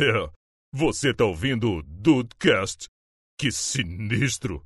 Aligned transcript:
É, 0.00 0.30
você 0.72 1.12
tá 1.12 1.24
ouvindo 1.24 1.72
o 1.72 1.82
Dudecast? 1.82 2.86
Que 3.36 3.50
sinistro! 3.50 4.64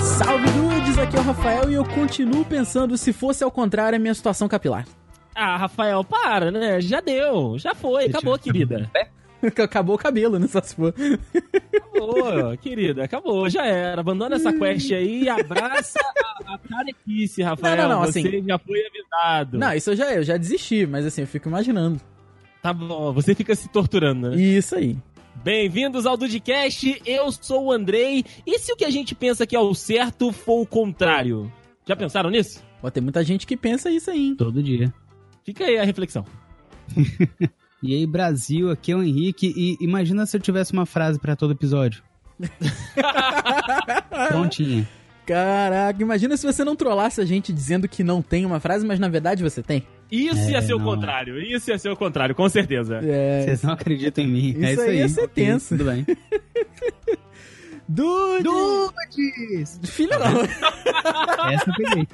Salve 0.00 0.46
dudes, 0.52 0.96
aqui 0.96 1.14
é 1.14 1.20
o 1.20 1.22
Rafael 1.22 1.70
e 1.70 1.74
eu 1.74 1.84
continuo 1.84 2.42
pensando 2.46 2.96
se 2.96 3.12
fosse 3.12 3.44
ao 3.44 3.50
contrário 3.50 3.96
a 3.96 4.00
minha 4.00 4.14
situação 4.14 4.48
capilar. 4.48 4.86
Ah, 5.34 5.58
Rafael, 5.58 6.02
para, 6.02 6.50
né? 6.50 6.80
Já 6.80 7.02
deu, 7.02 7.58
já 7.58 7.74
foi, 7.74 8.06
acabou, 8.06 8.38
querida. 8.38 8.90
Acabou 9.62 9.96
o 9.96 9.98
cabelo, 9.98 10.38
né? 10.38 10.46
Só 10.46 10.60
se 10.62 10.74
for. 10.74 10.94
Acabou, 11.74 12.56
querida, 12.58 13.04
acabou, 13.04 13.48
já 13.50 13.64
era. 13.66 14.00
Abandona 14.00 14.36
essa 14.36 14.52
quest 14.52 14.90
aí 14.92 15.24
e 15.24 15.28
abraça 15.28 15.98
a, 16.46 16.54
a 16.54 16.58
carequice, 16.58 17.42
Rafael. 17.42 17.76
Não, 17.76 17.88
não, 17.88 18.00
não, 18.00 18.06
Você 18.06 18.20
assim- 18.20 18.44
já 18.46 18.58
foi 18.58 18.80
avisado. 18.86 19.58
Não, 19.58 19.72
isso 19.74 19.90
eu 19.90 19.96
já, 19.96 20.14
eu 20.14 20.22
já 20.22 20.36
desisti, 20.36 20.86
mas 20.86 21.04
assim, 21.04 21.22
eu 21.22 21.26
fico 21.26 21.48
imaginando. 21.48 22.00
Tá 22.62 22.72
bom, 22.72 23.12
você 23.12 23.34
fica 23.34 23.54
se 23.54 23.68
torturando, 23.68 24.30
né? 24.30 24.36
Isso 24.36 24.76
aí. 24.76 24.96
Bem-vindos 25.42 26.06
ao 26.06 26.16
Dudcast, 26.16 27.02
eu 27.04 27.32
sou 27.32 27.64
o 27.66 27.72
Andrei. 27.72 28.24
E 28.46 28.58
se 28.60 28.72
o 28.72 28.76
que 28.76 28.84
a 28.84 28.90
gente 28.90 29.14
pensa 29.14 29.44
que 29.46 29.56
é 29.56 29.60
o 29.60 29.74
certo 29.74 30.30
for 30.30 30.60
o 30.60 30.66
contrário? 30.66 31.52
Já 31.84 31.96
pensaram 31.96 32.30
nisso? 32.30 32.62
Pô, 32.80 32.88
tem 32.90 33.02
muita 33.02 33.24
gente 33.24 33.46
que 33.46 33.56
pensa 33.56 33.90
isso 33.90 34.10
aí, 34.10 34.26
hein? 34.28 34.36
Todo 34.36 34.62
dia. 34.62 34.92
Fica 35.44 35.64
aí 35.64 35.78
a 35.78 35.84
reflexão. 35.84 36.24
E 37.82 37.94
aí, 37.94 38.06
Brasil, 38.06 38.70
aqui 38.70 38.92
é 38.92 38.96
o 38.96 39.02
Henrique. 39.02 39.52
E 39.56 39.76
imagina 39.84 40.24
se 40.26 40.36
eu 40.36 40.40
tivesse 40.40 40.72
uma 40.72 40.86
frase 40.86 41.18
pra 41.18 41.34
todo 41.34 41.52
episódio. 41.52 42.02
Prontinha. 44.28 44.88
Caraca, 45.26 46.02
imagina 46.02 46.36
se 46.36 46.44
você 46.44 46.64
não 46.64 46.74
trollasse 46.74 47.20
a 47.20 47.24
gente 47.24 47.52
dizendo 47.52 47.88
que 47.88 48.02
não 48.02 48.20
tem 48.20 48.44
uma 48.44 48.58
frase, 48.58 48.84
mas 48.84 48.98
na 48.98 49.08
verdade 49.08 49.42
você 49.42 49.62
tem. 49.62 49.86
Isso 50.10 50.50
ia 50.50 50.58
É, 50.58 50.62
ser 50.62 50.74
o 50.74 50.78
não. 50.78 50.84
contrário, 50.84 51.40
isso 51.40 51.70
ia 51.70 51.78
ser 51.78 51.90
o 51.90 51.96
contrário, 51.96 52.34
com 52.34 52.48
certeza. 52.48 53.00
É. 53.02 53.42
Vocês 53.44 53.62
não 53.62 53.72
acreditam 53.72 54.24
em 54.24 54.28
mim. 54.28 54.48
Isso 54.50 54.64
é 54.64 54.72
isso 54.72 54.82
aí 54.82 54.88
aí. 54.90 54.98
ia 54.98 55.08
ser 55.08 55.28
tenso. 55.28 55.76
Tudo 55.76 55.84
bem. 55.90 56.04
Dude! 57.88 58.42
Dudes! 58.44 59.80
Filha 59.84 60.18
não. 60.18 60.42
Essa 61.52 61.70
eu 61.70 61.74
peguei. 61.76 62.08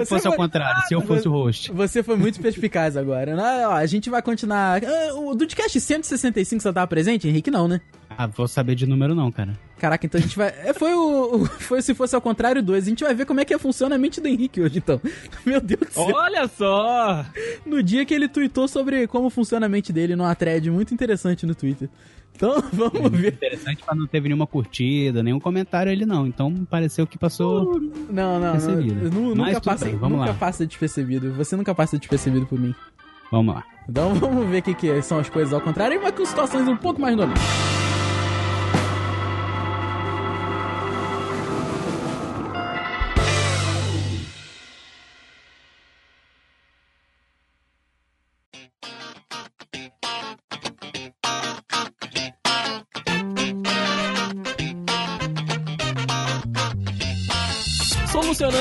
Se 0.00 0.06
fosse 0.06 0.26
ao 0.26 0.32
foi- 0.32 0.44
contrário, 0.44 0.82
se 0.88 0.94
eu 0.94 1.00
fosse 1.00 1.28
o 1.28 1.30
host. 1.32 1.72
Você 1.72 2.02
foi 2.02 2.16
muito 2.16 2.40
perspicaz 2.40 2.96
agora. 2.96 3.34
Não, 3.36 3.70
ó, 3.70 3.74
a 3.74 3.86
gente 3.86 4.10
vai 4.10 4.20
continuar. 4.22 4.82
Ah, 4.84 5.14
O 5.14 5.34
Dudcast 5.34 5.80
165 5.80 6.62
você 6.62 6.72
tava 6.72 6.86
presente, 6.86 7.28
Henrique? 7.28 7.50
Não, 7.50 7.68
né? 7.68 7.80
Ah, 8.16 8.26
vou 8.26 8.46
saber 8.48 8.74
de 8.74 8.86
número 8.86 9.14
não, 9.14 9.30
cara. 9.32 9.58
Caraca, 9.78 10.06
então 10.06 10.18
a 10.18 10.22
gente 10.22 10.36
vai. 10.36 10.48
É, 10.48 10.72
foi 10.72 10.94
o. 10.94 11.36
o- 11.42 11.46
Foi 11.46 11.82
se 11.82 11.94
fosse 11.94 12.14
ao 12.14 12.20
contrário 12.20 12.62
2. 12.62 12.84
A 12.84 12.88
gente 12.88 13.04
vai 13.04 13.14
ver 13.14 13.26
como 13.26 13.40
é 13.40 13.44
que 13.44 13.56
funciona 13.58 13.94
a 13.96 13.98
mente 13.98 14.20
do 14.20 14.28
Henrique 14.28 14.60
hoje, 14.60 14.78
então. 14.78 15.00
Meu 15.44 15.60
Deus 15.60 15.80
do 15.80 15.90
céu. 15.92 16.04
Olha 16.14 16.48
só! 16.48 17.24
No 17.66 17.82
dia 17.82 18.04
que 18.04 18.14
ele 18.14 18.28
tweetou 18.28 18.66
sobre 18.68 19.06
como 19.06 19.28
funciona 19.30 19.66
a 19.66 19.68
mente 19.68 19.92
dele 19.92 20.14
numa 20.16 20.34
thread 20.34 20.70
muito 20.70 20.94
interessante 20.94 21.44
no 21.44 21.54
Twitter. 21.54 21.88
Então, 22.36 22.62
vamos 22.72 23.10
ver. 23.12 23.32
Interessante, 23.34 23.82
mas 23.86 23.96
não 23.98 24.06
teve 24.06 24.28
nenhuma 24.28 24.46
curtida, 24.46 25.22
nenhum 25.22 25.38
comentário 25.38 25.90
ele 25.92 26.04
não. 26.06 26.26
Então 26.26 26.66
pareceu 26.70 27.06
que 27.06 27.18
passou. 27.18 27.78
Não, 27.80 27.90
não, 28.10 28.40
não. 28.40 28.52
Percebido. 28.52 29.04
eu 29.06 29.10
nu- 29.10 29.36
Mas 29.36 29.48
Nunca, 29.54 29.60
passa, 29.60 29.84
bem, 29.84 29.96
vamos 29.96 30.18
nunca 30.18 30.30
lá. 30.30 30.36
passa 30.36 30.66
despercebido. 30.66 31.32
Você 31.34 31.56
nunca 31.56 31.74
passa 31.74 31.98
despercebido 31.98 32.46
por 32.46 32.58
mim. 32.58 32.74
Vamos 33.30 33.54
lá. 33.54 33.64
Então 33.88 34.14
vamos 34.14 34.46
ver 34.48 34.58
o 34.58 34.62
que, 34.62 34.74
que 34.74 35.02
são 35.02 35.18
as 35.18 35.28
coisas 35.28 35.52
ao 35.52 35.60
contrário, 35.60 36.00
mas 36.02 36.14
com 36.14 36.24
situações 36.24 36.66
um 36.68 36.76
pouco 36.76 37.00
mais 37.00 37.16
normais. 37.16 37.40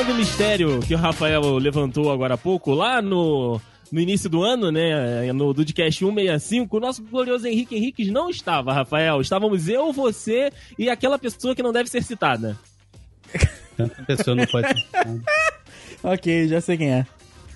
Solucionando 0.04 0.12
o 0.12 0.16
mistério 0.16 0.80
que 0.82 0.94
o 0.94 0.98
Rafael 0.98 1.58
levantou 1.58 2.12
agora 2.12 2.34
há 2.34 2.38
pouco, 2.38 2.74
lá 2.74 3.02
no, 3.02 3.60
no 3.92 4.00
início 4.00 4.30
do 4.30 4.44
ano, 4.44 4.72
né, 4.72 5.32
no 5.32 5.54
Dudcast 5.54 6.00
165, 6.00 6.76
o 6.76 6.80
nosso 6.80 7.04
glorioso 7.04 7.48
Henrique 7.48 7.76
Henriques 7.76 8.08
não 8.10 8.30
estava, 8.30 8.74
Rafael. 8.74 9.22
Estávamos 9.22 9.68
eu, 9.70 9.94
você 9.94 10.52
e 10.78 10.90
aquela 10.90 11.18
pessoa 11.18 11.56
que 11.56 11.64
não 11.64 11.72
deve 11.72 11.90
ser 11.90 12.04
citada. 12.04 12.58
Tanta 13.78 14.04
pessoa 14.04 14.36
não 14.36 14.46
pode. 14.46 14.68
Ok, 16.04 16.50
já 16.50 16.60
sei 16.60 16.78
quem 16.78 16.92
é. 16.92 17.08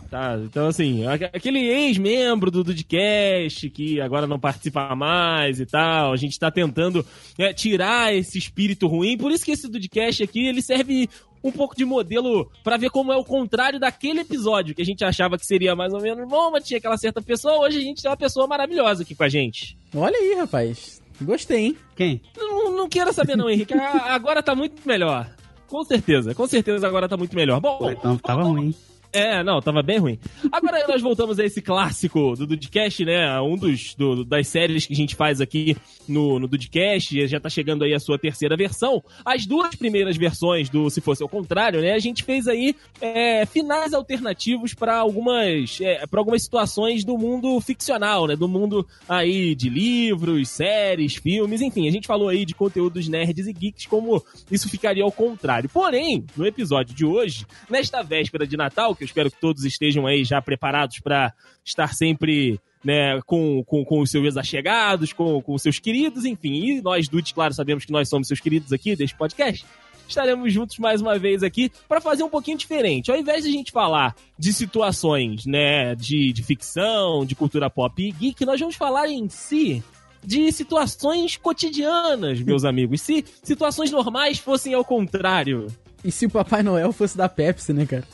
Tá, 0.10 0.40
então 0.42 0.68
assim, 0.68 1.06
aquele 1.06 1.60
ex-membro 1.60 2.50
do 2.50 2.64
Dudcast 2.64 3.70
que 3.70 4.00
agora 4.00 4.26
não 4.26 4.40
participa 4.40 4.96
mais 4.96 5.60
e 5.60 5.66
tal, 5.66 6.14
a 6.14 6.16
gente 6.16 6.40
tá 6.40 6.50
tentando 6.50 7.06
é, 7.38 7.52
tirar 7.52 8.16
esse 8.16 8.38
espírito 8.38 8.88
ruim, 8.88 9.18
por 9.18 9.34
isso 9.34 9.44
que 9.44 9.52
esse 9.52 9.68
Dudcast 9.68 10.24
aqui, 10.24 10.48
ele 10.48 10.62
serve 10.62 11.10
um 11.44 11.52
pouco 11.52 11.76
de 11.76 11.86
modelo 11.86 12.50
pra 12.64 12.78
ver 12.78 12.90
como 12.90 13.12
é 13.12 13.18
o 13.18 13.24
contrário 13.24 13.80
daquele 13.80 14.22
episódio 14.22 14.74
que 14.76 14.82
a 14.82 14.86
gente 14.86 15.04
achava 15.04 15.38
que 15.38 15.46
seria 15.46 15.76
mais 15.76 15.94
ou 15.94 16.02
menos 16.02 16.28
bom, 16.28 16.52
mas 16.52 16.64
tinha 16.66 16.78
aquela 16.78 16.98
certa 16.98 17.22
pessoa, 17.22 17.60
hoje 17.60 17.78
a 17.78 17.82
gente 17.82 18.02
tem 18.02 18.10
uma 18.12 18.18
pessoa 18.18 18.48
maravilhosa 18.48 19.04
aqui 19.04 19.16
com 19.16 19.24
a 19.24 19.30
gente. 19.30 19.78
Olha 19.96 20.18
aí, 20.18 20.36
rapaz. 20.36 21.02
Gostei, 21.22 21.66
hein? 21.66 21.78
Quem? 21.96 22.22
Não, 22.38 22.72
não 22.76 22.88
queira 22.90 23.12
saber 23.12 23.36
não, 23.36 23.50
Henrique, 23.50 23.74
agora 23.74 24.44
tá 24.44 24.54
muito 24.54 24.82
melhor. 24.88 25.30
Com 25.68 25.84
certeza, 25.84 26.34
com 26.34 26.48
certeza 26.48 26.88
agora 26.88 27.10
tá 27.10 27.18
muito 27.18 27.36
melhor. 27.36 27.60
Bom, 27.60 27.92
Então 27.92 28.18
tava 28.18 28.44
ruim. 28.44 28.74
É, 29.14 29.42
não, 29.44 29.62
tava 29.62 29.82
bem 29.82 29.98
ruim. 30.00 30.20
Agora 30.52 30.86
nós 30.88 31.02
voltamos 31.02 31.40
a 31.40 31.46
esse 31.46 31.62
clássico 31.62 32.36
do 32.36 32.46
Dudcast, 32.46 33.04
né? 33.06 33.40
Um 33.42 33.56
dos 33.56 33.96
do- 33.96 34.24
das 34.26 34.48
séries 34.48 34.86
que 34.86 34.94
a 34.94 34.96
gente 34.96 35.16
faz 35.16 35.40
aqui 35.42 35.76
no, 36.08 36.40
no 36.40 36.48
Dudcast. 36.48 37.28
Já 37.28 37.40
tá 37.40 37.50
chegando 37.50 37.84
aí 37.84 37.94
a 37.94 38.00
sua 38.00 38.20
terceira 38.20 38.56
versão. 38.58 39.04
As 39.26 39.46
duas 39.46 39.76
primeiras 39.76 40.18
versões 40.18 40.70
do 40.70 40.90
Se 40.90 41.00
Fosse 41.02 41.24
ao 41.24 41.30
Contrário, 41.30 41.82
né? 41.82 41.94
A 41.94 42.00
gente 42.00 42.24
fez 42.24 42.48
aí 42.48 42.76
é, 43.02 43.46
finais 43.46 43.94
alternativos 43.94 44.74
para 44.74 44.98
algumas, 44.98 45.80
é, 45.82 46.06
pra 46.06 46.20
algumas 46.20 46.44
situações 46.44 47.04
do 47.06 47.18
mundo 47.18 47.60
ficcional, 47.62 48.28
né? 48.28 48.36
Do 48.36 48.48
mundo 48.48 48.86
aí 49.08 49.56
de 49.56 49.70
livros, 49.70 50.50
séries, 50.50 51.16
filmes, 51.16 51.62
enfim. 51.62 51.88
A 51.88 51.92
gente 51.92 52.08
falou 52.08 52.28
aí 52.30 52.46
de 52.46 52.54
conteúdos 52.54 53.08
nerds 53.08 53.48
e 53.48 53.54
geeks, 53.54 53.86
como 53.86 54.24
isso 54.52 54.70
ficaria 54.70 55.04
ao 55.04 55.12
contrário. 55.12 55.70
Porém, 55.70 56.26
no 56.36 56.46
episódio 56.46 56.94
de 56.94 57.06
hoje, 57.06 57.46
nesta 57.70 58.04
véspera 58.04 58.46
de 58.46 58.58
Natal, 58.58 58.96
que 58.98 59.04
eu 59.04 59.08
espero 59.08 59.32
que 59.32 59.40
todos 59.40 59.64
estejam 59.64 60.06
aí 60.06 60.24
já 60.24 60.42
preparados 60.42 61.00
para 61.00 61.34
estar 61.64 61.94
sempre 61.94 62.60
né, 62.84 63.22
com, 63.26 63.64
com, 63.66 63.84
com 63.84 64.00
os 64.00 64.10
seus 64.10 64.38
achegados, 64.38 65.14
com, 65.14 65.42
com 65.42 65.54
os 65.54 65.62
seus 65.62 65.80
queridos, 65.80 66.26
enfim. 66.26 66.54
E 66.54 66.82
nós, 66.82 67.08
Dudes, 67.08 67.32
claro, 67.32 67.54
sabemos 67.54 67.86
que 67.86 67.92
nós 67.92 68.10
somos 68.10 68.28
seus 68.28 68.40
queridos 68.40 68.72
aqui 68.72 68.96
deste 68.96 69.16
podcast. 69.16 69.66
Estaremos 70.08 70.54
juntos 70.54 70.80
mais 70.80 71.02
uma 71.02 71.20
vez 71.20 71.44
aqui 71.44 71.70
para 71.88 72.00
fazer 72.00 72.24
um 72.24 72.30
pouquinho 72.30 72.58
diferente. 72.58 73.12
Ao 73.12 73.18
invés 73.18 73.44
de 73.44 73.50
a 73.50 73.52
gente 73.52 73.72
falar 73.74 74.16
de 74.40 74.54
situações, 74.54 75.46
né, 75.46 75.96
de, 75.96 76.32
de 76.32 76.44
ficção, 76.44 77.26
de 77.26 77.36
cultura 77.36 77.70
pop 77.70 78.02
e 78.02 78.12
geek, 78.12 78.46
nós 78.46 78.60
vamos 78.60 78.76
falar 78.76 79.10
em 79.10 79.28
si 79.28 79.84
de 80.24 80.52
situações 80.52 81.36
cotidianas, 81.36 82.40
meus 82.42 82.64
amigos. 82.66 83.02
Se 83.02 83.24
situações 83.44 83.92
normais 83.92 84.40
fossem 84.40 84.74
ao 84.74 84.86
contrário. 84.86 85.68
E 86.04 86.12
se 86.12 86.26
o 86.26 86.30
Papai 86.30 86.64
Noel 86.64 86.94
fosse 86.94 87.18
da 87.18 87.28
Pepsi, 87.28 87.74
né, 87.74 87.86
cara? 87.86 88.08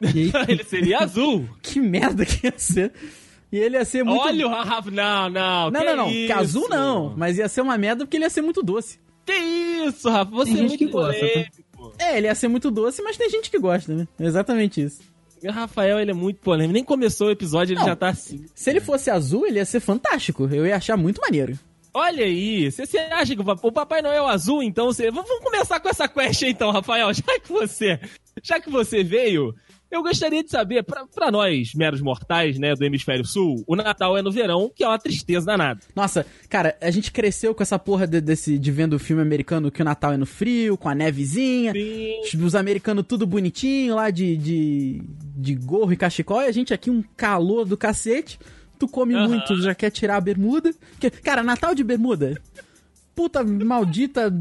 Ele 0.48 0.64
seria 0.64 0.98
azul. 1.00 1.48
Que 1.62 1.80
merda 1.80 2.24
que 2.24 2.46
ia 2.46 2.54
ser. 2.56 2.92
E 3.50 3.56
ele 3.58 3.76
ia 3.78 3.84
ser 3.84 4.04
muito. 4.04 4.20
Olha 4.20 4.46
o 4.46 4.50
Rafa. 4.50 4.90
Não, 4.90 5.30
não. 5.30 5.70
Não, 5.70 5.80
que 5.80 5.86
não, 5.86 5.96
não. 5.96 6.10
Isso? 6.10 6.26
Que 6.26 6.32
azul 6.32 6.68
não. 6.68 7.14
Mas 7.16 7.38
ia 7.38 7.48
ser 7.48 7.62
uma 7.62 7.78
merda 7.78 8.04
porque 8.04 8.16
ele 8.18 8.24
ia 8.24 8.30
ser 8.30 8.42
muito 8.42 8.62
doce. 8.62 9.00
Que 9.24 9.32
isso, 9.32 10.08
Rafa? 10.10 10.30
Você 10.32 10.52
Tem 10.52 10.64
é 10.64 10.68
gente 10.68 10.68
muito 10.68 10.78
que 10.86 10.92
gosta, 10.92 11.26
tá? 11.26 12.04
É, 12.04 12.18
ele 12.18 12.26
ia 12.26 12.34
ser 12.34 12.48
muito 12.48 12.70
doce, 12.70 13.00
mas 13.02 13.16
tem 13.16 13.30
gente 13.30 13.50
que 13.50 13.58
gosta, 13.58 13.94
né? 13.94 14.06
Exatamente 14.20 14.82
isso. 14.82 15.00
O 15.42 15.50
Rafael, 15.50 15.98
ele 15.98 16.10
é 16.10 16.14
muito 16.14 16.40
polêmico. 16.40 16.74
Nem 16.74 16.84
começou 16.84 17.28
o 17.28 17.30
episódio, 17.30 17.72
ele 17.72 17.80
Não. 17.80 17.86
já 17.86 17.96
tá 17.96 18.08
assim. 18.08 18.44
Se 18.54 18.68
ele 18.68 18.80
fosse 18.80 19.08
azul, 19.10 19.46
ele 19.46 19.58
ia 19.58 19.64
ser 19.64 19.80
fantástico. 19.80 20.46
Eu 20.52 20.66
ia 20.66 20.76
achar 20.76 20.96
muito 20.96 21.20
maneiro. 21.20 21.58
Olha 21.94 22.24
aí, 22.24 22.70
você, 22.70 22.84
você 22.84 22.98
acha 22.98 23.34
que 23.34 23.40
o 23.40 23.44
Pap- 23.44 23.64
o 23.64 23.72
Papai 23.72 24.02
Noel 24.02 24.26
azul, 24.28 24.62
então 24.62 24.86
você. 24.86 25.10
Vamos 25.10 25.28
vamos 25.28 25.44
começar 25.44 25.80
com 25.80 25.88
essa 25.88 26.06
quest 26.06 26.42
aí, 26.42 26.50
então, 26.50 26.70
Rafael. 26.70 27.10
Já 27.14 27.40
que 27.40 27.48
você. 27.50 27.98
Já 28.42 28.60
que 28.60 28.68
você 28.68 29.02
veio, 29.02 29.54
eu 29.90 30.02
gostaria 30.02 30.44
de 30.44 30.50
saber, 30.50 30.82
pra, 30.82 31.06
pra 31.06 31.30
nós, 31.30 31.72
meros 31.74 32.00
mortais, 32.00 32.58
né, 32.58 32.74
do 32.74 32.84
Hemisfério 32.84 33.24
Sul, 33.24 33.64
o 33.66 33.74
Natal 33.74 34.16
é 34.16 34.22
no 34.22 34.30
verão, 34.30 34.70
que 34.74 34.84
é 34.84 34.88
uma 34.88 34.98
tristeza 34.98 35.46
danada. 35.46 35.80
Nossa, 35.94 36.26
cara, 36.48 36.76
a 36.80 36.90
gente 36.90 37.10
cresceu 37.10 37.54
com 37.54 37.62
essa 37.62 37.78
porra 37.78 38.06
de, 38.06 38.20
desse, 38.20 38.58
de 38.58 38.70
vendo 38.70 38.94
o 38.94 38.98
filme 38.98 39.22
americano 39.22 39.70
que 39.70 39.80
o 39.80 39.84
Natal 39.84 40.12
é 40.12 40.16
no 40.16 40.26
frio, 40.26 40.76
com 40.76 40.88
a 40.88 40.94
nevezinha. 40.94 41.72
Sim. 41.72 42.44
Os 42.44 42.54
americanos 42.54 43.04
tudo 43.08 43.26
bonitinho 43.26 43.94
lá 43.94 44.10
de, 44.10 44.36
de, 44.36 45.02
de 45.36 45.54
gorro 45.54 45.92
e 45.92 45.96
cachecol. 45.96 46.42
E 46.42 46.46
a 46.46 46.52
gente 46.52 46.74
aqui 46.74 46.90
um 46.90 47.02
calor 47.16 47.64
do 47.64 47.76
cacete. 47.76 48.38
Tu 48.78 48.86
come 48.86 49.14
Aham. 49.14 49.28
muito, 49.28 49.60
já 49.60 49.74
quer 49.74 49.90
tirar 49.90 50.16
a 50.16 50.20
bermuda. 50.20 50.72
Cara, 51.22 51.42
Natal 51.42 51.74
de 51.74 51.82
bermuda. 51.82 52.40
Puta 53.18 53.42
maldita 53.42 54.32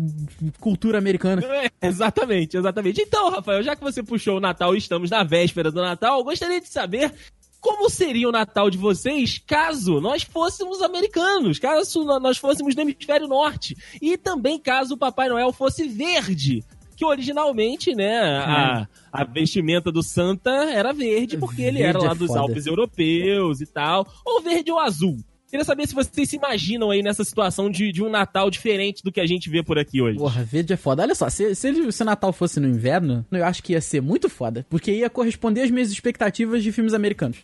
cultura 0.60 1.00
americana. 1.00 1.42
É, 1.44 1.88
exatamente, 1.88 2.56
exatamente. 2.56 3.02
Então, 3.02 3.32
Rafael, 3.32 3.64
já 3.64 3.76
que 3.76 3.82
você 3.82 4.04
puxou 4.04 4.38
o 4.38 4.40
Natal 4.40 4.76
e 4.76 4.78
estamos 4.78 5.10
na 5.10 5.24
véspera 5.24 5.72
do 5.72 5.82
Natal, 5.82 6.20
eu 6.20 6.24
gostaria 6.24 6.62
de 6.62 6.68
saber 6.68 7.12
como 7.60 7.90
seria 7.90 8.30
o 8.30 8.32
Natal 8.32 8.70
de 8.70 8.78
vocês 8.78 9.42
caso 9.48 10.00
nós 10.00 10.22
fôssemos 10.22 10.80
americanos, 10.84 11.58
caso 11.58 12.06
nós 12.20 12.38
fôssemos 12.38 12.76
do 12.76 12.82
hemisfério 12.82 13.28
norte 13.28 13.76
e 14.00 14.16
também 14.16 14.60
caso 14.60 14.94
o 14.94 14.98
Papai 14.98 15.28
Noel 15.28 15.52
fosse 15.52 15.88
verde. 15.88 16.64
Que 16.96 17.06
originalmente, 17.06 17.96
né, 17.96 18.20
a, 18.40 18.88
a 19.12 19.24
vestimenta 19.24 19.92
do 19.92 20.04
Santa 20.04 20.52
era 20.52 20.94
verde, 20.94 21.38
porque 21.38 21.64
ele 21.64 21.80
Verde 21.80 21.98
era 21.98 22.00
lá 22.00 22.12
é 22.12 22.16
dos 22.16 22.28
foda. 22.28 22.40
Alpes 22.42 22.68
europeus 22.68 23.60
e 23.60 23.66
tal. 23.66 24.08
Ou 24.24 24.42
verde 24.42 24.72
ou 24.72 24.80
azul. 24.80 25.18
Queria 25.50 25.64
saber 25.64 25.88
se 25.88 25.96
vocês 25.96 26.30
se 26.30 26.36
imaginam 26.36 26.92
aí 26.92 27.02
nessa 27.02 27.24
situação 27.24 27.70
de, 27.70 27.92
de 27.92 28.04
um 28.04 28.10
Natal 28.10 28.50
diferente 28.50 29.02
do 29.04 29.12
que 29.12 29.22
a 29.22 29.26
gente 29.26 29.50
vê 29.50 29.64
por 29.64 29.80
aqui 29.80 30.02
hoje. 30.02 30.18
Porra, 30.18 30.44
verde 30.44 30.74
é 30.74 30.78
foda. 30.78 31.02
Olha 31.04 31.16
só, 31.16 31.30
se, 31.30 31.56
se, 31.56 31.68
ele- 31.70 31.90
se 31.92 32.02
o 32.02 32.06
Natal 32.06 32.34
fosse 32.34 32.60
no 32.60 32.68
inverno, 32.68 33.26
eu 33.32 33.46
acho 33.46 33.64
que 33.64 33.72
ia 33.74 33.80
ser 33.82 34.02
muito 34.02 34.28
foda. 34.30 34.66
Porque 34.70 34.92
ia 34.92 35.10
corresponder 35.10 35.62
às 35.62 35.72
minhas 35.72 35.90
expectativas 35.92 36.62
de 36.64 36.72
filmes 36.72 36.94
americanos. 36.94 37.38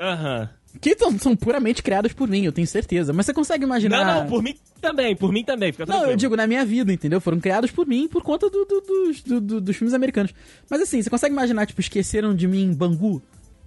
Aham. 0.00 0.48
Que 0.80 0.94
tão- 0.94 1.18
são 1.18 1.34
puramente 1.36 1.82
criados 1.82 2.12
por 2.12 2.28
mim, 2.28 2.44
eu 2.44 2.52
tenho 2.52 2.66
certeza. 2.66 3.12
Mas 3.12 3.26
você 3.26 3.34
consegue 3.34 3.64
imaginar. 3.64 4.04
Não, 4.06 4.20
não, 4.22 4.26
por 4.28 4.42
mim 4.42 4.54
também, 4.80 5.16
por 5.16 5.32
mim 5.32 5.44
também, 5.44 5.72
fica 5.72 5.84
Não, 5.84 6.06
eu 6.06 6.16
digo 6.16 6.36
na 6.36 6.46
minha 6.46 6.64
vida, 6.64 6.92
entendeu? 6.92 7.20
Foram 7.20 7.40
criados 7.40 7.70
por 7.72 7.86
mim 7.86 8.06
por 8.08 8.22
conta 8.22 8.48
do- 8.48 8.64
do- 8.64 8.80
dos- 8.80 9.20
do- 9.22 9.40
do- 9.40 9.60
dos 9.60 9.76
filmes 9.76 9.92
americanos. 9.92 10.32
Mas 10.70 10.80
assim, 10.80 11.02
você 11.02 11.10
consegue 11.10 11.32
imaginar, 11.34 11.66
tipo, 11.66 11.80
esqueceram 11.80 12.34
de 12.34 12.46
mim 12.46 12.62
em 12.62 12.72
Bangu, 12.72 13.20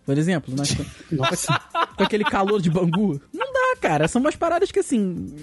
por 0.05 0.17
exemplo? 0.17 0.53
Né? 0.55 0.63
Nossa. 1.11 1.59
Com 1.97 2.03
aquele 2.03 2.23
calor 2.23 2.61
de 2.61 2.69
Bangu? 2.69 3.19
Não 3.33 3.51
dá, 3.53 3.75
cara. 3.81 4.07
São 4.07 4.19
umas 4.21 4.35
paradas 4.35 4.71
que 4.71 4.79
assim. 4.79 5.33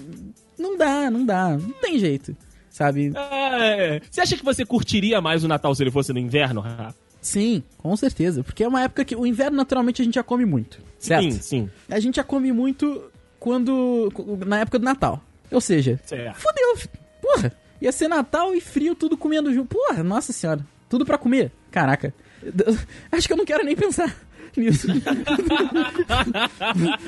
Não 0.57 0.77
dá, 0.77 1.09
não 1.09 1.25
dá. 1.25 1.49
Não 1.57 1.71
tem 1.81 1.97
jeito. 1.97 2.35
Sabe? 2.69 3.11
É, 3.15 4.01
Você 4.09 4.21
acha 4.21 4.37
que 4.37 4.45
você 4.45 4.65
curtiria 4.65 5.19
mais 5.19 5.43
o 5.43 5.47
Natal 5.47 5.75
se 5.75 5.83
ele 5.83 5.91
fosse 5.91 6.13
no 6.13 6.19
inverno, 6.19 6.61
Rafa? 6.61 6.95
Sim, 7.21 7.61
com 7.77 7.95
certeza. 7.97 8.43
Porque 8.43 8.63
é 8.63 8.67
uma 8.67 8.81
época 8.81 9.03
que 9.05 9.15
o 9.15 9.25
inverno 9.25 9.57
naturalmente 9.57 10.01
a 10.01 10.05
gente 10.05 10.15
já 10.15 10.23
come 10.23 10.45
muito. 10.45 10.79
Certo? 10.97 11.23
Sim, 11.23 11.31
sim. 11.41 11.69
A 11.89 11.99
gente 11.99 12.15
já 12.15 12.23
come 12.23 12.51
muito 12.51 13.03
quando. 13.39 14.11
na 14.45 14.59
época 14.59 14.79
do 14.79 14.85
Natal. 14.85 15.21
Ou 15.51 15.59
seja, 15.61 15.99
Certo. 16.05 16.39
fodeu. 16.39 16.77
fi- 16.77 16.89
Porra, 17.21 17.51
ia 17.81 17.91
ser 17.91 18.07
Natal 18.07 18.55
e 18.55 18.61
frio, 18.61 18.95
tudo 18.95 19.17
comendo 19.17 19.53
junto. 19.53 19.75
Porra, 19.75 20.01
nossa 20.01 20.31
senhora. 20.31 20.65
Tudo 20.89 21.05
pra 21.05 21.17
comer. 21.17 21.51
Caraca. 21.69 22.13
Acho 23.11 23.27
que 23.27 23.33
eu 23.33 23.37
não 23.37 23.45
quero 23.45 23.63
nem 23.63 23.75
pensar 23.75 24.15
nisso. 24.59 24.87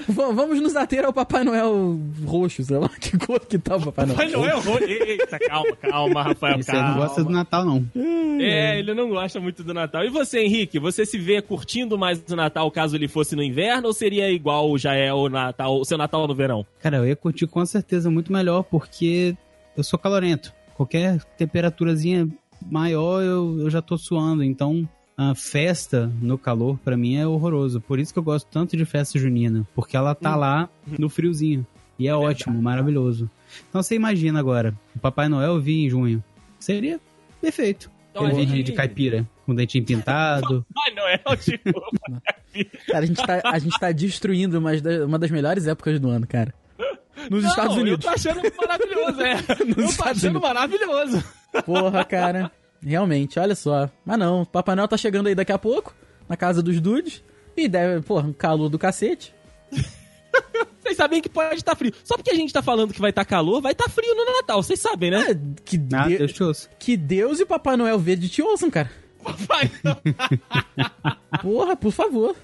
V- 0.08 0.34
Vamos 0.34 0.62
nos 0.62 0.76
ater 0.76 1.06
ao 1.06 1.14
Papai 1.14 1.44
Noel 1.44 2.00
roxo, 2.26 2.64
sei 2.64 2.78
lá. 2.78 2.90
Que 2.90 3.18
cor 3.18 3.40
que 3.40 3.58
tá 3.58 3.76
o 3.76 3.82
Papai 3.82 4.06
Noel? 4.06 4.30
Não 4.32 4.46
é 4.48 4.56
horror. 4.56 4.82
Eita, 4.84 5.40
calma, 5.40 5.76
calma, 5.76 6.24
Rafael, 6.24 6.60
Esse 6.60 6.72
aí 6.72 6.82
não 6.82 6.96
gosta 6.96 7.24
do 7.24 7.30
Natal, 7.30 7.66
não. 7.66 7.86
É, 8.40 8.80
ele 8.80 8.94
não 8.94 9.10
gosta 9.10 9.40
muito 9.40 9.64
do 9.64 9.74
Natal. 9.74 10.04
E 10.04 10.10
você, 10.10 10.40
Henrique, 10.42 10.80
você 10.80 11.06
se 11.06 11.18
vê 11.18 11.42
curtindo 11.42 11.98
mais 11.98 12.22
o 12.30 12.36
Natal 12.36 12.70
caso 12.72 12.96
ele 12.96 13.08
fosse 13.08 13.36
no 13.36 13.44
inverno 13.44 13.88
ou 13.88 13.94
seria 13.94 14.30
igual 14.32 14.78
já 14.78 14.94
é 14.94 15.14
o 15.14 15.30
Natal, 15.30 15.80
o 15.80 15.86
seu 15.86 15.98
Natal 15.98 16.28
no 16.28 16.36
verão? 16.36 16.66
Cara, 16.82 16.98
eu 16.98 17.08
ia 17.08 17.16
curtir 17.16 17.48
com 17.48 17.66
certeza 17.66 18.10
muito 18.10 18.32
melhor, 18.32 18.64
porque 18.64 19.36
eu 19.76 19.84
sou 19.84 19.98
calorento. 20.00 20.54
Qualquer 20.76 21.22
temperaturazinha 21.38 22.28
maior, 22.66 23.22
eu, 23.22 23.60
eu 23.60 23.70
já 23.70 23.82
tô 23.82 23.98
suando. 23.98 24.44
Então, 24.44 24.88
a 25.18 25.36
festa 25.36 26.12
no 26.22 26.38
calor, 26.38 26.78
pra 26.84 26.98
mim, 26.98 27.16
é 27.18 27.26
horroroso. 27.28 27.80
Por 27.82 28.00
isso 28.00 28.12
que 28.14 28.20
eu 28.20 28.24
gosto 28.24 28.48
tanto 28.48 28.76
de 28.76 28.86
festa 28.86 29.20
junina. 29.20 29.68
Porque 29.76 29.96
ela 29.96 30.16
tá 30.16 30.36
lá 30.36 30.70
no 30.98 31.10
friozinho. 31.10 31.66
E 32.00 32.08
é 32.08 32.16
ótimo, 32.16 32.60
maravilhoso. 32.62 33.30
Então, 33.70 33.82
você 33.84 33.96
imagina 33.96 34.40
agora, 34.40 34.74
o 34.96 35.00
Papai 35.00 35.30
Noel 35.30 35.62
vir 35.62 35.86
em 35.86 35.90
junho. 35.90 36.24
Seria 36.60 37.00
perfeito. 37.40 37.92
Então, 38.12 38.26
a 38.26 38.28
Aquele 38.30 38.46
gente- 38.48 38.64
de 38.64 38.72
caipira, 38.74 39.28
com 39.46 39.54
dentinho 39.56 39.86
pintado. 39.86 40.66
Ai, 40.78 40.94
não 40.96 41.08
é 41.08 41.20
o 41.26 41.36
tipo. 41.36 41.72
Cara, 42.88 43.00
a 43.00 43.06
gente 43.06 43.26
tá, 43.26 43.42
a 43.44 43.60
gente 43.60 43.80
tá 43.80 43.92
destruindo 43.92 44.60
uma 44.60 44.76
das, 44.80 45.02
uma 45.04 45.18
das 45.20 45.32
melhores 45.32 45.66
épocas 45.68 46.00
do 46.00 46.10
ano, 46.10 46.28
cara. 46.28 46.54
Nos 47.30 47.42
Não, 47.44 47.50
Estados 47.50 47.76
Unidos. 47.78 48.06
Eu 48.06 48.12
tô 48.12 48.16
achando 48.16 48.42
maravilhoso, 48.58 49.22
é. 49.22 49.34
eu 49.70 49.76
tô 49.76 49.82
Estados 49.82 50.18
achando 50.24 50.36
Unidos. 50.38 50.42
maravilhoso. 50.42 51.24
Porra, 51.66 52.04
cara. 52.06 52.52
Realmente, 52.86 53.40
olha 53.40 53.56
só. 53.56 53.90
Mas 54.06 54.18
não, 54.20 54.42
o 54.42 54.46
Papai 54.46 54.76
Noel 54.76 54.88
tá 54.88 54.98
chegando 54.98 55.28
aí 55.28 55.36
daqui 55.36 55.52
a 55.52 55.58
pouco, 55.58 55.96
na 56.28 56.36
casa 56.38 56.62
dos 56.62 56.80
dudes. 56.82 57.24
E 57.56 57.68
deve, 57.68 58.02
porra, 58.02 58.28
um 58.28 58.34
calor 58.34 58.68
do 58.70 58.80
cacete. 58.80 59.34
Vocês 60.82 60.98
sabem 60.98 61.22
que 61.22 61.30
pode 61.30 61.56
estar 61.56 61.76
frio. 61.76 61.94
Só 62.04 62.16
porque 62.18 62.32
a 62.32 62.36
gente 62.36 62.52
tá 62.52 62.62
falando 62.62 62.94
que 62.94 63.00
vai 63.00 63.12
estar 63.12 63.24
calor, 63.24 63.62
vai 63.62 63.72
estar 63.72 63.90
frio 63.90 64.14
no 64.16 64.26
Natal. 64.26 64.62
Vocês 64.62 64.80
sabem, 64.80 65.12
né? 65.12 65.32
É, 65.32 65.36
que, 65.64 65.80
Ah, 65.94 66.08
de- 66.08 66.18
Deus 66.18 66.34
te 66.34 66.44
ouça. 66.44 66.70
que 66.78 66.98
Deus 66.98 67.40
e 67.40 67.44
o 67.44 67.48
Papai 67.48 67.78
Noel 67.78 67.98
Verde 68.00 68.28
te 68.28 68.42
ouçam, 68.42 68.70
cara. 68.70 68.92
Vai. 69.48 69.72
Porra, 71.42 71.76
por 71.76 71.92
favor. 71.92 72.36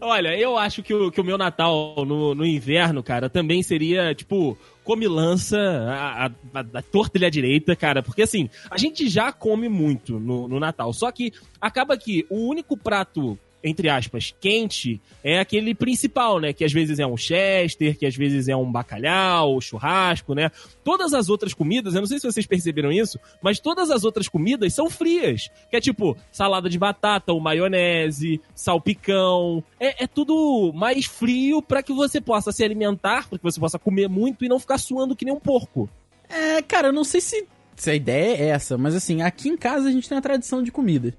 Olha, 0.00 0.36
eu 0.38 0.58
acho 0.58 0.82
que 0.82 0.92
o, 0.92 1.10
que 1.10 1.20
o 1.20 1.24
meu 1.24 1.38
Natal 1.38 1.94
no, 2.06 2.34
no 2.34 2.44
inverno, 2.44 3.02
cara, 3.02 3.30
também 3.30 3.62
seria, 3.62 4.14
tipo, 4.14 4.58
comilança, 4.88 5.58
a, 5.58 6.26
a, 6.26 6.30
a, 6.72 6.82
torta 6.82 7.18
e 7.18 7.24
à 7.26 7.28
direita, 7.28 7.76
cara. 7.76 8.02
Porque, 8.02 8.22
assim, 8.22 8.48
a 8.70 8.78
gente 8.78 9.06
já 9.06 9.30
come 9.30 9.68
muito 9.68 10.18
no, 10.18 10.48
no 10.48 10.58
Natal. 10.58 10.94
Só 10.94 11.12
que 11.12 11.30
acaba 11.60 11.94
que 11.98 12.24
o 12.30 12.48
único 12.48 12.74
prato, 12.74 13.38
entre 13.62 13.88
aspas, 13.88 14.34
quente, 14.40 15.00
é 15.22 15.40
aquele 15.40 15.74
principal, 15.74 16.38
né? 16.38 16.52
Que 16.52 16.64
às 16.64 16.72
vezes 16.72 16.98
é 16.98 17.06
um 17.06 17.16
chester, 17.16 17.98
que 17.98 18.06
às 18.06 18.14
vezes 18.14 18.48
é 18.48 18.56
um 18.56 18.70
bacalhau, 18.70 19.60
churrasco, 19.60 20.34
né? 20.34 20.50
Todas 20.84 21.12
as 21.12 21.28
outras 21.28 21.52
comidas, 21.52 21.94
eu 21.94 22.00
não 22.00 22.06
sei 22.06 22.18
se 22.18 22.30
vocês 22.30 22.46
perceberam 22.46 22.92
isso, 22.92 23.18
mas 23.42 23.58
todas 23.58 23.90
as 23.90 24.04
outras 24.04 24.28
comidas 24.28 24.72
são 24.72 24.88
frias. 24.88 25.50
Que 25.70 25.76
é 25.76 25.80
tipo 25.80 26.16
salada 26.30 26.68
de 26.68 26.78
batata 26.78 27.32
ou 27.32 27.40
maionese, 27.40 28.40
salpicão. 28.54 29.62
É, 29.78 30.04
é 30.04 30.06
tudo 30.06 30.72
mais 30.74 31.06
frio 31.06 31.60
pra 31.60 31.82
que 31.82 31.92
você 31.92 32.20
possa 32.20 32.52
se 32.52 32.62
alimentar, 32.62 33.28
pra 33.28 33.38
que 33.38 33.44
você 33.44 33.58
possa 33.58 33.78
comer 33.78 34.08
muito 34.08 34.44
e 34.44 34.48
não 34.48 34.58
ficar 34.58 34.78
suando 34.78 35.16
que 35.16 35.24
nem 35.24 35.34
um 35.34 35.40
porco. 35.40 35.88
É, 36.28 36.62
cara, 36.62 36.88
eu 36.88 36.92
não 36.92 37.04
sei 37.04 37.20
se, 37.20 37.46
se 37.74 37.90
a 37.90 37.94
ideia 37.94 38.36
é 38.36 38.48
essa, 38.50 38.76
mas 38.76 38.94
assim, 38.94 39.22
aqui 39.22 39.48
em 39.48 39.56
casa 39.56 39.88
a 39.88 39.92
gente 39.92 40.08
tem 40.08 40.18
a 40.18 40.22
tradição 40.22 40.62
de 40.62 40.70
comida. 40.70 41.14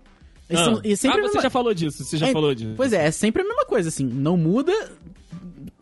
Ah, 0.57 0.63
são- 0.65 0.81
e 0.83 0.95
sempre 0.97 1.17
ah, 1.19 1.21
você 1.21 1.27
mesma- 1.27 1.41
já 1.41 1.49
falou 1.49 1.73
disso, 1.73 2.03
você 2.03 2.17
já 2.17 2.27
É, 2.27 2.31
falou 2.31 2.53
disso. 2.55 2.73
Pois 2.75 2.91
é, 2.93 3.05
é 3.07 3.11
sempre 3.11 3.41
a 3.41 3.45
mesma 3.45 3.65
coisa, 3.65 3.89
assim, 3.89 4.03
não 4.05 4.35
muda. 4.37 4.71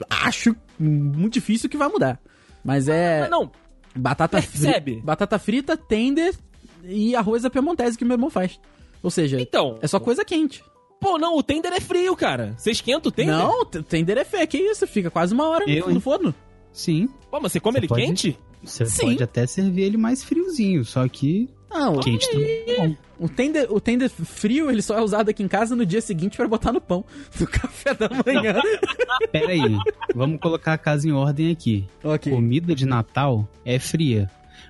Acho 0.09 0.55
muito 0.79 1.33
difícil 1.33 1.69
que 1.69 1.77
vai 1.77 1.87
mudar. 1.89 2.19
Mas 2.63 2.87
é 2.87 3.21
Ah, 3.23 3.29
não, 3.29 3.49
batata 3.95 4.37
percebe. 4.41 4.91
frita, 4.93 5.05
batata 5.05 5.39
frita, 5.39 5.77
tender 5.77 6.35
e 6.83 7.15
arroz 7.15 7.45
à 7.45 7.49
piemontese 7.49 7.97
que 7.97 8.05
meu 8.05 8.15
irmão 8.15 8.29
faz. 8.29 8.59
Ou 9.01 9.09
seja, 9.09 9.39
então. 9.39 9.77
é 9.81 9.87
só 9.87 9.99
coisa 9.99 10.25
quente. 10.25 10.63
Pô, 10.99 11.17
não, 11.17 11.37
o 11.37 11.43
tender 11.43 11.71
é 11.73 11.79
frio, 11.79 12.15
cara. 12.15 12.56
Você 12.57 12.71
esquenta 12.71 13.07
o 13.09 13.11
tender? 13.11 13.35
Não, 13.37 13.63
t- 13.63 13.83
tender 13.83 14.18
é 14.18 14.25
fé, 14.25 14.45
que 14.47 14.57
isso? 14.57 14.87
Fica 14.87 15.11
quase 15.11 15.33
uma 15.33 15.47
hora 15.47 15.69
Eu, 15.69 15.85
no 15.87 15.94
hein? 15.94 15.99
forno. 15.99 16.33
Sim, 16.73 17.07
Pô, 17.31 17.39
mas 17.39 17.51
você 17.51 17.59
come 17.59 17.73
Você 17.75 17.80
ele 17.80 17.87
pode- 17.87 18.01
quente? 18.01 18.39
você 18.63 18.85
Sim. 18.85 19.06
pode 19.11 19.23
até 19.23 19.45
servir 19.47 19.83
ele 19.83 19.97
mais 19.97 20.23
friozinho, 20.23 20.83
só 20.83 21.07
que 21.07 21.49
Não, 21.69 21.99
quente 21.99 22.30
também. 22.30 22.97
O 23.19 23.28
tender, 23.30 23.68
o 23.71 23.80
tender 23.80 24.09
frio, 24.09 24.69
ele 24.69 24.81
só 24.81 24.97
é 24.97 25.02
usado 25.02 25.30
aqui 25.30 25.44
em 25.44 25.47
casa 25.47 25.76
no 25.76 25.86
dia 25.86 26.02
seguinte 26.02 26.38
pra 26.38 26.47
botar 26.47 26.71
no 26.71 26.81
pão. 26.81 27.04
No 27.40 27.47
café 27.47 27.94
da 27.94 28.09
manhã. 28.09 28.56
Pera 29.31 29.52
aí, 29.52 29.78
vamos 30.16 30.40
colocar 30.40 30.74
a 30.74 30.78
casa 30.78 31.07
em 31.07 31.12
ordem 31.12 31.52
aqui. 31.52 31.88
ok. 32.04 32.31
Comida 32.31 32.76
de 32.76 32.86
Natal 32.86 33.47
é 33.66 33.80
fria. 33.80 34.30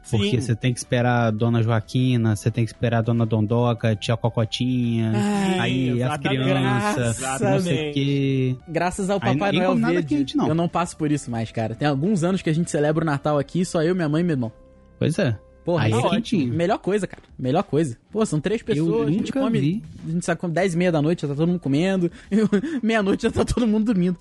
Porque 0.09 0.31
Sim. 0.31 0.41
você 0.41 0.55
tem 0.55 0.71
que 0.73 0.79
esperar 0.79 1.27
a 1.27 1.31
Dona 1.31 1.61
Joaquina, 1.61 2.33
você 2.35 2.49
tem 2.49 2.63
que 2.63 2.71
esperar 2.71 2.99
a 2.99 3.01
Dona 3.01 3.25
Dondoca, 3.25 3.93
tia 3.93 4.15
Cocotinha, 4.15 5.11
Ai, 5.13 5.59
aí 5.59 6.03
as 6.03 6.17
crianças, 6.17 7.41
não 7.41 7.59
sei 7.59 7.89
o 7.89 7.93
quê. 7.93 8.55
Graças 8.69 9.09
ao 9.09 9.19
Papai 9.19 9.51
ninguém 9.51 9.67
Noel 9.67 9.75
Verde, 9.75 10.15
quente, 10.15 10.37
não. 10.37 10.47
eu 10.47 10.55
não 10.55 10.69
passo 10.69 10.95
por 10.95 11.11
isso 11.11 11.29
mais, 11.29 11.51
cara. 11.51 11.75
Tem 11.75 11.87
alguns 11.87 12.23
anos 12.23 12.41
que 12.41 12.49
a 12.49 12.53
gente 12.53 12.71
celebra 12.71 13.03
o 13.03 13.05
Natal 13.05 13.37
aqui, 13.37 13.65
só 13.65 13.81
eu, 13.81 13.93
minha 13.93 14.07
mãe 14.07 14.21
e 14.21 14.23
meu 14.23 14.33
irmão. 14.33 14.51
Pois 14.97 15.19
é. 15.19 15.37
Porra, 15.65 15.83
Aí 15.83 15.91
é 15.91 15.97
é 15.97 16.09
quentinho. 16.11 16.53
melhor 16.53 16.77
coisa, 16.77 17.05
cara. 17.05 17.23
Melhor 17.37 17.63
coisa. 17.63 17.97
Pô, 18.17 18.25
são 18.25 18.41
três 18.41 18.63
pessoas, 18.63 19.09
a 19.09 19.11
gente 19.11 19.27
nunca 19.27 19.39
come. 19.41 19.59
vi. 19.59 19.83
A 20.07 20.11
gente 20.11 20.25
sabe 20.25 20.41
come 20.41 20.51
10 20.51 20.73
e 20.73 20.77
meia 20.77 20.91
da 20.91 21.03
noite, 21.03 21.21
já 21.21 21.27
tá 21.27 21.35
todo 21.35 21.47
mundo 21.49 21.59
comendo. 21.59 22.11
Meia-noite 22.81 23.21
já 23.21 23.31
tá 23.31 23.45
todo 23.45 23.67
mundo 23.67 23.85
dormindo. 23.85 24.17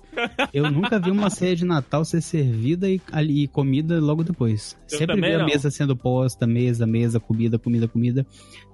Eu 0.53 0.69
nunca 0.69 0.99
vi 0.99 1.09
uma 1.09 1.31
ceia 1.31 1.55
de 1.55 1.65
Natal 1.65 2.05
ser 2.05 2.21
servida 2.21 2.87
e, 2.87 3.01
ali, 3.11 3.45
e 3.45 3.47
comida 3.47 3.99
logo 3.99 4.23
depois. 4.23 4.77
Eu 4.91 4.99
Sempre 4.99 5.19
vi 5.19 5.33
a 5.33 5.39
não. 5.39 5.45
mesa 5.47 5.71
sendo 5.71 5.95
posta, 5.97 6.45
mesa, 6.45 6.85
mesa, 6.85 7.19
comida, 7.19 7.57
comida, 7.57 7.87
comida. 7.87 8.23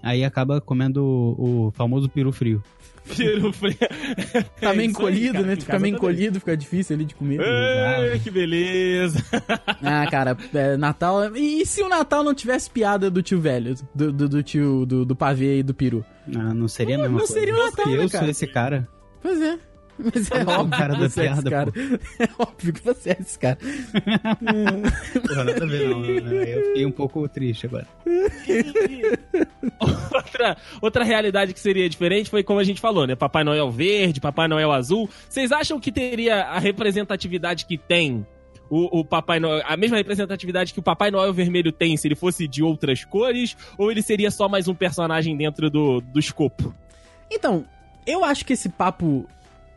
Aí 0.01 0.25
acaba 0.25 0.59
comendo 0.59 1.01
o, 1.01 1.67
o 1.67 1.71
famoso 1.71 2.09
peru 2.09 2.33
frio. 2.33 2.61
Peru 3.15 3.51
frio. 3.53 3.75
Tá 4.59 4.69
É 4.69 4.75
meio 4.75 4.81
aí, 4.81 4.85
encolhido, 4.87 5.33
cara, 5.33 5.45
né? 5.45 5.55
Tu 5.55 5.61
fica 5.61 5.79
meio 5.79 5.93
também. 5.95 6.11
encolhido, 6.11 6.39
fica 6.39 6.55
difícil 6.57 6.95
ali 6.95 7.05
de 7.05 7.15
comer. 7.15 7.39
Ei, 7.41 8.19
que 8.19 8.31
beleza. 8.31 9.23
Ah, 9.85 10.07
cara, 10.09 10.37
é, 10.53 10.77
Natal. 10.77 11.35
E 11.35 11.65
se 11.65 11.81
o 11.83 11.89
Natal 11.89 12.23
não 12.23 12.33
tivesse 12.33 12.69
piada 12.69 13.11
do 13.11 13.21
tio 13.21 13.41
velho? 13.41 13.75
Do, 13.93 14.13
do, 14.13 14.29
do 14.29 14.41
tio 14.43 14.85
do, 14.85 15.03
do 15.05 15.12
pavê 15.15 15.59
e 15.59 15.63
do 15.63 15.73
peru? 15.73 16.05
Ah, 16.35 16.53
não 16.53 16.67
seria 16.67 16.95
a 16.95 16.97
Não, 16.97 17.03
mesma 17.05 17.19
não 17.19 17.25
coisa. 17.27 17.33
seria 17.33 17.53
o 17.55 17.65
Natal, 17.65 17.89
eu 17.93 18.01
né, 18.03 18.07
sou 18.07 18.27
esse 18.29 18.47
cara. 18.47 18.87
Pois 19.21 19.41
é. 19.41 19.57
Mas 19.95 20.31
é 20.31 20.43
O 20.43 20.49
óbvio 20.49 20.69
cara 20.79 20.93
que 20.95 20.99
da 21.01 21.09
você 21.09 21.21
é 21.21 21.25
esse 21.25 21.41
piada, 21.43 21.49
cara. 21.51 21.73
É 22.19 22.29
óbvio 22.41 22.73
que 22.73 22.81
você 22.83 23.09
é 23.11 23.17
esse 23.19 23.37
cara. 23.37 23.57
Porra, 25.27 25.43
nada 25.43 25.63
a 25.63 25.67
ver, 25.67 25.87
não. 25.89 25.99
né? 26.01 26.55
Eu 26.57 26.63
fiquei 26.67 26.85
um 26.85 26.91
pouco 26.91 27.27
triste 27.29 27.67
agora. 27.67 27.85
outra, 29.79 30.57
outra 30.81 31.03
realidade 31.03 31.53
que 31.53 31.59
seria 31.59 31.87
diferente 31.87 32.29
foi 32.29 32.43
como 32.43 32.59
a 32.59 32.63
gente 32.63 32.81
falou, 32.81 33.05
né? 33.05 33.15
Papai 33.15 33.43
Noel 33.43 33.69
verde, 33.71 34.19
Papai 34.19 34.47
Noel 34.47 34.71
azul. 34.71 35.09
Vocês 35.29 35.51
acham 35.51 35.79
que 35.79 35.91
teria 35.91 36.41
a 36.43 36.59
representatividade 36.59 37.65
que 37.65 37.77
tem 37.77 38.25
o, 38.73 39.01
o 39.01 39.05
Papai 39.05 39.39
Noel, 39.39 39.61
a 39.67 39.77
mesma 39.77 39.97
representatividade 39.97 40.73
que 40.73 40.79
o 40.79 40.83
Papai 40.83 41.11
Noel 41.11 41.31
vermelho 41.31 41.71
tem 41.71 41.95
se 41.95 42.07
ele 42.07 42.15
fosse 42.15 42.47
de 42.47 42.63
outras 42.63 43.05
cores, 43.05 43.55
ou 43.77 43.91
ele 43.91 44.01
seria 44.01 44.31
só 44.31 44.49
mais 44.49 44.67
um 44.67 44.73
personagem 44.73 45.37
dentro 45.37 45.69
do, 45.69 46.01
do 46.01 46.19
escopo? 46.19 46.73
Então, 47.29 47.65
eu 48.05 48.25
acho 48.25 48.43
que 48.43 48.53
esse 48.53 48.69
papo. 48.69 49.27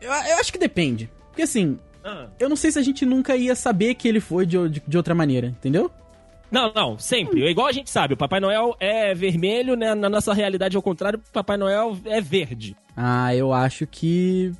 Eu, 0.01 0.11
eu 0.11 0.39
acho 0.39 0.51
que 0.51 0.57
depende. 0.57 1.11
Porque 1.27 1.43
assim, 1.43 1.77
eu 2.39 2.49
não 2.49 2.55
sei 2.55 2.71
se 2.71 2.79
a 2.79 2.81
gente 2.81 3.05
nunca 3.05 3.35
ia 3.35 3.53
saber 3.53 3.93
que 3.93 4.07
ele 4.07 4.19
foi 4.19 4.47
de, 4.47 4.67
de, 4.67 4.81
de 4.87 4.97
outra 4.97 5.13
maneira, 5.13 5.47
entendeu? 5.47 5.91
Não, 6.49 6.73
não, 6.73 6.97
sempre. 6.97 7.43
É 7.43 7.51
igual 7.51 7.67
a 7.67 7.71
gente 7.71 7.91
sabe, 7.91 8.15
o 8.15 8.17
Papai 8.17 8.39
Noel 8.39 8.75
é 8.79 9.13
vermelho, 9.13 9.75
né? 9.75 9.93
Na 9.93 10.09
nossa 10.09 10.33
realidade, 10.33 10.75
ao 10.75 10.81
contrário, 10.81 11.19
o 11.19 11.31
Papai 11.31 11.57
Noel 11.57 11.95
é 12.05 12.19
verde. 12.19 12.75
Ah, 12.95 13.35
eu 13.35 13.53
acho 13.53 13.85
que 13.85 14.51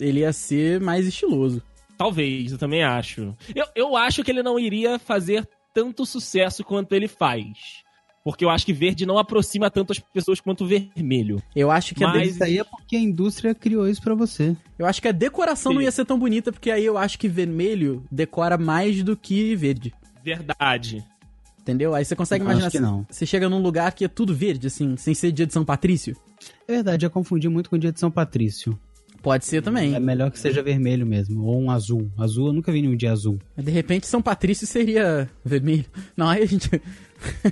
ele 0.00 0.20
ia 0.20 0.32
ser 0.32 0.80
mais 0.80 1.06
estiloso. 1.06 1.62
Talvez, 1.96 2.52
eu 2.52 2.58
também 2.58 2.82
acho. 2.84 3.34
Eu, 3.54 3.66
eu 3.74 3.96
acho 3.96 4.22
que 4.22 4.30
ele 4.30 4.42
não 4.42 4.58
iria 4.58 4.98
fazer 4.98 5.48
tanto 5.74 6.04
sucesso 6.06 6.62
quanto 6.64 6.92
ele 6.94 7.08
faz. 7.08 7.84
Porque 8.24 8.44
eu 8.44 8.50
acho 8.50 8.66
que 8.66 8.72
verde 8.72 9.06
não 9.06 9.18
aproxima 9.18 9.70
tanto 9.70 9.92
as 9.92 10.00
pessoas 10.00 10.40
quanto 10.40 10.66
vermelho. 10.66 11.40
Eu 11.54 11.70
acho 11.70 11.94
que 11.94 12.02
a 12.02 12.08
Mas- 12.08 12.32
Isso 12.32 12.42
aí 12.42 12.58
é 12.58 12.64
porque 12.64 12.96
a 12.96 13.00
indústria 13.00 13.54
criou 13.54 13.88
isso 13.88 14.02
pra 14.02 14.14
você. 14.16 14.56
eu 14.78 14.84
acho 14.84 15.00
que 15.00 15.06
a 15.06 15.12
decoração 15.12 15.72
não 15.72 15.80
Sim. 15.80 15.84
ia 15.84 15.92
ser 15.92 16.04
tão 16.04 16.18
bonita, 16.18 16.50
porque 16.52 16.70
aí 16.72 16.84
eu 16.84 16.98
acho 16.98 17.18
que 17.20 17.28
vermelho 17.28 18.04
decora 18.10 18.58
mais 18.58 19.02
do 19.04 19.16
que 19.16 19.54
verde. 19.54 19.94
Verdade. 20.24 21.04
Entendeu? 21.60 21.94
Aí 21.94 22.04
você 22.04 22.16
consegue 22.16 22.42
Não, 22.44 22.50
imaginar 22.50 22.66
acho 22.66 22.72
que 22.78 22.82
assim, 22.84 22.86
não. 22.96 23.06
você 23.08 23.24
chega 23.26 23.48
num 23.48 23.60
lugar 23.62 23.92
que 23.92 24.04
é 24.04 24.08
tudo 24.08 24.34
verde, 24.34 24.66
assim, 24.66 24.96
sem 24.96 25.14
ser 25.14 25.30
dia 25.30 25.46
de 25.46 25.52
São 25.52 25.64
Patrício. 25.64 26.16
É 26.66 26.72
verdade, 26.74 27.06
eu 27.06 27.10
confundi 27.10 27.48
muito 27.48 27.70
com 27.70 27.76
o 27.76 27.78
dia 27.78 27.92
de 27.92 27.98
São 28.00 28.10
Patrício. 28.10 28.76
Pode 29.22 29.44
ser 29.44 29.62
também. 29.62 29.94
É 29.94 29.98
melhor 30.00 30.30
que 30.30 30.38
seja 30.38 30.62
vermelho 30.62 31.04
mesmo, 31.06 31.42
ou 31.44 31.60
um 31.60 31.70
azul. 31.70 32.10
Azul, 32.16 32.48
eu 32.48 32.52
nunca 32.52 32.70
vi 32.70 32.80
nenhum 32.82 32.96
dia 32.96 33.10
azul. 33.12 33.38
Mas 33.56 33.64
de 33.64 33.70
repente 33.72 34.06
São 34.06 34.22
Patrício 34.22 34.66
seria 34.66 35.28
vermelho. 35.44 35.84
Não, 36.16 36.28
aí 36.28 36.42
a 36.42 36.46
gente 36.46 36.70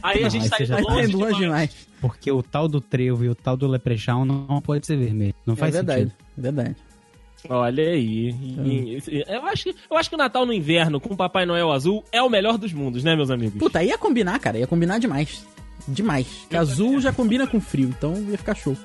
Aí 0.03 0.19
a 0.21 0.23
Não, 0.25 0.31
gente 0.31 0.43
aí 0.45 0.51
tá 0.51 0.63
indo 0.63 0.69
tá 0.69 0.77
longe, 0.95 1.13
longe 1.13 1.13
demais. 1.17 1.37
demais. 1.39 1.77
Porque 2.01 2.31
o 2.31 2.43
tal 2.43 2.69
do 2.69 2.81
trevo 2.81 3.25
e 3.25 3.29
o 3.31 3.35
tal 3.35 3.57
do 3.57 3.67
leprechaun 3.67 4.25
não, 4.25 4.61
pode 4.61 4.87
ser 4.87 4.97
vermelho. 4.97 5.35
Não 5.47 5.55
É 5.55 5.57
faz 5.57 5.75
verdade, 5.75 6.03
sentido. 6.03 6.17
é 6.37 6.41
verdade. 6.41 6.77
Olha 7.49 7.83
aí. 7.85 8.29
E- 8.65 9.25
Eu 9.27 9.45
acho, 9.47 9.65
que, 9.65 9.75
eu 9.91 9.97
acho 9.97 10.09
que 10.09 10.15
o 10.15 10.19
Natal 10.19 10.47
no 10.47 10.53
inverno 10.53 11.01
com 11.01 11.13
o 11.13 11.17
Papai 11.17 11.45
Noel 11.45 11.71
azul 11.73 12.03
é 12.13 12.23
o 12.23 12.29
melhor 12.31 12.57
dos 12.57 12.73
mundos, 12.73 13.03
né, 13.05 13.15
meus 13.17 13.31
amigos? 13.31 13.59
Puta, 13.59 13.81
aí 13.81 13.89
ia 13.89 13.99
combinar, 13.99 14.39
cara. 14.39 14.59
Ia 14.59 14.67
combinar 14.67 14.99
demais. 14.99 15.45
Demais. 15.89 16.27
Porque 16.43 16.57
azul 16.57 17.01
já 17.01 17.13
combina 17.13 17.47
com 17.47 17.61
frio, 17.61 17.89
então 17.89 18.15
ia 18.31 18.39
ficar 18.39 18.55
show. 18.55 18.77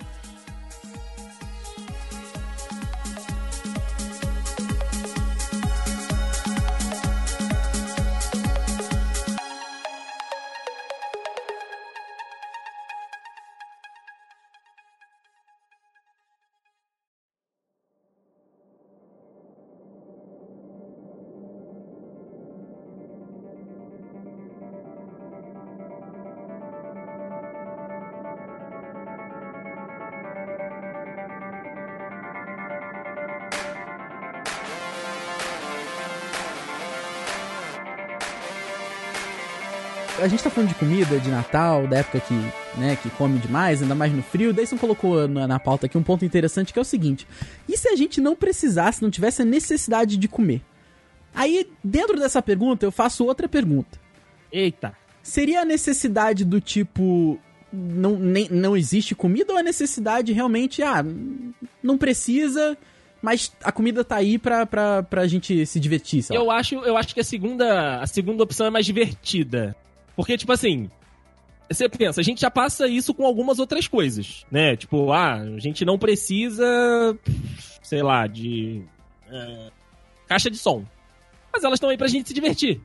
Falando 40.60 40.68
de 40.68 40.76
comida, 40.76 41.20
de 41.20 41.30
Natal, 41.30 41.88
da 41.88 42.00
época 42.00 42.20
que, 42.20 42.34
né, 42.78 42.98
que 43.02 43.10
come 43.12 43.40
demais, 43.40 43.82
ainda 43.82 43.96
mais 43.96 44.12
no 44.12 44.22
frio. 44.22 44.54
Você 44.54 44.76
colocou 44.76 45.26
na, 45.28 45.48
na 45.48 45.60
pauta 45.60 45.86
aqui 45.86 45.98
um 45.98 46.04
ponto 46.04 46.26
interessante 46.26 46.74
que 46.74 46.80
é 46.80 46.82
o 46.82 46.86
seguinte: 46.86 47.26
e 47.68 47.78
se 47.78 47.88
a 47.88 47.96
gente 47.96 48.20
não 48.20 48.36
precisasse, 48.36 49.02
não 49.02 49.10
tivesse 49.10 49.42
a 49.42 49.46
necessidade 49.46 50.18
de 50.18 50.28
comer? 50.28 50.62
Aí, 51.34 51.70
dentro 51.84 52.20
dessa 52.20 52.42
pergunta, 52.42 52.86
eu 52.86 52.92
faço 52.92 53.26
outra 53.26 53.48
pergunta. 53.48 54.00
Eita. 54.52 54.94
Seria 55.24 55.62
a 55.62 55.66
necessidade 55.66 56.44
do 56.44 56.60
tipo. 56.60 57.40
Não, 57.72 58.18
nem, 58.18 58.50
não 58.50 58.76
existe 58.76 59.14
comida 59.14 59.54
ou 59.54 59.60
a 59.60 59.64
necessidade 59.64 60.34
realmente, 60.34 60.82
ah, 60.82 61.06
não 61.84 62.00
precisa, 62.00 62.76
mas 63.22 63.52
a 63.64 63.72
comida 63.72 64.04
tá 64.04 64.16
aí 64.16 64.40
pra, 64.40 64.66
pra, 64.66 65.04
pra 65.04 65.28
gente 65.28 65.66
se 65.68 65.80
divertir. 65.80 66.26
Eu 66.32 66.50
acho, 66.50 66.76
eu 66.76 66.98
acho 66.98 67.14
que 67.14 67.22
a 67.22 67.24
segunda, 67.24 68.02
a 68.02 68.08
segunda 68.08 68.44
opção 68.44 68.66
é 68.66 68.70
mais 68.72 68.88
divertida. 68.88 69.76
Porque, 70.20 70.38
tipo 70.38 70.52
assim, 70.52 70.90
você 71.72 71.88
pensa, 71.88 72.20
a 72.20 72.24
gente 72.26 72.42
já 72.42 72.52
passa 72.52 72.86
isso 72.90 73.14
com 73.14 73.26
algumas 73.26 73.58
outras 73.58 73.88
coisas, 73.88 74.46
né? 74.52 74.76
Tipo, 74.76 75.14
ah, 75.14 75.36
a 75.36 75.60
gente 75.60 75.86
não 75.86 75.98
precisa, 75.98 77.18
sei 77.82 78.04
lá, 78.04 78.28
de 78.28 78.82
é, 79.32 79.70
caixa 80.28 80.52
de 80.52 80.58
som. 80.58 80.84
Mas 81.54 81.64
elas 81.64 81.78
estão 81.78 81.90
aí 81.90 81.98
pra 81.98 82.10
gente 82.10 82.28
se 82.28 82.34
divertir. 82.34 82.82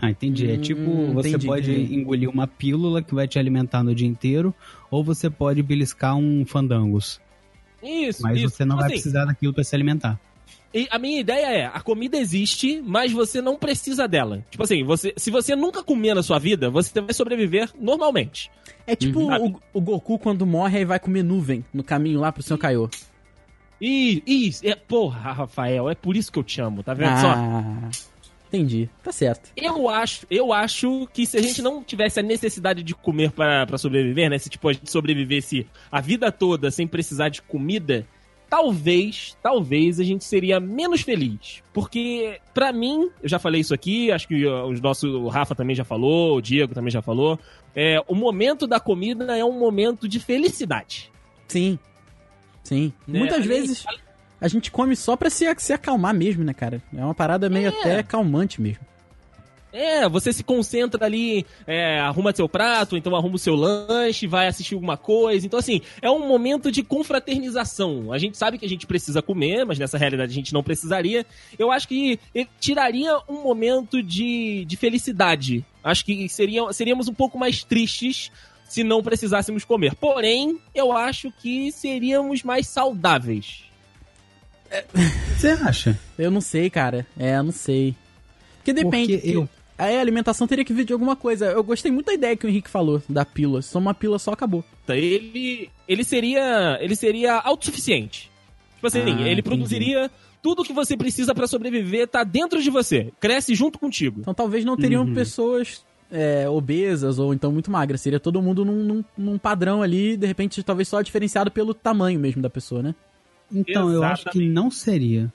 Ah, 0.00 0.08
entendi. 0.08 0.50
É 0.50 0.54
Hum, 0.54 0.60
tipo, 0.62 1.12
você 1.12 1.28
entendi, 1.28 1.46
pode 1.46 1.70
entendi. 1.70 1.94
engolir 1.94 2.30
uma 2.30 2.46
pílula 2.46 3.02
que 3.02 3.14
vai 3.14 3.28
te 3.28 3.38
alimentar 3.38 3.82
no 3.84 3.94
dia 3.94 4.08
inteiro, 4.08 4.54
ou 4.90 5.04
você 5.04 5.28
pode 5.28 5.62
beliscar 5.62 6.16
um 6.16 6.46
fandangos. 6.46 7.20
Isso, 7.82 8.22
Mas 8.22 8.38
isso. 8.38 8.48
você 8.48 8.64
não 8.64 8.76
Tipo 8.76 8.80
vai 8.80 8.86
assim, 8.86 8.94
precisar 9.02 9.26
daquilo 9.26 9.52
pra 9.52 9.62
se 9.62 9.74
alimentar. 9.74 10.18
E 10.76 10.86
a 10.90 10.98
minha 10.98 11.18
ideia 11.18 11.46
é, 11.46 11.64
a 11.72 11.80
comida 11.80 12.18
existe, 12.18 12.82
mas 12.84 13.10
você 13.10 13.40
não 13.40 13.56
precisa 13.56 14.06
dela. 14.06 14.44
Tipo 14.50 14.62
assim, 14.62 14.84
você, 14.84 15.14
se 15.16 15.30
você 15.30 15.56
nunca 15.56 15.82
comer 15.82 16.12
na 16.14 16.22
sua 16.22 16.38
vida, 16.38 16.68
você 16.68 17.00
vai 17.00 17.14
sobreviver 17.14 17.70
normalmente. 17.80 18.50
É 18.86 18.94
tipo 18.94 19.20
Uhum. 19.20 19.54
o, 19.72 19.78
o 19.78 19.80
Goku 19.80 20.18
quando 20.18 20.44
morre 20.44 20.80
e 20.80 20.84
vai 20.84 20.98
comer 21.00 21.22
nuvem 21.22 21.64
no 21.72 21.82
caminho 21.82 22.20
lá 22.20 22.30
pro 22.30 22.42
seu 22.42 22.58
Kaiô. 22.58 22.90
E, 23.80 24.22
isso, 24.26 24.66
é, 24.66 24.74
porra, 24.74 25.32
Rafael, 25.32 25.88
é 25.88 25.94
por 25.94 26.14
isso 26.14 26.30
que 26.30 26.38
eu 26.38 26.44
te 26.44 26.60
amo, 26.60 26.82
tá 26.82 26.92
vendo 26.94 27.20
só? 27.20 27.32
Ah, 27.34 27.88
entendi. 28.48 28.88
Tá 29.02 29.12
certo. 29.12 29.50
Eu 29.56 29.88
acho, 29.88 30.26
eu 30.30 30.52
acho 30.52 31.06
que 31.12 31.24
se 31.26 31.36
a 31.38 31.42
gente 31.42 31.60
não 31.62 31.82
tivesse 31.82 32.20
a 32.20 32.22
necessidade 32.22 32.82
de 32.82 32.94
comer 32.94 33.30
pra 33.32 33.66
pra 33.66 33.78
sobreviver, 33.78 34.28
né? 34.30 34.38
Se 34.38 34.48
tipo 34.50 34.68
a 34.68 34.72
gente 34.74 34.90
sobrevivesse 34.90 35.66
a 35.90 36.00
vida 36.00 36.30
toda 36.32 36.70
sem 36.70 36.86
precisar 36.86 37.28
de 37.28 37.42
comida, 37.42 38.06
talvez, 38.48 39.36
talvez 39.42 39.98
a 40.00 40.04
gente 40.04 40.24
seria 40.24 40.58
menos 40.60 41.00
feliz. 41.02 41.62
Porque 41.72 42.40
pra 42.54 42.72
mim, 42.72 43.10
eu 43.22 43.28
já 43.28 43.38
falei 43.38 43.60
isso 43.60 43.74
aqui, 43.74 44.10
acho 44.12 44.28
que 44.28 44.46
ó, 44.46 44.66
os 44.68 44.80
nossos, 44.80 45.12
o 45.14 45.28
Rafa 45.28 45.54
também 45.54 45.74
já 45.76 45.84
falou, 45.84 46.36
o 46.36 46.40
Diego 46.42 46.74
também 46.74 46.90
já 46.90 47.02
falou, 47.02 47.38
é, 47.74 48.02
o 48.08 48.14
momento 48.14 48.66
da 48.66 48.80
comida 48.80 49.36
é 49.36 49.44
um 49.44 49.58
momento 49.58 50.08
de 50.08 50.18
felicidade. 50.20 51.10
Sim. 51.48 51.78
Sim. 52.64 52.92
né? 53.06 53.18
Muitas 53.20 53.38
Além- 53.38 53.48
vezes 53.48 53.84
a 54.40 54.48
gente 54.48 54.70
come 54.70 54.94
só 54.96 55.16
pra 55.16 55.30
se, 55.30 55.46
se 55.58 55.72
acalmar 55.72 56.14
mesmo, 56.14 56.42
né, 56.44 56.52
cara? 56.52 56.82
É 56.96 57.04
uma 57.04 57.14
parada 57.14 57.48
meio 57.48 57.66
É. 57.68 57.68
até 57.68 58.02
calmante 58.02 58.60
mesmo. 58.60 58.84
É, 59.72 60.08
você 60.08 60.32
se 60.32 60.42
concentra 60.42 61.04
ali, 61.04 61.44
é, 61.66 61.98
arruma 62.00 62.34
seu 62.34 62.48
prato, 62.48 62.96
então 62.96 63.14
arruma 63.14 63.34
o 63.36 63.38
seu 63.38 63.54
lanche, 63.54 64.26
vai 64.26 64.46
assistir 64.46 64.74
alguma 64.74 64.96
coisa. 64.96 65.44
Então, 65.46 65.58
assim, 65.58 65.82
é 66.00 66.10
um 66.10 66.26
momento 66.26 66.72
de 66.72 66.82
confraternização. 66.82 68.10
A 68.12 68.16
gente 68.16 68.38
sabe 68.38 68.56
que 68.56 68.64
a 68.64 68.68
gente 68.68 68.86
precisa 68.86 69.20
comer, 69.20 69.66
mas 69.66 69.78
nessa 69.78 69.98
realidade 69.98 70.32
a 70.32 70.34
gente 70.34 70.54
não 70.54 70.62
precisaria. 70.62 71.26
Eu 71.58 71.70
acho 71.70 71.86
que 71.88 72.18
ele 72.34 72.48
tiraria 72.58 73.18
um 73.28 73.42
momento 73.42 74.02
de, 74.02 74.64
de 74.64 74.76
felicidade. 74.76 75.62
Acho 75.84 76.04
que 76.06 76.26
seria, 76.28 76.72
seríamos 76.72 77.06
um 77.06 77.14
pouco 77.14 77.38
mais 77.38 77.62
tristes 77.62 78.30
se 78.66 78.82
não 78.82 79.02
precisássemos 79.02 79.64
comer. 79.64 79.94
Porém, 79.96 80.58
eu 80.74 80.90
acho 80.90 81.30
que 81.30 81.70
seríamos 81.70 82.42
mais 82.42 82.66
saudáveis. 82.66 83.64
Você 85.36 85.48
acha? 85.48 85.98
Eu 86.18 86.30
não 86.30 86.40
sei, 86.40 86.68
cara. 86.70 87.06
É, 87.18 87.36
eu 87.36 87.42
não 87.42 87.52
sei. 87.52 87.94
Porque 88.56 88.72
depende. 88.72 89.16
Porque 89.18 89.36
eu- 89.36 89.48
Aí 89.78 89.96
a 89.96 90.00
alimentação 90.00 90.46
teria 90.46 90.64
que 90.64 90.72
vir 90.72 90.84
de 90.84 90.92
alguma 90.92 91.14
coisa. 91.14 91.46
Eu 91.46 91.62
gostei 91.62 91.92
muito 91.92 92.06
da 92.06 92.14
ideia 92.14 92.36
que 92.36 92.46
o 92.46 92.48
Henrique 92.48 92.70
falou, 92.70 93.02
da 93.08 93.24
pílula. 93.24 93.60
Só 93.60 93.78
uma 93.78 93.92
pílula 93.92 94.18
só 94.18 94.32
acabou. 94.32 94.64
Ele, 94.88 95.68
ele 95.86 96.02
seria 96.04 96.78
ele 96.80 96.96
seria 96.96 97.34
autossuficiente. 97.34 98.30
Tipo 98.76 98.86
assim, 98.86 99.00
Ah, 99.00 99.08
ele 99.08 99.22
entendi. 99.24 99.42
produziria 99.42 100.10
tudo 100.42 100.62
que 100.64 100.72
você 100.72 100.96
precisa 100.96 101.34
pra 101.34 101.46
sobreviver, 101.46 102.06
tá 102.08 102.22
dentro 102.24 102.62
de 102.62 102.70
você, 102.70 103.12
cresce 103.20 103.54
junto 103.54 103.78
contigo. 103.78 104.20
Então 104.20 104.32
talvez 104.34 104.64
não 104.64 104.76
teriam 104.76 105.04
Uhum. 105.04 105.14
pessoas 105.14 105.84
é, 106.10 106.48
obesas 106.48 107.18
ou 107.18 107.34
então 107.34 107.50
muito 107.50 107.70
magras. 107.70 108.00
Seria 108.00 108.20
todo 108.20 108.40
mundo 108.40 108.64
num, 108.64 108.82
num- 108.84 109.04
num 109.18 109.38
padrão 109.38 109.82
ali, 109.82 110.16
de 110.16 110.26
repente 110.26 110.62
talvez 110.62 110.86
só 110.88 111.02
diferenciado 111.02 111.50
pelo 111.50 111.74
tamanho 111.74 112.18
mesmo 112.20 112.40
da 112.40 112.48
pessoa, 112.48 112.80
né? 112.82 112.94
Então, 113.52 113.90
eu 113.92 114.02
acho 114.04 114.22
que 114.24 114.28
Exatamente. 114.38 114.52
não 114.54 114.70
seria. 114.70 115.32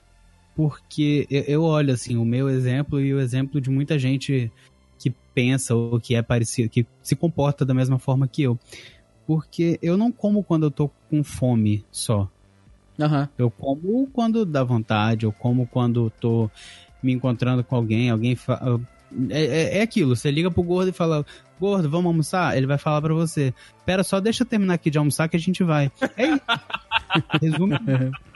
Porque 0.55 1.27
eu, 1.29 1.63
olho, 1.63 1.93
assim, 1.93 2.17
o 2.17 2.25
meu 2.25 2.49
exemplo 2.49 2.99
e 2.99 3.13
o 3.13 3.19
exemplo 3.19 3.61
de 3.61 3.69
muita 3.69 3.97
gente 3.97 4.51
que 4.99 5.09
pensa 5.33 5.73
ou 5.73 5.99
que 5.99 6.13
é 6.13 6.21
parecido, 6.21 6.69
que 6.69 6.85
se 7.01 7.15
comporta 7.15 7.65
da 7.65 7.73
mesma 7.73 7.97
forma 7.97 8.27
que 8.27 8.43
eu. 8.43 8.59
Porque 9.25 9.79
eu 9.81 9.97
não 9.97 10.11
como 10.11 10.43
quando 10.43 10.63
eu 10.63 10.71
tô 10.71 10.89
com 11.09 11.23
fome 11.23 11.85
só. 11.91 12.29
Aham. 12.99 13.29
Eu 13.37 13.49
como 13.49 14.07
quando 14.11 14.45
dá 14.45 14.63
vontade, 14.63 15.25
eu 15.25 15.31
como 15.31 15.65
quando 15.65 16.11
tô 16.19 16.49
me 17.01 17.13
encontrando 17.13 17.63
com 17.63 17.75
alguém, 17.75 18.09
alguém 18.09 18.35
fa... 18.35 18.61
é, 19.29 19.43
é, 19.43 19.77
é 19.79 19.81
aquilo, 19.81 20.15
você 20.15 20.29
liga 20.29 20.51
pro 20.51 20.61
gordo 20.61 20.89
e 20.89 20.93
fala, 20.93 21.25
gordo, 21.59 21.89
vamos 21.89 22.07
almoçar? 22.07 22.55
Ele 22.55 22.67
vai 22.67 22.77
falar 22.77 23.01
pra 23.01 23.13
você, 23.13 23.53
pera 23.85 24.03
só, 24.03 24.19
deixa 24.19 24.43
eu 24.43 24.47
terminar 24.47 24.75
aqui 24.75 24.91
de 24.91 24.97
almoçar 24.97 25.27
que 25.29 25.37
a 25.37 25.39
gente 25.39 25.63
vai. 25.63 25.91
É 26.17 26.27
isso. 26.27 26.41
Resumo. 27.41 27.73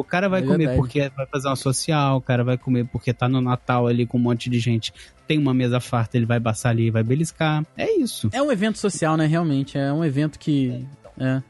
O 0.00 0.04
cara 0.04 0.28
vai 0.28 0.40
É 0.40 0.42
comer 0.44 0.58
verdade. 0.58 0.78
porque 0.78 1.10
vai 1.16 1.26
fazer 1.26 1.48
uma 1.48 1.56
social, 1.56 2.16
o 2.16 2.20
cara 2.20 2.42
vai 2.42 2.56
comer 2.58 2.86
porque 2.86 3.12
tá 3.12 3.28
no 3.28 3.40
Natal 3.40 3.86
ali 3.86 4.06
com 4.06 4.18
um 4.18 4.20
monte 4.20 4.48
de 4.48 4.58
gente, 4.58 4.92
tem 5.26 5.38
uma 5.38 5.54
mesa 5.54 5.78
farta, 5.80 6.16
ele 6.16 6.26
vai 6.26 6.40
passar 6.40 6.70
ali 6.70 6.86
e 6.86 6.90
vai 6.90 7.02
beliscar. 7.02 7.64
É 7.76 7.90
isso. 7.98 8.28
É 8.32 8.42
um 8.42 8.50
evento 8.50 8.78
social, 8.78 9.16
né? 9.16 9.26
Realmente. 9.26 9.76
É 9.78 9.92
um 9.92 10.04
evento 10.04 10.38
que. 10.38 10.84
É. 11.18 11.42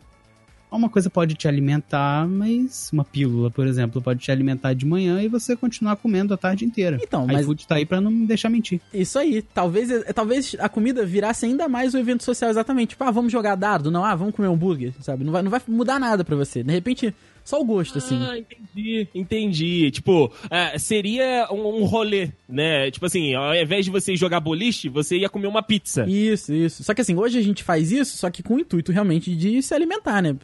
Uma 0.72 0.88
coisa 0.88 1.10
pode 1.10 1.34
te 1.34 1.48
alimentar, 1.48 2.28
mas 2.28 2.90
uma 2.92 3.04
pílula, 3.04 3.50
por 3.50 3.66
exemplo, 3.66 4.00
pode 4.00 4.20
te 4.20 4.30
alimentar 4.30 4.72
de 4.72 4.86
manhã 4.86 5.20
e 5.20 5.26
você 5.26 5.56
continuar 5.56 5.96
comendo 5.96 6.32
a 6.32 6.36
tarde 6.36 6.64
inteira. 6.64 6.96
Então, 7.02 7.26
mas 7.26 7.40
iFood 7.40 7.66
tá 7.66 7.74
aí 7.74 7.84
pra 7.84 8.00
não 8.00 8.08
me 8.08 8.24
deixar 8.24 8.48
mentir. 8.48 8.80
isso 8.94 9.18
aí. 9.18 9.42
Talvez, 9.42 9.90
é, 9.90 10.12
talvez 10.12 10.54
a 10.60 10.68
comida 10.68 11.04
virasse 11.04 11.44
ainda 11.44 11.68
mais 11.68 11.92
o 11.92 11.98
evento 11.98 12.22
social, 12.22 12.50
exatamente. 12.50 12.90
Tipo, 12.90 13.02
ah, 13.02 13.10
vamos 13.10 13.32
jogar 13.32 13.56
dardo? 13.56 13.90
Não, 13.90 14.04
ah, 14.04 14.14
vamos 14.14 14.32
comer 14.32 14.46
hambúrguer, 14.46 14.92
sabe? 15.00 15.24
Não 15.24 15.32
vai, 15.32 15.42
não 15.42 15.50
vai 15.50 15.60
mudar 15.66 15.98
nada 15.98 16.22
pra 16.22 16.36
você. 16.36 16.62
De 16.62 16.70
repente, 16.72 17.12
só 17.50 17.60
o 17.60 17.64
gosto, 17.64 17.98
assim. 17.98 18.16
Ah, 18.22 18.38
entendi, 18.38 19.08
entendi. 19.14 19.90
Tipo, 19.90 20.32
é, 20.48 20.78
seria 20.78 21.48
um, 21.50 21.82
um 21.82 21.84
rolê, 21.84 22.30
né? 22.48 22.90
Tipo 22.90 23.06
assim, 23.06 23.34
ao 23.34 23.54
invés 23.54 23.84
de 23.84 23.90
você 23.90 24.14
jogar 24.16 24.38
boliche, 24.38 24.88
você 24.88 25.18
ia 25.18 25.28
comer 25.28 25.48
uma 25.48 25.62
pizza. 25.62 26.06
Isso, 26.08 26.54
isso. 26.54 26.84
Só 26.84 26.94
que 26.94 27.00
assim, 27.00 27.16
hoje 27.16 27.38
a 27.38 27.42
gente 27.42 27.64
faz 27.64 27.90
isso, 27.90 28.16
só 28.16 28.30
que 28.30 28.42
com 28.42 28.54
o 28.54 28.60
intuito 28.60 28.92
realmente 28.92 29.34
de 29.34 29.60
se 29.62 29.74
alimentar, 29.74 30.22
né? 30.22 30.36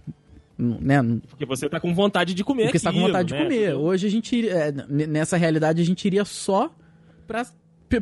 Né? 0.58 1.02
Porque 1.28 1.44
você 1.44 1.68
tá 1.68 1.78
com 1.78 1.94
vontade 1.94 2.32
de 2.32 2.42
comer 2.42 2.64
Porque 2.64 2.78
você 2.78 2.84
tá 2.84 2.92
com 2.92 3.00
vontade 3.00 3.28
de 3.28 3.34
né? 3.34 3.42
comer. 3.42 3.74
Hoje 3.74 4.06
a 4.06 4.10
gente 4.10 4.34
iria, 4.34 4.52
é, 4.52 4.72
nessa 5.06 5.36
realidade 5.36 5.80
a 5.82 5.84
gente 5.84 6.04
iria 6.04 6.24
só 6.24 6.74
pra, 7.26 7.46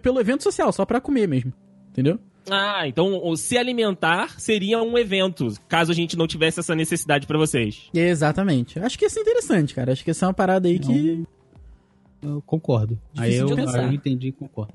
pelo 0.00 0.20
evento 0.20 0.42
social, 0.42 0.72
só 0.72 0.86
pra 0.86 1.00
comer 1.00 1.28
mesmo. 1.28 1.52
Entendeu? 1.90 2.18
Ah, 2.50 2.86
então 2.86 3.20
o 3.24 3.36
se 3.36 3.56
alimentar 3.56 4.38
seria 4.38 4.82
um 4.82 4.98
evento, 4.98 5.48
caso 5.68 5.90
a 5.90 5.94
gente 5.94 6.16
não 6.16 6.26
tivesse 6.26 6.60
essa 6.60 6.74
necessidade 6.74 7.26
pra 7.26 7.38
vocês. 7.38 7.88
Exatamente. 7.94 8.78
Acho 8.78 8.98
que 8.98 9.04
ia 9.04 9.10
ser 9.10 9.20
interessante, 9.20 9.74
cara. 9.74 9.92
Acho 9.92 10.04
que 10.04 10.10
essa 10.10 10.26
é 10.26 10.28
uma 10.28 10.34
parada 10.34 10.68
aí 10.68 10.78
que. 10.78 11.24
Eu 12.22 12.42
concordo. 12.42 12.98
Aí 13.16 13.36
eu, 13.36 13.48
aí 13.48 13.84
eu 13.84 13.92
entendi 13.92 14.28
e 14.28 14.32
concordo. 14.32 14.74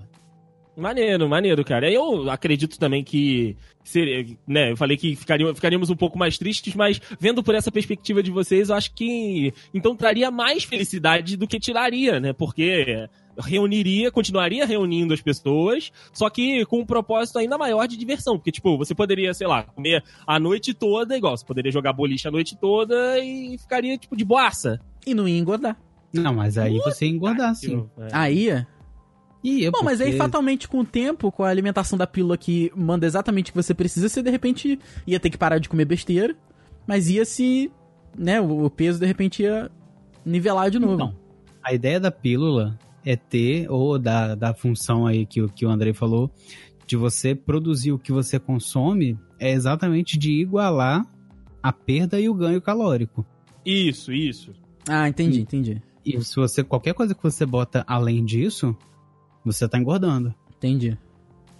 Maneiro, 0.79 1.27
maneiro, 1.27 1.63
cara. 1.65 1.91
Eu 1.91 2.29
acredito 2.29 2.79
também 2.79 3.03
que 3.03 3.57
seria, 3.83 4.25
né, 4.47 4.71
eu 4.71 4.77
falei 4.77 4.95
que 4.95 5.15
ficaríamos, 5.15 5.55
ficaríamos 5.55 5.89
um 5.89 5.95
pouco 5.95 6.17
mais 6.17 6.37
tristes, 6.37 6.73
mas 6.73 7.01
vendo 7.19 7.43
por 7.43 7.53
essa 7.53 7.71
perspectiva 7.71 8.23
de 8.23 8.31
vocês, 8.31 8.69
eu 8.69 8.75
acho 8.75 8.93
que 8.93 9.53
então 9.73 9.95
traria 9.95 10.31
mais 10.31 10.63
felicidade 10.63 11.35
do 11.35 11.47
que 11.47 11.59
tiraria, 11.59 12.19
né? 12.19 12.33
Porque 12.33 13.09
reuniria, 13.39 14.11
continuaria 14.11 14.65
reunindo 14.65 15.13
as 15.13 15.21
pessoas, 15.21 15.91
só 16.13 16.29
que 16.29 16.65
com 16.65 16.79
um 16.79 16.85
propósito 16.85 17.39
ainda 17.39 17.57
maior 17.57 17.87
de 17.87 17.97
diversão, 17.97 18.37
porque 18.37 18.51
tipo, 18.51 18.77
você 18.77 18.93
poderia, 18.93 19.33
sei 19.33 19.47
lá, 19.47 19.63
comer 19.63 20.03
a 20.27 20.39
noite 20.39 20.73
toda, 20.73 21.15
igual, 21.17 21.35
você 21.37 21.45
poderia 21.45 21.71
jogar 21.71 21.93
boliche 21.93 22.27
a 22.27 22.31
noite 22.31 22.57
toda 22.57 23.17
e 23.19 23.57
ficaria 23.57 23.97
tipo 23.97 24.15
de 24.15 24.23
boaça. 24.25 24.79
E 25.05 25.13
não 25.13 25.27
ia 25.27 25.37
engordar. 25.39 25.77
Não, 26.13 26.33
mas 26.33 26.57
aí 26.57 26.77
você 26.79 27.05
ia 27.05 27.11
engordar, 27.11 27.53
sim. 27.55 27.87
É. 27.99 28.07
Aí 28.11 28.43
ia. 28.45 28.67
Ia, 29.43 29.71
Bom, 29.71 29.83
mas 29.83 30.01
aí 30.01 30.07
porque- 30.07 30.17
fatalmente 30.17 30.67
com 30.67 30.79
o 30.81 30.85
tempo, 30.85 31.31
com 31.31 31.43
a 31.43 31.49
alimentação 31.49 31.97
da 31.97 32.05
pílula 32.05 32.37
que 32.37 32.69
manda 32.75 33.05
exatamente 33.05 33.51
o 33.51 33.53
que 33.53 33.63
você 33.63 33.73
precisa, 33.73 34.09
você 34.09 34.21
de 34.21 34.29
repente 34.29 34.77
ia 35.07 35.17
ter 35.19 35.29
que 35.29 35.37
parar 35.37 35.59
de 35.59 35.69
comer 35.69 35.85
besteira, 35.85 36.35
mas 36.85 37.09
ia 37.09 37.23
se. 37.23 37.71
né, 38.17 38.41
o 38.41 38.65
o 38.65 38.69
peso 38.69 38.99
de 38.99 39.05
repente 39.05 39.43
ia 39.43 39.71
nivelar 40.25 40.69
de 40.69 40.77
novo. 40.77 40.95
Então, 40.95 41.15
a 41.63 41.73
ideia 41.73 41.99
da 42.01 42.11
pílula 42.11 42.77
é 43.05 43.15
ter, 43.15 43.69
ou 43.69 43.97
da, 43.99 44.35
da 44.35 44.53
função 44.53 45.05
aí 45.07 45.25
que, 45.25 45.41
o- 45.41 45.49
que 45.49 45.65
o 45.65 45.69
Andrei 45.69 45.93
falou, 45.93 46.31
de 46.87 46.95
você 46.97 47.33
produzir 47.35 47.91
o 47.91 47.99
que 47.99 48.11
você 48.11 48.39
consome, 48.39 49.17
é 49.39 49.51
exatamente 49.51 50.17
de 50.17 50.31
igualar 50.41 51.05
a 51.61 51.71
perda 51.71 52.19
e 52.19 52.27
o 52.29 52.33
ganho 52.33 52.61
calórico. 52.61 53.25
Isso, 53.65 54.11
isso. 54.11 54.51
Ah, 54.87 55.07
entendi, 55.07 55.41
entendi. 55.41 55.81
E 56.05 56.19
se 56.21 56.35
você, 56.35 56.63
qualquer 56.63 56.93
coisa 56.93 57.13
que 57.13 57.21
você 57.21 57.45
bota 57.45 57.83
além 57.87 58.23
disso, 58.25 58.75
você 59.45 59.67
tá 59.67 59.77
engordando. 59.77 60.33
Entendi. 60.57 60.97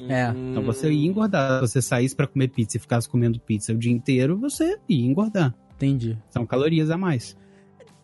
É. 0.08 0.30
Então 0.30 0.64
você 0.64 0.90
ia 0.92 1.08
engordar. 1.08 1.56
Se 1.60 1.68
você 1.68 1.82
saísse 1.82 2.16
pra 2.16 2.26
comer 2.26 2.48
pizza 2.48 2.78
e 2.78 2.80
ficasse 2.80 3.08
comendo 3.08 3.40
pizza 3.40 3.74
o 3.74 3.78
dia 3.78 3.92
inteiro, 3.92 4.38
você 4.38 4.80
ia 4.88 5.06
engordar. 5.06 5.54
Entendi. 5.76 6.18
São 6.30 6.46
calorias 6.46 6.90
a 6.90 6.98
mais. 6.98 7.38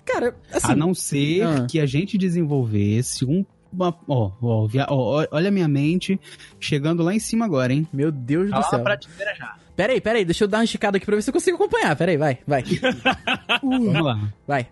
Cara, 0.06 0.36
assim. 0.52 0.72
a 0.72 0.76
não 0.76 0.94
ser 0.94 1.42
ah. 1.44 1.66
que 1.70 1.80
a 1.80 1.86
gente 1.86 2.18
desenvolvesse 2.18 3.26
um. 3.26 3.46
Uma, 3.74 3.94
ó, 4.08 4.32
ó, 4.42 4.68
via- 4.68 4.86
ó, 4.90 5.22
ó, 5.22 5.28
olha 5.32 5.50
a 5.50 5.52
minha 5.52 5.68
mente 5.68 6.18
chegando 6.60 7.04
lá 7.04 7.14
em 7.14 7.20
cima 7.20 7.44
agora, 7.44 7.74
hein? 7.74 7.86
Meu 7.92 8.10
Deus 8.12 8.50
Tá 8.50 8.58
do 8.60 8.62
lá 8.64 8.70
céu. 8.70 8.80
prateleira 8.84 9.36
já. 9.36 9.56
Peraí, 9.76 10.00
peraí, 10.00 10.24
deixa 10.24 10.46
eu 10.46 10.48
dar 10.48 10.60
uma 10.60 10.64
esticada 10.64 10.96
aqui 10.96 11.06
pra 11.06 11.16
ver 11.18 11.22
se 11.22 11.30
eu 11.30 11.34
consigo 11.34 11.58
acompanhar. 11.58 11.94
Peraí, 11.98 12.16
vai, 12.16 12.38
vai. 12.48 12.64
Vamos 13.62 13.94
lá. 14.02 14.32
vai. 14.48 14.68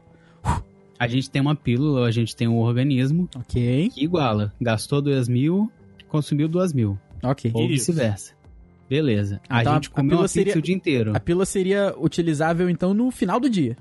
A 0.97 1.07
gente 1.07 1.29
tem 1.29 1.41
uma 1.41 1.55
pílula, 1.55 2.07
a 2.07 2.11
gente 2.11 2.33
tem 2.35 2.47
um 2.47 2.59
organismo 2.59 3.27
Ok, 3.35 3.89
que 3.93 4.03
iguala. 4.03 4.53
Gastou 4.61 5.01
2 5.01 5.27
mil, 5.27 5.69
consumiu 6.07 6.47
2 6.47 6.71
mil. 6.71 6.97
ok. 7.21 7.51
Ou 7.53 7.67
vice-versa. 7.67 8.33
Beleza. 8.89 9.41
A 9.49 9.61
Então, 9.61 9.73
gente 9.73 9.87
a- 9.89 9.91
a 9.91 9.95
comeu 9.95 10.09
pílula 10.11 10.21
uma 10.21 10.27
pizza 10.29 10.33
seria- 10.33 10.57
o 10.57 10.61
dia 10.61 10.75
inteiro. 10.75 11.11
A 11.15 11.19
pílula 11.19 11.45
seria 11.45 11.93
utilizável 11.97 12.69
então 12.69 12.93
no 12.93 13.11
final 13.11 13.39
do 13.39 13.49
dia. 13.49 13.75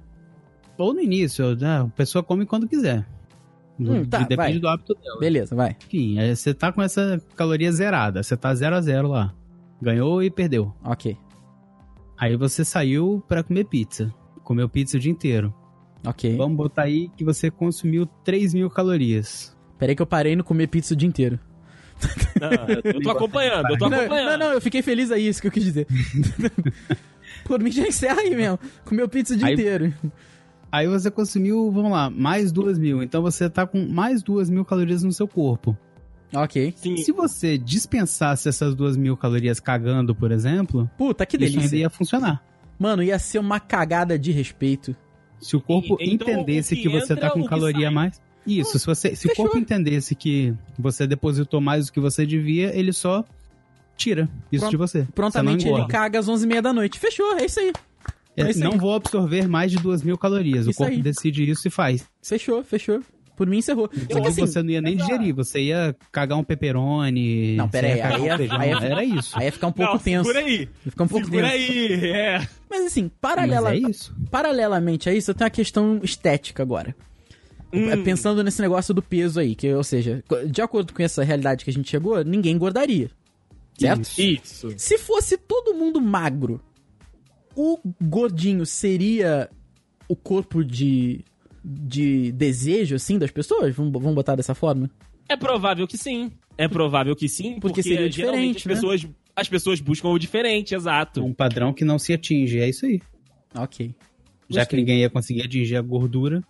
Ou 0.78 0.92
no 0.94 1.00
início, 1.00 1.54
né? 1.56 1.80
a 1.80 1.84
pessoa 1.86 2.22
come 2.22 2.46
quando 2.46 2.68
quiser. 2.68 3.06
Hum, 3.80 4.04
tá, 4.04 4.18
Depende 4.18 4.36
vai. 4.36 4.58
do 4.58 4.68
hábito 4.68 4.94
dela. 4.94 5.18
Beleza, 5.18 5.54
vai. 5.56 5.76
Enfim, 5.86 6.18
aí 6.18 6.34
você 6.36 6.52
tá 6.54 6.70
com 6.72 6.82
essa 6.82 7.20
caloria 7.36 7.70
zerada. 7.72 8.22
Você 8.22 8.36
tá 8.36 8.54
0 8.54 8.76
a 8.76 8.80
0 8.80 9.08
lá. 9.08 9.34
Ganhou 9.80 10.22
e 10.22 10.30
perdeu. 10.30 10.72
Ok, 10.84 11.16
Aí 12.18 12.36
você 12.36 12.64
saiu 12.64 13.22
pra 13.26 13.42
comer 13.42 13.64
pizza. 13.64 14.14
Comeu 14.44 14.68
pizza 14.68 14.96
o 14.96 15.00
dia 15.00 15.10
inteiro. 15.10 15.52
ok. 16.06 16.36
Vamos 16.36 16.56
botar 16.56 16.82
aí 16.82 17.08
que 17.16 17.24
você 17.24 17.50
consumiu 17.50 18.06
3 18.24 18.54
mil 18.54 18.70
calorias. 18.70 19.56
Peraí 19.78 19.96
que 19.96 20.02
eu 20.02 20.06
parei 20.06 20.36
no 20.36 20.44
comer 20.44 20.68
pizza 20.68 20.94
o 20.94 20.96
dia 20.96 21.08
inteiro. 21.08 21.40
Não, 22.40 22.50
eu 22.92 23.00
tô 23.00 23.10
acompanhando, 23.10 23.68
eu 23.70 23.78
tô 23.78 23.88
Não, 23.88 23.98
acompanhando. 23.98 24.30
não, 24.30 24.38
não, 24.48 24.52
eu 24.54 24.60
fiquei 24.60 24.82
feliz 24.82 25.10
aí, 25.10 25.26
isso 25.26 25.40
que 25.40 25.48
eu 25.48 25.52
quis 25.52 25.64
dizer. 25.64 25.86
Por 27.44 27.60
mim 27.60 27.70
já 27.72 27.86
encerra 27.86 28.20
aí 28.20 28.34
mesmo. 28.34 28.58
Comeu 28.84 29.08
pizza 29.08 29.34
o 29.34 29.36
dia 29.36 29.46
Aí- 29.48 29.54
inteiro. 29.54 29.92
Aí 30.72 30.88
você 30.88 31.10
consumiu, 31.10 31.70
vamos 31.70 31.92
lá, 31.92 32.08
mais 32.08 32.50
2 32.50 32.78
mil. 32.78 33.02
Então 33.02 33.20
você 33.20 33.48
tá 33.50 33.66
com 33.66 33.86
mais 33.86 34.22
2 34.22 34.48
mil 34.48 34.64
calorias 34.64 35.02
no 35.02 35.12
seu 35.12 35.28
corpo. 35.28 35.76
Ok. 36.34 36.72
Sim. 36.76 36.96
Se 36.96 37.12
você 37.12 37.58
dispensasse 37.58 38.48
essas 38.48 38.74
2 38.74 38.96
mil 38.96 39.14
calorias 39.14 39.60
cagando, 39.60 40.14
por 40.14 40.32
exemplo, 40.32 40.90
Puta, 40.96 41.26
que 41.26 41.36
isso 41.36 41.44
ainda 41.44 41.56
delícia. 41.58 41.76
ia 41.76 41.90
funcionar. 41.90 42.42
Mano, 42.78 43.02
ia 43.02 43.18
ser 43.18 43.38
uma 43.38 43.60
cagada 43.60 44.18
de 44.18 44.32
respeito. 44.32 44.96
Se 45.38 45.54
o 45.56 45.60
corpo 45.60 45.98
E- 46.00 46.10
então, 46.14 46.26
entendesse 46.26 46.72
o 46.72 46.76
que 46.78 46.82
que 46.84 46.88
você 46.88 47.14
tá 47.14 47.28
com 47.30 47.44
caloria 47.44 47.88
a 47.88 47.90
sai. 47.90 47.94
mais. 47.94 48.22
Isso, 48.46 48.78
se, 48.78 48.86
você, 48.86 49.14
se 49.14 49.28
o 49.28 49.34
corpo 49.36 49.58
entendesse 49.58 50.14
que 50.14 50.54
você 50.78 51.06
depositou 51.06 51.60
mais 51.60 51.86
do 51.86 51.92
que 51.92 52.00
você 52.00 52.24
devia, 52.26 52.74
ele 52.76 52.92
só 52.92 53.24
tira 53.96 54.28
isso 54.50 54.62
Pronto. 54.62 54.70
de 54.70 54.76
você. 54.78 55.06
Prontamente 55.14 55.64
você 55.68 55.74
ele 55.80 55.86
caga 55.86 56.18
às 56.18 56.28
11h30 56.28 56.60
da 56.62 56.72
noite. 56.72 56.98
Fechou, 56.98 57.36
é 57.36 57.44
isso 57.44 57.60
aí. 57.60 57.72
É, 58.36 58.50
É 58.50 58.54
não 58.54 58.78
vou 58.78 58.94
absorver 58.94 59.46
mais 59.48 59.70
de 59.70 59.78
2 59.78 60.02
mil 60.02 60.16
calorias. 60.16 60.62
Isso 60.66 60.70
o 60.70 60.74
corpo 60.74 60.92
aí. 60.92 61.02
decide 61.02 61.48
isso 61.48 61.68
e 61.68 61.70
faz. 61.70 62.08
Fechou, 62.22 62.62
fechou. 62.64 63.00
Por 63.36 63.46
mim 63.46 63.58
encerrou. 63.58 63.90
Só 63.92 64.00
Então 64.02 64.22
que 64.22 64.28
assim, 64.28 64.40
você 64.46 64.62
não 64.62 64.70
ia 64.70 64.80
nem 64.82 64.96
digerir, 64.96 65.34
você 65.34 65.60
ia 65.62 65.96
cagar 66.12 66.38
um 66.38 66.44
pepperoni. 66.44 67.56
Não, 67.56 67.68
pera 67.68 67.88
aí, 67.88 68.00
aí 68.00 68.20
um 68.20 68.24
ia- 68.26 68.36
feijão, 68.36 68.60
aí 68.60 68.68
ia- 68.70 68.76
Era 68.78 69.04
isso. 69.04 69.38
aí 69.38 69.44
ia 69.46 69.52
ficar 69.52 69.66
um 69.68 69.72
pouco 69.72 69.92
Não, 69.92 69.98
tenso. 69.98 70.24
segura 70.30 70.44
aí. 70.46 70.60
Ia 70.84 70.90
ficar 70.92 71.04
um 71.04 71.08
pouco 71.08 71.30
tenso. 71.30 71.44
aí, 71.46 71.94
é. 72.10 72.46
Mas 72.70 72.86
assim, 72.86 73.02
Mas 73.04 73.12
paralela, 73.20 73.74
é 73.74 73.78
isso. 73.78 74.14
paralelamente 74.30 75.08
a 75.08 75.14
isso, 75.14 75.30
eu 75.30 75.34
tenho 75.34 75.46
uma 75.46 75.50
questão 75.50 76.00
estética 76.02 76.62
agora. 76.62 76.94
Hum. 77.72 77.90
É, 77.90 77.96
Pensando 77.96 78.44
nesse 78.44 78.60
negócio 78.60 78.92
do 78.92 79.00
peso 79.02 79.40
aí, 79.40 79.54
que, 79.54 79.72
ou 79.72 79.82
seja, 79.82 80.22
de 80.50 80.60
acordo 80.60 80.92
com 80.92 81.02
essa 81.02 81.24
realidade 81.24 81.64
que 81.64 81.70
a 81.70 81.72
gente 81.72 81.88
chegou, 81.90 82.22
ninguém 82.22 82.54
engordaria. 82.54 83.10
Certo? 83.78 84.08
Isso. 84.18 84.68
Se 84.76 84.98
fosse 84.98 85.38
todo 85.38 85.74
mundo 85.74 86.00
magro, 86.00 86.60
o 87.56 87.78
gordinho 88.00 88.64
seria 88.66 89.48
o 90.08 90.16
corpo 90.16 90.64
de, 90.64 91.24
de 91.64 92.32
desejo, 92.32 92.94
assim, 92.96 93.18
das 93.18 93.30
pessoas? 93.30 93.74
Vamos, 93.74 93.92
vamos 93.92 94.14
botar 94.14 94.34
dessa 94.34 94.54
forma? 94.54 94.90
É 95.28 95.36
provável 95.36 95.86
que 95.86 95.96
sim. 95.96 96.30
É 96.58 96.68
provável 96.68 97.16
que 97.16 97.28
sim, 97.28 97.54
porque, 97.54 97.68
Porque 97.68 97.82
seria 97.82 98.10
geralmente 98.10 98.58
diferente, 98.58 98.68
né? 98.68 98.74
as 98.74 98.80
pessoas, 98.80 99.14
as 99.34 99.48
pessoas 99.48 99.80
buscam 99.80 100.08
o 100.08 100.18
diferente, 100.18 100.74
exato. 100.74 101.24
Um 101.24 101.32
padrão 101.32 101.72
que 101.72 101.84
não 101.84 101.98
se 101.98 102.12
atinge, 102.12 102.58
é 102.60 102.68
isso 102.68 102.84
aí. 102.84 103.00
Ok. 103.54 103.94
Já 104.48 104.60
que 104.60 104.76
Gostei. 104.76 104.78
ninguém 104.80 105.00
ia 105.00 105.10
conseguir 105.10 105.42
atingir 105.42 105.76
a 105.76 105.82
gordura. 105.82 106.42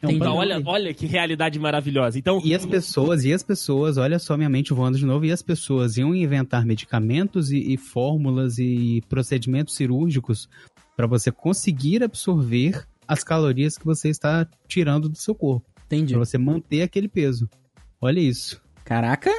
É 0.00 0.06
um. 0.06 0.10
Então, 0.10 0.36
olha, 0.36 0.62
olha 0.64 0.94
que 0.94 1.06
realidade 1.06 1.58
maravilhosa. 1.58 2.18
Então, 2.18 2.40
E 2.44 2.54
as 2.54 2.64
pessoas, 2.64 3.24
e 3.24 3.32
as 3.32 3.42
pessoas, 3.42 3.96
olha 3.96 4.18
só 4.18 4.36
minha 4.36 4.48
mente 4.48 4.72
voando 4.72 4.98
de 4.98 5.04
novo, 5.04 5.24
e 5.24 5.32
as 5.32 5.42
pessoas 5.42 5.96
iam 5.96 6.14
inventar 6.14 6.64
medicamentos 6.64 7.50
e, 7.50 7.74
e 7.74 7.76
fórmulas 7.76 8.58
e 8.58 9.02
procedimentos 9.08 9.74
cirúrgicos 9.74 10.48
para 10.96 11.06
você 11.06 11.30
conseguir 11.32 12.02
absorver 12.02 12.84
as 13.06 13.24
calorias 13.24 13.78
que 13.78 13.84
você 13.84 14.08
está 14.08 14.46
tirando 14.68 15.08
do 15.08 15.16
seu 15.16 15.34
corpo, 15.34 15.66
Entendi. 15.86 16.12
para 16.12 16.24
você 16.24 16.36
manter 16.36 16.82
aquele 16.82 17.08
peso. 17.08 17.48
Olha 18.00 18.20
isso. 18.20 18.60
Caraca. 18.84 19.30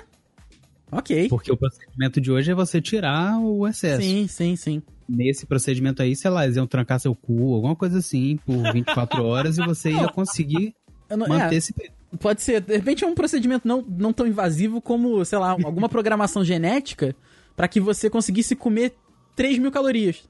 Ok. 0.92 1.30
Porque 1.30 1.52
o 1.52 1.58
procedimento 1.58 2.20
de 2.20 2.32
hoje 2.32 2.52
é 2.52 2.56
você 2.56 2.82
tirar 2.82 3.40
o 3.40 3.68
excesso. 3.68 4.02
Sim, 4.02 4.28
sim, 4.28 4.56
sim. 4.56 4.82
Nesse 5.10 5.46
procedimento 5.46 6.02
aí, 6.02 6.16
sei 6.16 6.30
lá, 6.30 6.44
eles 6.44 6.56
iam 6.56 6.68
trancar 6.68 7.00
seu 7.00 7.16
cu, 7.16 7.56
alguma 7.56 7.76
coisa 7.76 7.98
assim, 7.98 8.38
por 8.46 8.72
24 8.72 9.24
horas 9.26 9.58
e 9.58 9.66
você 9.66 9.92
ia 9.92 10.08
conseguir 10.10 10.76
não- 11.10 11.28
manter 11.28 11.56
é, 11.56 11.58
esse 11.58 11.74
peso. 11.74 11.92
pode 12.20 12.42
ser. 12.44 12.62
De 12.62 12.76
repente 12.76 13.04
é 13.04 13.08
um 13.08 13.16
procedimento 13.16 13.68
não, 13.68 13.82
não 13.82 14.14
tão 14.14 14.28
invasivo 14.28 14.80
como, 14.80 15.26
sei 15.26 15.40
lá, 15.40 15.50
alguma 15.52 15.88
programação 15.90 16.44
genética 16.46 17.16
pra 17.56 17.68
que 17.68 17.80
você 17.80 18.10
conseguisse 18.10 18.56
comer 18.56 18.94
3 19.36 19.58
mil 19.58 19.72
calorias. 19.72 20.24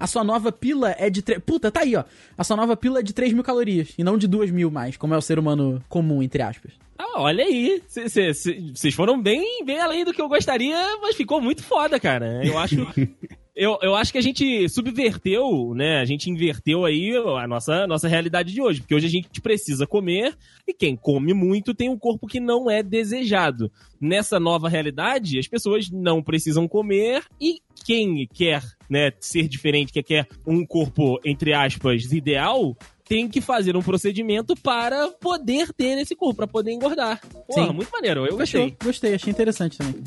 A 0.00 0.06
sua 0.06 0.24
nova 0.24 0.50
pila 0.50 0.96
é 0.98 1.08
de. 1.08 1.22
tre- 1.22 1.38
Puta, 1.38 1.70
tá 1.70 1.80
aí, 1.82 1.94
ó. 1.94 2.02
A 2.36 2.42
sua 2.42 2.56
nova 2.56 2.76
pila 2.76 2.98
é 2.98 3.02
de 3.02 3.12
3 3.12 3.32
mil 3.32 3.44
calorias 3.44 3.90
e 3.96 4.02
não 4.02 4.18
de 4.18 4.26
2 4.26 4.50
mil 4.50 4.68
mais, 4.70 4.96
como 4.96 5.14
é 5.14 5.16
o 5.16 5.22
ser 5.22 5.38
humano 5.38 5.80
comum, 5.88 6.22
entre 6.22 6.42
aspas. 6.42 6.72
ah, 6.98 7.20
olha 7.20 7.44
aí. 7.44 7.80
Vocês 7.86 8.94
foram 8.94 9.20
bem, 9.22 9.64
bem 9.64 9.78
além 9.78 10.04
do 10.04 10.12
que 10.12 10.20
eu 10.20 10.28
gostaria, 10.28 10.76
mas 11.00 11.14
ficou 11.14 11.40
muito 11.40 11.62
foda, 11.62 12.00
cara. 12.00 12.44
Eu 12.44 12.58
acho. 12.58 12.76
Eu, 13.54 13.78
eu 13.82 13.94
acho 13.94 14.10
que 14.10 14.18
a 14.18 14.22
gente 14.22 14.66
subverteu, 14.68 15.74
né? 15.74 16.00
A 16.00 16.06
gente 16.06 16.30
inverteu 16.30 16.86
aí 16.86 17.14
a 17.14 17.46
nossa, 17.46 17.86
nossa 17.86 18.08
realidade 18.08 18.52
de 18.52 18.62
hoje. 18.62 18.80
Porque 18.80 18.94
hoje 18.94 19.06
a 19.06 19.10
gente 19.10 19.40
precisa 19.42 19.86
comer 19.86 20.34
e 20.66 20.72
quem 20.72 20.96
come 20.96 21.34
muito 21.34 21.74
tem 21.74 21.90
um 21.90 21.98
corpo 21.98 22.26
que 22.26 22.40
não 22.40 22.70
é 22.70 22.82
desejado. 22.82 23.70
Nessa 24.00 24.40
nova 24.40 24.70
realidade, 24.70 25.38
as 25.38 25.46
pessoas 25.46 25.90
não 25.90 26.22
precisam 26.22 26.66
comer 26.66 27.22
e 27.38 27.60
quem 27.84 28.26
quer 28.32 28.62
né, 28.88 29.12
ser 29.20 29.46
diferente, 29.48 29.92
que 29.92 30.02
quer 30.02 30.26
um 30.46 30.64
corpo, 30.64 31.20
entre 31.24 31.52
aspas, 31.52 32.10
ideal, 32.10 32.74
tem 33.04 33.28
que 33.28 33.42
fazer 33.42 33.76
um 33.76 33.82
procedimento 33.82 34.54
para 34.56 35.08
poder 35.08 35.72
ter 35.74 35.98
esse 35.98 36.16
corpo, 36.16 36.36
para 36.36 36.46
poder 36.46 36.72
engordar. 36.72 37.20
Porra, 37.46 37.66
Sim. 37.66 37.72
muito 37.74 37.90
maneiro. 37.90 38.24
Eu 38.24 38.38
gostei. 38.38 38.74
Gostei, 38.82 39.14
achei 39.14 39.30
interessante 39.30 39.76
também. 39.76 40.02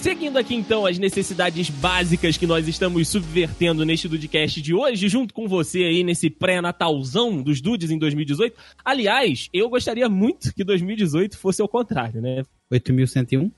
Seguindo 0.00 0.38
aqui 0.38 0.54
então 0.54 0.86
as 0.86 0.96
necessidades 0.98 1.68
básicas 1.68 2.36
que 2.36 2.46
nós 2.46 2.66
estamos 2.68 3.08
subvertendo 3.08 3.84
neste 3.84 4.08
Dudecast 4.08 4.62
de 4.62 4.72
hoje, 4.72 5.08
junto 5.08 5.34
com 5.34 5.48
você 5.48 5.78
aí 5.84 6.04
nesse 6.04 6.30
pré-natalzão 6.30 7.42
dos 7.42 7.60
Dudes 7.60 7.90
em 7.90 7.98
2018. 7.98 8.56
Aliás, 8.84 9.48
eu 9.52 9.68
gostaria 9.68 10.08
muito 10.08 10.54
que 10.54 10.62
2018 10.64 11.36
fosse 11.36 11.60
ao 11.60 11.68
contrário, 11.68 12.20
né? 12.22 12.42
8101? 12.70 13.50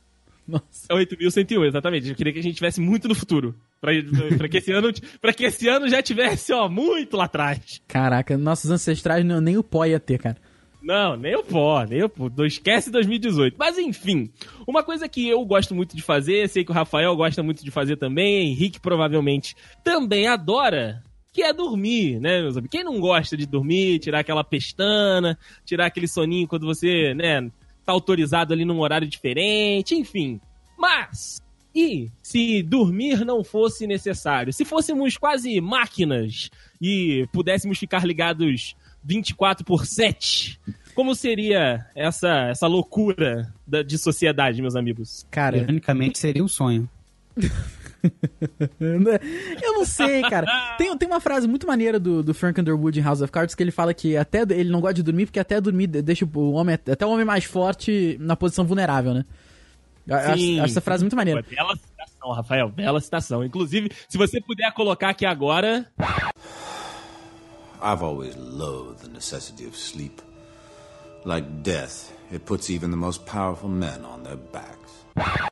Nossa. 0.49 0.65
É 0.89 0.95
8.101, 0.95 1.67
exatamente. 1.69 2.09
Eu 2.09 2.15
queria 2.17 2.33
que 2.33 2.39
a 2.41 2.43
gente 2.43 2.57
tivesse 2.57 2.81
muito 2.81 3.07
no 3.07 3.15
futuro. 3.15 3.55
Pra, 3.81 3.93
pra 4.37 4.49
que 4.49 4.57
esse 4.59 4.73
ano, 4.73 4.91
pra 5.21 5.33
que 5.33 5.45
esse 5.45 5.69
ano 5.69 5.89
já 5.89 6.03
tivesse, 6.03 6.53
ó, 6.53 6.69
muito 6.69 7.17
lá 7.17 7.25
atrás. 7.27 7.81
Caraca, 7.87 8.37
nossos 8.37 8.71
ancestrais 8.71 9.25
não- 9.25 9.41
nem 9.41 9.57
o 9.59 9.63
pó 9.63 9.85
ia 9.85 10.01
ter, 10.01 10.19
cara. 10.19 10.37
Não, 10.83 11.17
nem 11.17 11.37
o 11.37 11.43
pó, 11.43 11.85
nem 11.85 12.03
o 12.03 12.09
pó. 12.09 12.29
Esquece 12.45 12.91
2018. 12.91 13.57
Mas 13.59 13.79
enfim, 13.79 14.31
uma 14.67 14.83
coisa 14.83 15.09
que 15.09 15.29
eu 15.29 15.45
gosto 15.45 15.75
muito 15.75 15.95
de 15.95 16.03
fazer, 16.03 16.49
sei 16.49 16.65
que 16.65 16.71
o 16.71 16.75
Rafael 16.75 17.15
gosta 17.17 17.43
muito 17.43 17.65
de 17.65 17.71
fazer 17.71 17.97
também, 17.97 18.49
Henrique 18.49 18.81
provavelmente 18.81 19.55
também 19.85 20.27
adora, 20.27 21.03
que 21.33 21.43
é 21.43 21.53
dormir, 21.53 22.19
né, 22.21 22.41
meus 22.41 22.57
amigos? 22.57 22.71
Quem 22.71 22.85
não 22.85 22.99
gosta 22.99 23.37
de 23.37 23.47
dormir, 23.47 23.99
tirar 23.99 24.21
aquela 24.21 24.43
pestana, 24.43 25.39
tirar 25.65 25.87
aquele 25.87 26.09
soninho 26.09 26.49
quando 26.49 26.67
você, 26.67 27.15
né, 27.15 27.51
tá 27.85 27.93
autorizado 27.93 28.53
ali 28.53 28.65
num 28.65 28.81
horário 28.81 29.07
diferente, 29.07 29.95
enfim. 29.95 30.41
Mas, 30.77 31.41
e 31.75 32.11
se 32.23 32.63
dormir 32.63 33.25
não 33.25 33.45
fosse 33.45 33.87
necessário? 33.87 34.53
Se 34.53 34.65
fôssemos 34.65 35.17
quase 35.17 35.61
máquinas 35.61 36.51
e 36.81 37.29
pudéssemos 37.33 37.79
ficar 37.79 38.05
ligados 38.05 38.75
24 39.03 39.65
por 39.65 39.87
7, 39.87 40.61
como 40.95 41.15
seria 41.15 41.87
essa, 41.95 42.49
essa 42.51 42.67
loucura 42.67 43.53
da- 43.67 43.83
de 43.83 43.97
sociedade, 43.99 44.61
meus 44.61 44.77
amigos? 44.77 45.27
Cara, 45.31 45.57
Ironicamente 45.57 46.19
seria 46.19 46.45
um 46.45 46.49
sonho. 46.49 46.89
eu 48.81 49.75
não 49.75 49.85
sei, 49.85 50.23
cara. 50.23 50.47
Tem, 50.77 50.97
tem 50.97 51.09
uma 51.09 51.21
frase 51.21 51.47
muito 51.47 51.67
maneira 51.67 51.99
do, 51.99 52.23
do 52.23 52.35
Frank 52.35 52.61
Underwood 52.61 52.99
em 52.99 53.03
House 53.03 53.21
of 53.21 53.31
Cards 53.33 53.55
que 53.55 53.63
ele 53.63 53.71
fala 53.71 53.93
que 53.95 54.17
até 54.17 54.41
ele 54.43 54.71
não 54.71 54.81
gosta 54.81 54.95
de 54.95 55.03
dormir 55.03 55.27
porque 55.27 55.39
até 55.41 55.61
dormir 55.61 55.87
deixa 55.87 56.25
o 56.25 56.53
homem, 56.53 56.75
até 56.75 57.05
o 57.07 57.11
homem 57.11 57.25
mais 57.25 57.45
forte 57.45 58.17
na 58.21 58.37
posição 58.37 58.65
vulnerável, 58.65 59.15
né? 59.15 59.25
Eu 60.07 60.17
acho, 60.17 60.39
Sim. 60.39 60.61
acho 60.61 60.73
essa 60.73 60.81
frase 60.81 61.05
muito 61.05 61.15
maneira. 61.15 61.43
Bela 61.49 61.77
citação, 61.77 62.33
Rafael, 62.33 62.69
bela 62.69 63.01
citação. 63.01 63.45
Inclusive, 63.45 63.91
se 64.09 64.19
você 64.19 64.41
puder 64.41 64.73
colocar 64.73 65.11
aqui 65.11 65.25
agora. 65.27 65.87
I've 67.83 68.03
always 68.05 68.37
loathed 68.37 69.03
the 69.03 69.09
necessity 69.09 69.67
of 69.67 69.77
sleep. 69.77 70.21
Like 71.25 71.47
death, 71.63 72.13
it 72.33 72.45
puts 72.45 72.71
even 72.71 72.91
the 72.91 72.97
most 72.97 73.25
powerful 73.27 73.69
men 73.69 74.05
on 74.05 74.23
their 74.23 74.37
backs. 74.37 74.81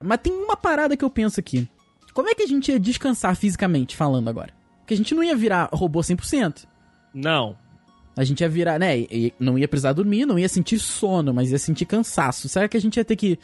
Mas 0.02 0.20
tem 0.20 0.32
uma 0.32 0.56
parada 0.56 0.96
que 0.96 1.04
eu 1.04 1.10
penso 1.10 1.40
aqui. 1.40 1.68
Como 2.14 2.28
é 2.28 2.34
que 2.34 2.42
a 2.42 2.46
gente 2.46 2.70
ia 2.70 2.80
descansar 2.80 3.36
fisicamente 3.36 3.96
falando 3.96 4.28
agora? 4.28 4.52
Porque 4.80 4.94
a 4.94 4.96
gente 4.96 5.14
não 5.14 5.22
ia 5.22 5.36
virar 5.36 5.68
robô 5.72 6.00
100%. 6.00 6.64
Não. 7.12 7.56
A 8.16 8.24
gente 8.24 8.40
ia 8.40 8.48
virar, 8.48 8.78
né? 8.78 9.06
não 9.38 9.58
ia 9.58 9.68
precisar 9.68 9.92
dormir, 9.92 10.26
não 10.26 10.38
ia 10.38 10.48
sentir 10.48 10.78
sono, 10.78 11.32
mas 11.32 11.50
ia 11.50 11.58
sentir 11.58 11.84
cansaço. 11.84 12.48
Será 12.48 12.66
que 12.66 12.76
a 12.76 12.80
gente 12.80 12.96
ia 12.96 13.04
ter 13.04 13.14
que 13.14 13.38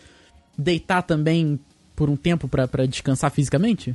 deitar 0.58 1.02
também 1.02 1.60
por 1.94 2.10
um 2.10 2.16
tempo 2.16 2.48
pra, 2.48 2.66
pra 2.66 2.86
descansar 2.86 3.30
fisicamente? 3.30 3.94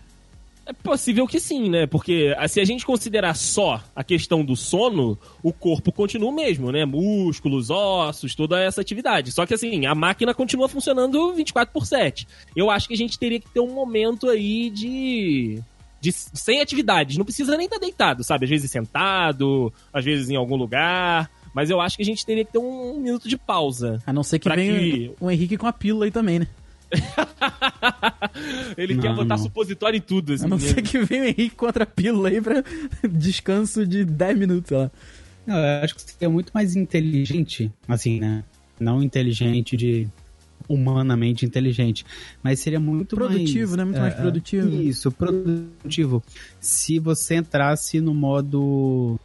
É 0.69 0.73
possível 0.73 1.25
que 1.25 1.39
sim, 1.39 1.67
né? 1.67 1.87
Porque 1.87 2.31
ah, 2.37 2.47
se 2.47 2.59
a 2.61 2.63
gente 2.63 2.85
considerar 2.85 3.33
só 3.33 3.81
a 3.95 4.03
questão 4.03 4.45
do 4.45 4.55
sono, 4.55 5.17
o 5.41 5.51
corpo 5.51 5.91
continua 5.91 6.29
o 6.29 6.35
mesmo, 6.35 6.71
né? 6.71 6.85
Músculos, 6.85 7.71
ossos, 7.71 8.35
toda 8.35 8.59
essa 8.61 8.79
atividade. 8.79 9.31
Só 9.31 9.47
que 9.47 9.55
assim, 9.55 9.87
a 9.87 9.95
máquina 9.95 10.31
continua 10.31 10.69
funcionando 10.69 11.33
24 11.33 11.73
por 11.73 11.87
7. 11.87 12.27
Eu 12.55 12.69
acho 12.69 12.87
que 12.87 12.93
a 12.93 12.97
gente 12.97 13.17
teria 13.17 13.39
que 13.39 13.49
ter 13.49 13.59
um 13.59 13.73
momento 13.73 14.29
aí 14.29 14.69
de. 14.69 15.59
De, 16.01 16.11
sem 16.13 16.61
atividades, 16.61 17.17
não 17.17 17.25
precisa 17.25 17.57
nem 17.57 17.65
estar 17.65 17.77
deitado, 17.79 18.23
sabe? 18.23 18.45
Às 18.45 18.49
vezes 18.51 18.71
sentado, 18.71 19.73
às 19.91 20.05
vezes 20.05 20.29
em 20.29 20.35
algum 20.35 20.55
lugar. 20.55 21.29
Mas 21.53 21.69
eu 21.71 21.81
acho 21.81 21.97
que 21.97 22.03
a 22.03 22.05
gente 22.05 22.23
teria 22.25 22.45
que 22.45 22.51
ter 22.53 22.59
um 22.59 22.99
minuto 22.99 23.27
de 23.27 23.35
pausa. 23.37 24.01
A 24.05 24.13
não 24.13 24.21
ser 24.23 24.37
que 24.37 24.47
venha 24.47 24.79
que- 24.79 25.11
o 25.19 25.29
Henrique 25.31 25.57
com 25.57 25.65
a 25.67 25.73
pílula 25.73 26.05
aí 26.05 26.11
também, 26.11 26.39
né? 26.39 26.47
Ele 28.77 28.95
Não, 28.95 29.01
quer 29.01 29.13
botar 29.15 29.37
não. 29.37 29.43
supositório 29.43 29.97
em 29.97 30.01
tudo, 30.01 30.33
esse 30.33 30.45
A 30.45 30.47
não 30.47 30.57
menino. 30.57 30.75
ser 30.75 30.81
que 30.81 30.99
venha 30.99 31.23
o 31.23 31.25
Henrique 31.25 31.55
com 31.55 31.65
outra 31.65 31.85
pílula 31.85 32.29
aí 32.29 32.41
pra 32.41 32.63
descanso 33.09 33.85
de 33.85 34.05
10 34.05 34.37
minutos, 34.37 34.69
sei 34.69 34.77
lá. 34.77 34.91
Não, 35.45 35.57
eu 35.57 35.83
acho 35.83 35.95
que 35.95 36.01
seria 36.01 36.29
muito 36.29 36.51
mais 36.53 36.75
inteligente, 36.75 37.71
assim, 37.87 38.19
né? 38.19 38.43
Não 38.79 39.01
inteligente 39.03 39.75
de 39.75 40.07
humanamente 40.67 41.45
inteligente, 41.45 42.05
mas 42.43 42.59
seria 42.59 42.79
muito 42.79 43.15
Produtivo, 43.15 43.69
mais, 43.69 43.77
né? 43.77 43.83
Muito 43.85 43.99
mais 43.99 44.13
produtivo. 44.13 44.69
Isso, 44.69 45.11
produtivo. 45.11 46.23
Se 46.59 46.99
você 46.99 47.35
entrasse 47.35 47.99
no 47.99 48.13
modo 48.13 49.19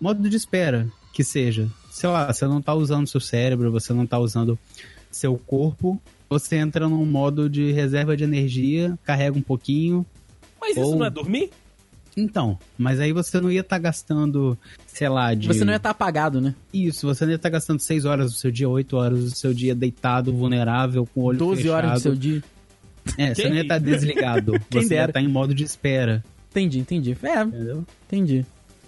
modo 0.00 0.28
de 0.30 0.36
espera, 0.36 0.86
que 1.12 1.24
seja, 1.24 1.68
sei 1.90 2.08
lá, 2.08 2.32
você 2.32 2.46
não 2.46 2.62
tá 2.62 2.72
usando 2.74 3.08
seu 3.08 3.20
cérebro, 3.20 3.72
você 3.72 3.92
não 3.92 4.06
tá 4.06 4.18
usando 4.18 4.56
seu 5.10 5.36
corpo, 5.36 6.00
você 6.28 6.56
entra 6.56 6.88
num 6.88 7.04
modo 7.06 7.48
de 7.48 7.72
reserva 7.72 8.16
de 8.16 8.24
energia, 8.24 8.98
carrega 9.04 9.36
um 9.36 9.42
pouquinho, 9.42 10.04
Mas 10.60 10.76
isso 10.76 10.86
Ou- 10.86 10.96
não 10.96 11.06
é 11.06 11.10
dormir? 11.10 11.50
então, 12.16 12.58
mas 12.76 12.98
aí 12.98 13.12
você 13.12 13.40
não 13.40 13.48
ia 13.50 13.60
estar 13.60 13.78
gastando, 13.78 14.58
sei 14.88 15.08
lá, 15.08 15.32
de 15.34 15.46
Você 15.46 15.64
não 15.64 15.72
ia 15.72 15.76
estar 15.76 15.90
apagado, 15.90 16.40
né? 16.40 16.52
Isso, 16.74 17.06
você 17.06 17.24
não 17.24 17.30
ia 17.30 17.36
estar 17.36 17.48
gastando 17.48 17.78
6 17.80 18.04
horas 18.04 18.32
do 18.32 18.36
seu 18.38 18.50
dia, 18.50 18.68
8 18.68 18.96
horas 18.96 19.20
do 19.24 19.30
seu 19.30 19.54
dia 19.54 19.72
deitado, 19.74 20.32
vulnerável, 20.32 21.06
com 21.14 21.20
o 21.20 21.24
olho 21.24 21.38
12 21.38 21.62
fechado. 21.62 21.76
horas 21.76 21.92
do 21.92 22.00
seu 22.00 22.14
dia. 22.16 22.42
É, 23.16 23.34
você 23.34 23.42
Que 23.42 23.48
não 23.48 23.54
ia 23.56 23.62
estar 23.62 23.78
desligado. 23.78 24.52
Quem 24.68 24.82
você 24.82 24.94
ia 24.94 25.00
dera. 25.00 25.10
estar 25.10 25.20
em 25.22 25.28
modo 25.28 25.54
de 25.54 25.62
espera, 25.64 26.24
Entendi, 26.50 26.78
entendi. 26.80 27.16
É, 27.22 27.42
entendeu? 27.42 27.84
entendi. 28.06 28.44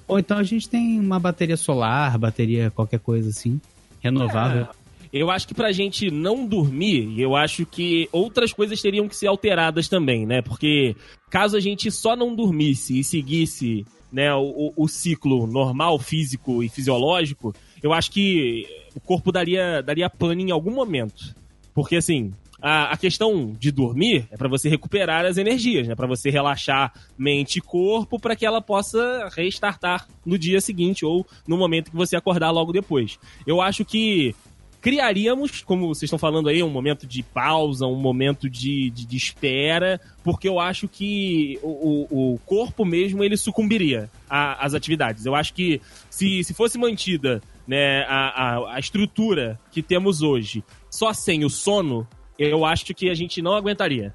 Ou 0.08 0.18
então 0.18 0.36
a 0.38 0.42
gente 0.42 0.68
tem 0.68 0.98
uma 0.98 1.20
bateria 1.20 1.56
solar, 1.56 2.18
bateria 2.18 2.70
qualquer 2.72 2.98
coisa 2.98 3.28
assim, 3.30 3.60
renovável. 4.00 4.66
Eu 5.12 5.30
acho 5.30 5.48
que 5.48 5.54
pra 5.54 5.72
gente 5.72 6.10
não 6.10 6.46
dormir, 6.46 7.18
eu 7.18 7.34
acho 7.34 7.66
que 7.66 8.08
outras 8.12 8.52
coisas 8.52 8.80
teriam 8.80 9.08
que 9.08 9.16
ser 9.16 9.26
alteradas 9.26 9.88
também, 9.88 10.24
né? 10.24 10.40
Porque 10.40 10.94
caso 11.28 11.56
a 11.56 11.60
gente 11.60 11.90
só 11.90 12.14
não 12.14 12.34
dormisse 12.34 12.98
e 12.98 13.02
seguisse 13.02 13.84
né, 14.12 14.32
o, 14.34 14.72
o 14.76 14.88
ciclo 14.88 15.46
normal, 15.46 15.98
físico 15.98 16.62
e 16.62 16.68
fisiológico, 16.68 17.54
eu 17.82 17.92
acho 17.92 18.10
que 18.10 18.66
o 18.94 19.00
corpo 19.00 19.32
daria, 19.32 19.82
daria 19.82 20.10
pane 20.10 20.44
em 20.44 20.50
algum 20.50 20.72
momento. 20.72 21.34
Porque 21.74 21.96
assim, 21.96 22.32
a, 22.62 22.96
questão 22.96 23.54
de 23.58 23.70
dormir 23.70 24.26
é 24.30 24.36
para 24.36 24.48
você 24.48 24.68
recuperar 24.68 25.24
as 25.24 25.38
energias, 25.38 25.88
né? 25.88 25.94
Para 25.94 26.06
você 26.06 26.30
relaxar 26.30 26.92
mente 27.16 27.56
e 27.56 27.60
corpo 27.60 28.18
para 28.18 28.36
que 28.36 28.44
ela 28.44 28.60
possa 28.60 29.28
restartar 29.34 30.06
no 30.24 30.38
dia 30.38 30.60
seguinte 30.60 31.04
ou 31.04 31.26
no 31.46 31.56
momento 31.56 31.90
que 31.90 31.96
você 31.96 32.16
acordar 32.16 32.50
logo 32.50 32.72
depois. 32.72 33.18
Eu 33.46 33.60
acho 33.60 33.84
que 33.84 34.34
criaríamos, 34.80 35.62
como 35.62 35.88
vocês 35.88 36.04
estão 36.04 36.18
falando 36.18 36.48
aí, 36.48 36.62
um 36.62 36.70
momento 36.70 37.06
de 37.06 37.22
pausa, 37.22 37.86
um 37.86 37.96
momento 37.96 38.48
de, 38.48 38.90
de, 38.90 39.06
de 39.06 39.16
espera, 39.16 40.00
porque 40.24 40.48
eu 40.48 40.58
acho 40.58 40.88
que 40.88 41.58
o, 41.62 42.06
o, 42.10 42.34
o 42.34 42.38
corpo 42.40 42.84
mesmo 42.84 43.22
ele 43.22 43.36
sucumbiria 43.36 44.10
às 44.28 44.74
atividades. 44.74 45.26
Eu 45.26 45.34
acho 45.34 45.52
que 45.52 45.80
se, 46.08 46.42
se 46.42 46.54
fosse 46.54 46.78
mantida 46.78 47.42
né, 47.66 48.02
a, 48.08 48.28
a, 48.28 48.74
a 48.76 48.80
estrutura 48.80 49.60
que 49.70 49.82
temos 49.82 50.22
hoje 50.22 50.64
só 50.90 51.12
sem 51.12 51.44
o 51.44 51.50
sono, 51.50 52.06
eu 52.38 52.64
acho 52.64 52.94
que 52.94 53.10
a 53.10 53.14
gente 53.14 53.42
não 53.42 53.54
aguentaria. 53.54 54.14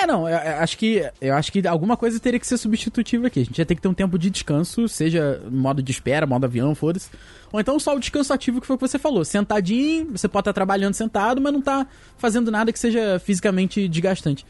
É, 0.00 0.06
não, 0.06 0.28
eu, 0.28 0.36
eu 0.36 0.58
acho 0.58 0.78
que 0.78 1.10
eu 1.20 1.34
acho 1.34 1.50
que 1.50 1.66
alguma 1.66 1.96
coisa 1.96 2.20
teria 2.20 2.38
que 2.38 2.46
ser 2.46 2.56
substitutiva 2.56 3.26
aqui. 3.26 3.40
A 3.40 3.44
gente 3.44 3.58
ia 3.58 3.66
ter 3.66 3.74
que 3.74 3.82
ter 3.82 3.88
um 3.88 3.94
tempo 3.94 4.16
de 4.16 4.30
descanso, 4.30 4.88
seja 4.88 5.42
modo 5.50 5.82
de 5.82 5.90
espera, 5.90 6.24
modo 6.24 6.44
avião, 6.44 6.72
foda-se. 6.72 7.10
Ou 7.52 7.58
então 7.58 7.80
só 7.80 7.96
o 7.96 7.98
descanso 7.98 8.32
ativo 8.32 8.60
que 8.60 8.66
foi 8.66 8.76
o 8.76 8.78
que 8.78 8.86
você 8.86 8.98
falou. 8.98 9.24
Sentadinho, 9.24 10.12
você 10.12 10.28
pode 10.28 10.42
estar 10.42 10.52
trabalhando 10.52 10.94
sentado, 10.94 11.40
mas 11.40 11.52
não 11.52 11.60
tá 11.60 11.84
fazendo 12.16 12.48
nada 12.48 12.72
que 12.72 12.78
seja 12.78 13.18
fisicamente 13.18 13.88
desgastante. 13.88 14.46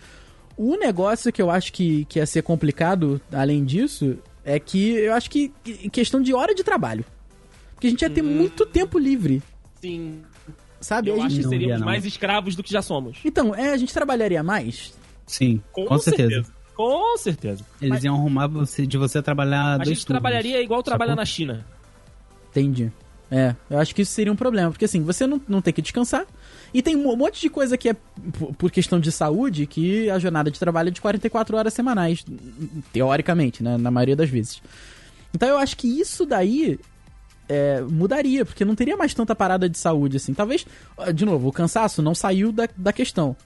O 0.54 0.76
negócio 0.76 1.32
que 1.32 1.40
eu 1.40 1.50
acho 1.50 1.72
que, 1.72 2.04
que 2.04 2.18
ia 2.18 2.26
ser 2.26 2.42
complicado, 2.42 3.18
além 3.32 3.64
disso, 3.64 4.18
é 4.44 4.60
que 4.60 4.90
eu 4.90 5.14
acho 5.14 5.30
que 5.30 5.50
em 5.66 5.88
questão 5.88 6.20
de 6.20 6.34
hora 6.34 6.54
de 6.54 6.62
trabalho. 6.62 7.06
Porque 7.74 7.86
a 7.86 7.90
gente 7.90 8.02
ia 8.02 8.10
ter 8.10 8.22
hum. 8.22 8.26
muito 8.26 8.66
tempo 8.66 8.98
livre. 8.98 9.42
Sim. 9.80 10.20
Sabe? 10.78 11.08
Eu 11.08 11.22
a 11.22 11.24
acho 11.24 11.36
gente... 11.36 11.44
que 11.44 11.48
seríamos 11.48 11.80
mais 11.80 12.04
escravos 12.04 12.54
do 12.54 12.62
que 12.62 12.70
já 12.70 12.82
somos. 12.82 13.18
Então, 13.24 13.54
é, 13.54 13.70
a 13.70 13.76
gente 13.78 13.94
trabalharia 13.94 14.42
mais? 14.42 14.97
Sim, 15.28 15.62
com, 15.70 15.84
com 15.86 15.98
certeza. 15.98 16.28
certeza. 16.30 16.58
Com 16.74 17.18
certeza. 17.18 17.64
Eles 17.80 17.94
Mas... 17.96 18.04
iam 18.04 18.14
arrumar 18.14 18.46
você, 18.46 18.86
de 18.86 18.96
você 18.96 19.22
trabalhar 19.22 19.74
A 19.74 19.76
dois 19.76 19.88
gente 19.88 20.06
turnos. 20.06 20.20
trabalharia 20.20 20.60
igual 20.62 20.82
trabalha 20.82 21.14
na 21.14 21.24
China. 21.24 21.64
Entendi. 22.50 22.90
É, 23.30 23.54
eu 23.68 23.78
acho 23.78 23.94
que 23.94 24.02
isso 24.02 24.12
seria 24.12 24.32
um 24.32 24.36
problema, 24.36 24.70
porque 24.70 24.86
assim, 24.86 25.02
você 25.02 25.26
não, 25.26 25.40
não 25.46 25.60
tem 25.60 25.72
que 25.72 25.82
descansar. 25.82 26.24
E 26.72 26.80
tem 26.80 26.96
um 26.96 27.14
monte 27.16 27.40
de 27.40 27.50
coisa 27.50 27.76
que 27.76 27.90
é 27.90 27.96
por 28.56 28.70
questão 28.70 28.98
de 28.98 29.12
saúde, 29.12 29.66
que 29.66 30.08
a 30.08 30.18
jornada 30.18 30.50
de 30.50 30.58
trabalho 30.58 30.88
é 30.88 30.90
de 30.90 31.00
44 31.00 31.56
horas 31.56 31.74
semanais, 31.74 32.24
teoricamente, 32.92 33.62
né, 33.62 33.76
na 33.76 33.90
maioria 33.90 34.16
das 34.16 34.30
vezes. 34.30 34.62
Então 35.34 35.48
eu 35.48 35.58
acho 35.58 35.76
que 35.76 35.86
isso 35.86 36.24
daí 36.24 36.78
é, 37.48 37.80
mudaria, 37.82 38.44
porque 38.44 38.64
não 38.64 38.74
teria 38.74 38.96
mais 38.96 39.12
tanta 39.12 39.34
parada 39.34 39.68
de 39.68 39.78
saúde, 39.78 40.16
assim. 40.16 40.32
Talvez, 40.32 40.64
de 41.14 41.24
novo, 41.24 41.48
o 41.48 41.52
cansaço 41.52 42.00
não 42.00 42.14
saiu 42.14 42.50
da, 42.52 42.68
da 42.76 42.92
questão. 42.92 43.36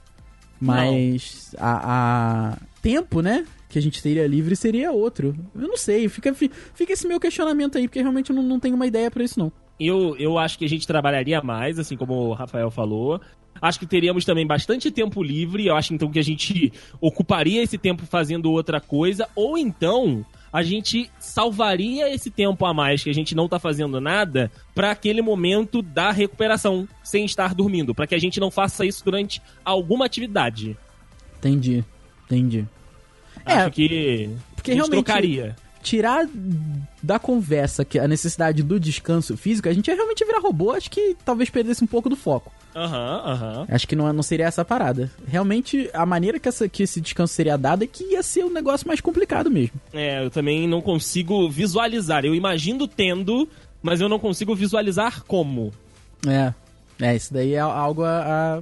Mas 0.65 1.55
a, 1.57 2.51
a, 2.53 2.57
tempo, 2.81 3.21
né? 3.21 3.45
Que 3.69 3.79
a 3.79 3.81
gente 3.81 4.01
teria 4.01 4.27
livre 4.27 4.55
seria 4.55 4.91
outro. 4.91 5.35
Eu 5.55 5.67
não 5.67 5.77
sei, 5.77 6.07
fica, 6.09 6.33
fica 6.33 6.93
esse 6.93 7.07
meu 7.07 7.19
questionamento 7.19 7.77
aí, 7.77 7.87
porque 7.87 8.01
realmente 8.01 8.29
eu 8.29 8.35
não, 8.35 8.43
não 8.43 8.59
tenho 8.59 8.75
uma 8.75 8.85
ideia 8.85 9.09
para 9.09 9.23
isso, 9.23 9.39
não. 9.39 9.51
Eu, 9.79 10.15
eu 10.17 10.37
acho 10.37 10.57
que 10.57 10.65
a 10.65 10.69
gente 10.69 10.85
trabalharia 10.85 11.41
mais, 11.41 11.79
assim 11.79 11.97
como 11.97 12.13
o 12.13 12.33
Rafael 12.33 12.69
falou. 12.69 13.19
Acho 13.61 13.79
que 13.79 13.85
teríamos 13.85 14.25
também 14.25 14.45
bastante 14.45 14.91
tempo 14.91 15.23
livre. 15.23 15.65
Eu 15.65 15.75
acho 15.75 15.93
então 15.93 16.11
que 16.11 16.19
a 16.19 16.23
gente 16.23 16.71
ocuparia 16.99 17.63
esse 17.63 17.77
tempo 17.77 18.05
fazendo 18.05 18.51
outra 18.51 18.79
coisa. 18.79 19.27
Ou 19.35 19.57
então 19.57 20.25
a 20.53 20.61
gente 20.61 21.09
salvaria 21.19 22.13
esse 22.13 22.29
tempo 22.29 22.63
a 22.63 22.73
mais 22.73 23.03
que 23.03 23.09
a 23.09 23.13
gente 23.13 23.33
não 23.33 23.49
tá 23.49 23.57
fazendo 23.57 23.99
nada 23.99 24.51
para 24.75 24.91
aquele 24.91 25.19
momento 25.19 25.81
da 25.81 26.11
recuperação, 26.11 26.87
sem 27.03 27.25
estar 27.25 27.55
dormindo, 27.55 27.95
para 27.95 28.05
que 28.05 28.13
a 28.13 28.19
gente 28.19 28.39
não 28.39 28.51
faça 28.51 28.85
isso 28.85 29.03
durante 29.03 29.41
alguma 29.65 30.05
atividade. 30.05 30.77
Entendi, 31.39 31.83
entendi. 32.25 32.67
Acho 33.43 33.67
é, 33.67 33.69
que 33.71 34.29
porque 34.55 34.71
a 34.71 34.75
gente 34.75 34.81
realmente 34.83 35.05
trocaria. 35.05 35.55
Tirar 35.83 36.25
da 37.01 37.19
conversa 37.19 37.83
que 37.83 37.99
a 37.99 38.07
necessidade 38.07 38.63
do 38.63 38.79
descanso 38.79 39.35
físico, 39.37 39.69
a 39.69 39.73
gente 39.73 39.89
ia 39.89 39.95
realmente 39.95 40.25
virar 40.25 40.39
robô, 40.39 40.71
acho 40.71 40.89
que 40.89 41.15
talvez 41.23 41.49
perdesse 41.49 41.83
um 41.83 41.87
pouco 41.87 42.09
do 42.09 42.15
foco. 42.15 42.51
Aham, 42.75 43.21
uhum, 43.23 43.31
aham. 43.31 43.59
Uhum. 43.59 43.65
Acho 43.69 43.87
que 43.87 43.95
não, 43.95 44.11
não 44.11 44.23
seria 44.23 44.45
essa 44.45 44.65
parada. 44.65 45.11
Realmente, 45.27 45.89
a 45.93 46.05
maneira 46.05 46.39
que, 46.39 46.49
essa, 46.49 46.67
que 46.67 46.83
esse 46.83 46.99
descanso 46.99 47.33
seria 47.33 47.57
dado 47.57 47.83
é 47.83 47.87
que 47.87 48.03
ia 48.13 48.23
ser 48.23 48.43
um 48.43 48.51
negócio 48.51 48.87
mais 48.87 48.99
complicado 48.99 49.51
mesmo. 49.51 49.79
É, 49.93 50.23
eu 50.23 50.31
também 50.31 50.67
não 50.67 50.81
consigo 50.81 51.49
visualizar. 51.49 52.25
Eu 52.25 52.33
imagino 52.33 52.87
tendo, 52.87 53.47
mas 53.81 54.01
eu 54.01 54.09
não 54.09 54.17
consigo 54.17 54.55
visualizar 54.55 55.23
como. 55.25 55.71
É. 56.25 56.53
É, 57.01 57.15
isso 57.15 57.33
daí 57.33 57.53
é 57.53 57.59
algo 57.59 58.03
a. 58.03 58.59
a 58.59 58.61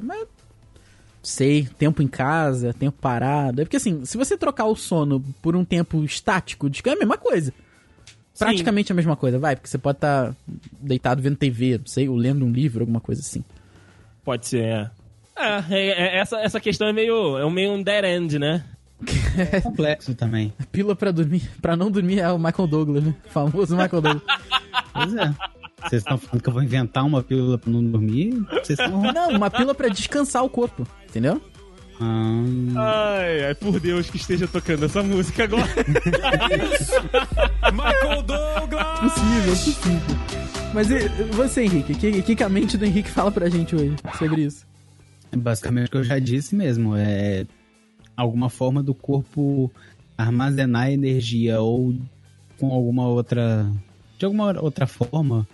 sei, 1.21 1.67
tempo 1.77 2.01
em 2.01 2.07
casa, 2.07 2.73
tempo 2.73 2.97
parado. 2.99 3.61
É 3.61 3.65
porque 3.65 3.77
assim, 3.77 4.05
se 4.05 4.17
você 4.17 4.37
trocar 4.37 4.65
o 4.65 4.75
sono 4.75 5.23
por 5.41 5.55
um 5.55 5.63
tempo 5.63 6.03
estático, 6.03 6.69
é 6.85 6.89
a 6.89 6.95
mesma 6.95 7.17
coisa. 7.17 7.53
Praticamente 8.37 8.87
Sim. 8.87 8.93
a 8.93 8.95
mesma 8.95 9.15
coisa, 9.15 9.37
vai, 9.37 9.55
porque 9.55 9.69
você 9.69 9.77
pode 9.77 9.97
estar 9.97 10.29
tá 10.29 10.35
deitado 10.79 11.21
vendo 11.21 11.35
TV, 11.35 11.77
não 11.77 11.85
sei, 11.85 12.09
ou 12.09 12.15
lendo 12.15 12.45
um 12.45 12.51
livro, 12.51 12.81
alguma 12.81 12.99
coisa 12.99 13.21
assim. 13.21 13.43
Pode 14.23 14.47
ser, 14.47 14.63
é. 14.63 14.91
É, 15.37 15.63
é, 15.69 15.87
é 15.89 16.17
essa, 16.19 16.39
essa 16.39 16.59
questão 16.59 16.87
é 16.87 16.93
meio, 16.93 17.37
é 17.37 17.49
meio 17.49 17.71
um 17.71 17.83
dead 17.83 18.03
end, 18.05 18.39
né? 18.39 18.63
É 19.37 19.61
complexo 19.61 20.13
também. 20.13 20.53
Pílula 20.71 20.95
pra 20.95 21.09
dormir, 21.09 21.49
pra 21.61 21.75
não 21.75 21.89
dormir 21.89 22.19
é 22.19 22.29
o 22.31 22.37
Michael 22.37 22.67
Douglas, 22.67 23.03
né? 23.03 23.15
O 23.25 23.29
famoso 23.29 23.75
Michael 23.75 24.01
Douglas. 24.01 24.23
pois 24.93 25.15
é. 25.15 25.33
Vocês 25.81 26.01
estão 26.01 26.17
falando 26.17 26.41
que 26.41 26.49
eu 26.49 26.53
vou 26.53 26.63
inventar 26.63 27.05
uma 27.05 27.23
pílula 27.23 27.57
pra 27.57 27.71
não 27.71 27.83
dormir? 27.83 28.33
Vocês 28.49 28.79
estão... 28.79 29.01
Não, 29.11 29.29
uma 29.29 29.49
pílula 29.49 29.73
pra 29.73 29.87
descansar 29.87 30.43
o 30.43 30.49
corpo, 30.49 30.87
entendeu? 31.07 31.41
Ah. 31.99 33.19
Ai, 33.19 33.45
ai, 33.45 33.55
por 33.55 33.79
Deus 33.79 34.09
que 34.09 34.17
esteja 34.17 34.47
tocando 34.47 34.85
essa 34.85 35.03
música 35.03 35.43
agora. 35.43 35.67
Michael 37.71 38.21
Douglas! 38.23 38.99
Possível, 38.99 39.51
possível. 39.51 40.17
Mas 40.73 40.89
e, 40.89 40.99
você, 41.33 41.63
Henrique, 41.63 41.93
o 41.93 41.95
que, 41.95 42.21
que, 42.23 42.35
que 42.35 42.43
a 42.43 42.49
mente 42.49 42.77
do 42.77 42.85
Henrique 42.85 43.09
fala 43.09 43.31
pra 43.31 43.49
gente 43.49 43.75
hoje 43.75 43.95
sobre 44.17 44.43
isso? 44.45 44.65
Basicamente 45.35 45.87
o 45.87 45.91
que 45.91 45.97
eu 45.97 46.03
já 46.03 46.17
disse 46.17 46.55
mesmo. 46.55 46.95
É 46.95 47.45
alguma 48.15 48.49
forma 48.49 48.81
do 48.81 48.93
corpo 48.93 49.71
armazenar 50.17 50.91
energia 50.91 51.61
ou 51.61 51.95
com 52.57 52.71
alguma 52.71 53.07
outra. 53.07 53.69
de 54.17 54.25
alguma 54.25 54.59
outra 54.59 54.87
forma. 54.87 55.47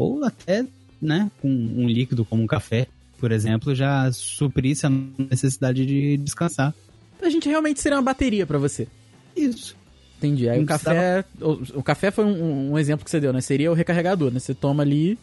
Ou 0.00 0.24
até, 0.24 0.64
né, 1.00 1.30
com 1.42 1.48
um 1.48 1.86
líquido 1.86 2.24
como 2.24 2.42
um 2.42 2.46
café, 2.46 2.86
por 3.18 3.32
exemplo, 3.32 3.74
já 3.74 4.10
suprisse 4.10 4.86
a 4.86 4.90
necessidade 4.90 5.84
de 5.84 6.16
descansar. 6.16 6.74
A 7.20 7.28
gente 7.28 7.46
realmente 7.46 7.80
seria 7.80 7.98
uma 7.98 8.02
bateria 8.02 8.46
para 8.46 8.56
você. 8.56 8.88
Isso. 9.36 9.76
Entendi. 10.16 10.48
Aí 10.48 10.62
o 10.62 10.64
café. 10.64 11.22
O, 11.38 11.78
o, 11.80 11.82
café 11.82 12.10
foi 12.10 12.24
um, 12.24 12.72
um, 12.72 12.78
exemplo 12.78 13.04
que 13.04 13.10
você 13.10 13.20
deu, 13.20 13.30
né? 13.30 13.42
Seria 13.42 13.70
o 13.70 13.74
recarregador, 13.74 14.30
né? 14.30 14.38
Você 14.38 14.54
toma 14.54 14.82
ali 14.82 15.18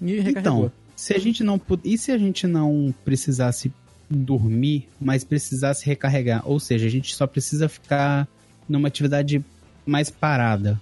e 0.00 0.20
recarregou. 0.20 0.66
Então, 0.66 0.72
se 0.96 1.14
a 1.14 1.18
gente 1.18 1.44
não. 1.44 1.60
E 1.84 1.98
se 1.98 2.10
a 2.10 2.16
gente 2.16 2.46
não 2.46 2.94
precisasse 3.04 3.70
dormir, 4.08 4.88
mas 4.98 5.22
precisasse 5.22 5.84
recarregar? 5.84 6.42
Ou 6.46 6.58
seja, 6.58 6.86
a 6.86 6.90
gente 6.90 7.14
só 7.14 7.26
precisa 7.26 7.68
ficar 7.68 8.26
numa 8.66 8.88
atividade 8.88 9.44
mais 9.84 10.08
parada. 10.08 10.80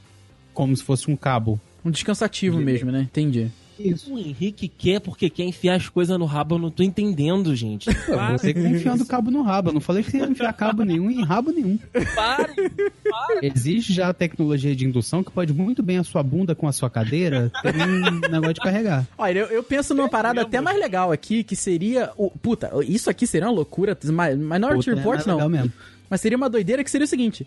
Como 0.54 0.76
se 0.76 0.82
fosse 0.82 1.10
um 1.10 1.16
cabo. 1.16 1.60
Um 1.84 1.90
descansativo 1.90 2.58
mesmo, 2.58 2.90
né? 2.90 3.02
Entendi. 3.02 3.50
Isso. 3.78 4.12
O 4.12 4.18
Henrique 4.18 4.68
quer 4.68 5.00
porque 5.00 5.28
quer 5.28 5.44
enfiar 5.44 5.76
as 5.76 5.88
coisas 5.88 6.16
no 6.18 6.24
rabo, 6.24 6.54
eu 6.54 6.58
não 6.58 6.70
tô 6.70 6.82
entendendo, 6.82 7.54
gente. 7.54 7.92
Para. 8.06 8.38
Você 8.38 8.52
que 8.52 8.62
tá 8.62 8.68
enfiando 8.68 9.04
cabo 9.06 9.30
no 9.30 9.42
rabo, 9.42 9.70
eu 9.70 9.74
não 9.74 9.80
falei 9.80 10.02
que 10.02 10.10
você 10.10 10.18
ia 10.18 10.26
enfiar 10.26 10.52
cabo 10.52 10.84
nenhum 10.84 11.10
em 11.10 11.24
rabo 11.24 11.50
nenhum. 11.50 11.78
Pare, 12.14 12.70
pare. 13.10 13.40
Existe 13.42 13.92
já 13.92 14.08
a 14.08 14.14
tecnologia 14.14 14.74
de 14.76 14.86
indução 14.86 15.24
que 15.24 15.32
pode 15.32 15.52
muito 15.52 15.82
bem 15.82 15.98
a 15.98 16.04
sua 16.04 16.22
bunda 16.22 16.54
com 16.54 16.68
a 16.68 16.72
sua 16.72 16.90
cadeira 16.90 17.50
ter 17.62 17.74
um 17.74 18.30
negócio 18.30 18.54
de 18.54 18.60
carregar. 18.60 19.06
Olha, 19.16 19.40
eu, 19.40 19.46
eu 19.46 19.62
penso 19.62 19.94
numa 19.94 20.08
parada 20.08 20.42
até 20.42 20.60
mais 20.60 20.78
legal 20.78 21.10
aqui, 21.10 21.42
que 21.42 21.56
seria 21.56 22.12
o... 22.16 22.30
Puta, 22.30 22.70
isso 22.86 23.10
aqui 23.10 23.26
seria 23.26 23.48
uma 23.48 23.54
loucura, 23.54 23.98
Minority 24.04 24.90
Puta, 24.90 24.94
Report 24.96 25.20
é 25.20 25.28
não. 25.28 25.48
Mesmo. 25.48 25.72
Mas 26.08 26.20
seria 26.20 26.36
uma 26.36 26.48
doideira 26.48 26.84
que 26.84 26.90
seria 26.90 27.04
o 27.04 27.08
seguinte... 27.08 27.46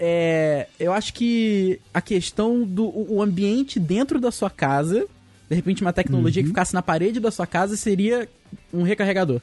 É, 0.00 0.66
eu 0.78 0.92
acho 0.92 1.12
que 1.12 1.78
a 1.92 2.00
questão 2.00 2.62
do 2.62 2.88
o 3.12 3.20
ambiente 3.22 3.78
dentro 3.78 4.18
da 4.18 4.30
sua 4.30 4.48
casa 4.48 5.06
de 5.50 5.56
repente, 5.56 5.82
uma 5.82 5.92
tecnologia 5.92 6.40
uhum. 6.40 6.44
que 6.44 6.50
ficasse 6.50 6.72
na 6.72 6.80
parede 6.80 7.18
da 7.18 7.32
sua 7.32 7.44
casa 7.44 7.76
seria 7.76 8.28
um 8.72 8.84
recarregador. 8.84 9.40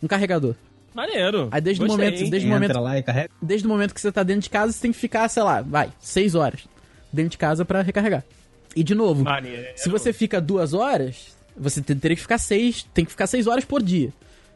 Um 0.00 0.06
carregador. 0.06 0.54
Maneiro. 0.94 1.48
Aí 1.50 1.60
desde 1.60 1.82
o 1.82 1.88
momento, 1.88 2.30
desde 2.30 2.48
o 2.48 2.50
momento, 2.52 2.78
lá 2.78 2.96
e 2.96 3.02
carrega. 3.02 3.30
desde 3.42 3.66
o 3.66 3.68
momento 3.68 3.92
que 3.92 4.00
você 4.00 4.12
tá 4.12 4.22
dentro 4.22 4.42
de 4.42 4.50
casa, 4.50 4.70
você 4.70 4.80
tem 4.80 4.92
que 4.92 4.98
ficar, 4.98 5.28
sei 5.28 5.42
lá, 5.42 5.60
vai, 5.60 5.90
seis 5.98 6.36
horas 6.36 6.60
dentro 7.12 7.30
de 7.30 7.38
casa 7.38 7.64
para 7.64 7.82
recarregar. 7.82 8.22
E 8.76 8.84
de 8.84 8.94
novo, 8.94 9.24
Maneiro. 9.24 9.66
se 9.74 9.88
você 9.88 10.12
fica 10.12 10.40
duas 10.40 10.72
horas, 10.72 11.36
você 11.56 11.82
te- 11.82 11.96
teria 11.96 12.14
que 12.14 12.22
ficar 12.22 12.38
seis, 12.38 12.86
tem 12.94 13.04
que 13.04 13.10
ficar 13.10 13.26
seis 13.26 13.48
horas 13.48 13.64
por 13.64 13.82
dia. 13.82 14.12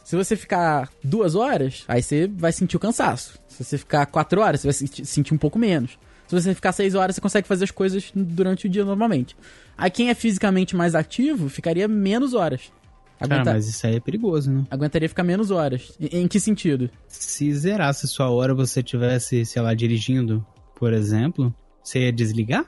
Se 0.08 0.16
você 0.16 0.34
ficar 0.36 0.88
duas 1.04 1.34
horas, 1.34 1.84
aí 1.86 2.00
você 2.02 2.26
vai 2.26 2.50
sentir 2.50 2.78
o 2.78 2.80
cansaço. 2.80 3.38
Se 3.46 3.62
você 3.62 3.76
ficar 3.76 4.06
quatro 4.06 4.40
horas, 4.40 4.62
você 4.62 4.68
vai 4.68 4.72
senti- 4.72 5.04
sentir 5.04 5.34
um 5.34 5.36
pouco 5.36 5.58
menos. 5.58 5.98
Se 6.26 6.34
você 6.34 6.54
ficar 6.54 6.72
seis 6.72 6.94
horas, 6.94 7.14
você 7.14 7.20
consegue 7.20 7.46
fazer 7.46 7.64
as 7.64 7.70
coisas 7.70 8.10
durante 8.14 8.64
o 8.64 8.70
dia 8.70 8.86
normalmente. 8.86 9.36
Aí 9.76 9.90
quem 9.90 10.08
é 10.08 10.14
fisicamente 10.14 10.74
mais 10.74 10.94
ativo, 10.94 11.50
ficaria 11.50 11.86
menos 11.86 12.32
horas. 12.32 12.72
Cara, 13.18 13.34
Aguenta- 13.34 13.52
mas 13.52 13.68
isso 13.68 13.86
aí 13.86 13.96
é 13.96 14.00
perigoso, 14.00 14.50
né? 14.50 14.64
Aguentaria 14.70 15.10
ficar 15.10 15.24
menos 15.24 15.50
horas. 15.50 15.92
Em, 16.00 16.26
que 16.26 16.40
sentido? 16.40 16.88
Se 17.06 17.52
zerasse 17.54 18.08
sua 18.08 18.30
hora 18.30 18.54
você 18.54 18.82
tivesse, 18.82 19.44
sei 19.44 19.60
lá, 19.60 19.74
dirigindo, 19.74 20.42
por 20.74 20.94
exemplo, 20.94 21.54
você 21.84 21.98
ia 22.06 22.12
desligar? 22.14 22.64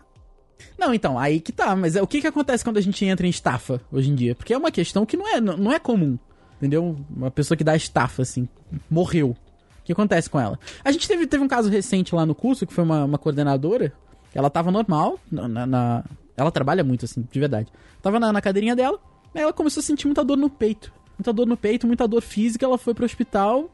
Não, 0.78 0.92
então, 0.92 1.18
aí 1.18 1.40
que 1.40 1.52
tá. 1.52 1.74
Mas 1.74 1.96
é, 1.96 2.02
o 2.02 2.06
que 2.06 2.20
que 2.20 2.26
acontece 2.26 2.62
quando 2.62 2.76
a 2.76 2.82
gente 2.82 3.02
entra 3.02 3.26
em 3.26 3.30
estafa 3.30 3.80
hoje 3.90 4.10
em 4.10 4.14
dia? 4.14 4.34
Porque 4.34 4.52
é 4.52 4.58
uma 4.58 4.70
questão 4.70 5.06
que 5.06 5.16
não 5.16 5.26
é, 5.26 5.40
não 5.40 5.72
é 5.72 5.78
comum. 5.78 6.18
Entendeu? 6.60 6.94
Uma 7.08 7.30
pessoa 7.30 7.56
que 7.56 7.64
dá 7.64 7.74
estafa, 7.74 8.20
assim, 8.20 8.46
morreu. 8.90 9.30
O 9.30 9.84
que 9.84 9.92
acontece 9.92 10.28
com 10.28 10.38
ela? 10.38 10.58
A 10.84 10.92
gente 10.92 11.08
teve, 11.08 11.26
teve 11.26 11.42
um 11.42 11.48
caso 11.48 11.70
recente 11.70 12.14
lá 12.14 12.26
no 12.26 12.34
curso, 12.34 12.66
que 12.66 12.72
foi 12.74 12.84
uma, 12.84 13.04
uma 13.04 13.16
coordenadora. 13.18 13.92
Ela 14.34 14.50
tava 14.50 14.70
normal, 14.70 15.18
na, 15.32 15.66
na- 15.66 16.04
Ela 16.36 16.50
trabalha 16.52 16.84
muito, 16.84 17.06
assim, 17.06 17.26
de 17.32 17.40
verdade. 17.40 17.68
Tava 18.02 18.20
na, 18.20 18.30
na 18.32 18.40
cadeirinha 18.42 18.76
dela, 18.76 18.98
aí 19.34 19.40
ela 19.42 19.52
começou 19.52 19.80
a 19.80 19.84
sentir 19.84 20.06
muita 20.06 20.22
dor 20.22 20.36
no 20.36 20.50
peito. 20.50 20.92
Muita 21.18 21.32
dor 21.32 21.46
no 21.46 21.56
peito, 21.56 21.86
muita 21.86 22.06
dor 22.06 22.20
física. 22.20 22.64
Ela 22.66 22.76
foi 22.78 22.92
pro 22.94 23.04
hospital, 23.06 23.70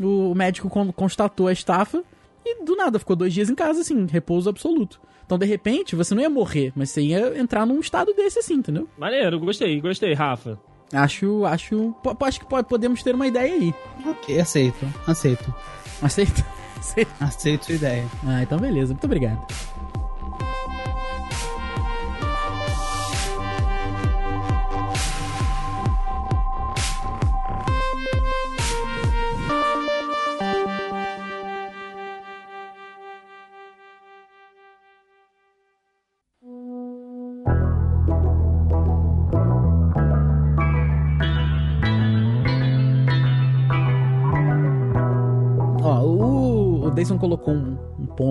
o 0.00 0.34
médico 0.34 0.70
con- 0.70 0.92
constatou 0.92 1.48
a 1.48 1.52
estafa 1.52 2.02
e 2.44 2.64
do 2.64 2.74
nada 2.76 2.98
ficou 2.98 3.14
dois 3.16 3.34
dias 3.34 3.50
em 3.50 3.54
casa, 3.54 3.80
assim, 3.80 4.06
repouso 4.06 4.48
absoluto. 4.48 5.00
Então, 5.26 5.36
de 5.38 5.46
repente, 5.46 5.94
você 5.94 6.14
não 6.14 6.22
ia 6.22 6.30
morrer, 6.30 6.72
mas 6.74 6.90
você 6.90 7.02
ia 7.02 7.38
entrar 7.38 7.64
num 7.66 7.78
estado 7.80 8.12
desse, 8.14 8.38
assim, 8.38 8.54
entendeu? 8.54 8.88
Maneiro, 8.98 9.38
gostei, 9.38 9.80
gostei, 9.80 10.12
Rafa. 10.14 10.58
Acho, 10.92 11.44
acho, 11.46 11.94
acho 12.20 12.40
que 12.40 12.46
po- 12.46 12.64
podemos 12.64 13.02
ter 13.02 13.14
uma 13.14 13.26
ideia 13.26 13.54
aí. 13.54 13.74
Ok, 14.06 14.40
aceito, 14.40 14.86
aceito. 15.06 15.54
Aceita. 16.02 16.44
Aceito 17.20 17.66
sua 17.66 17.74
ideia. 17.74 18.06
Ah, 18.26 18.42
então 18.42 18.58
beleza. 18.58 18.94
Muito 18.94 19.04
obrigado. 19.04 19.46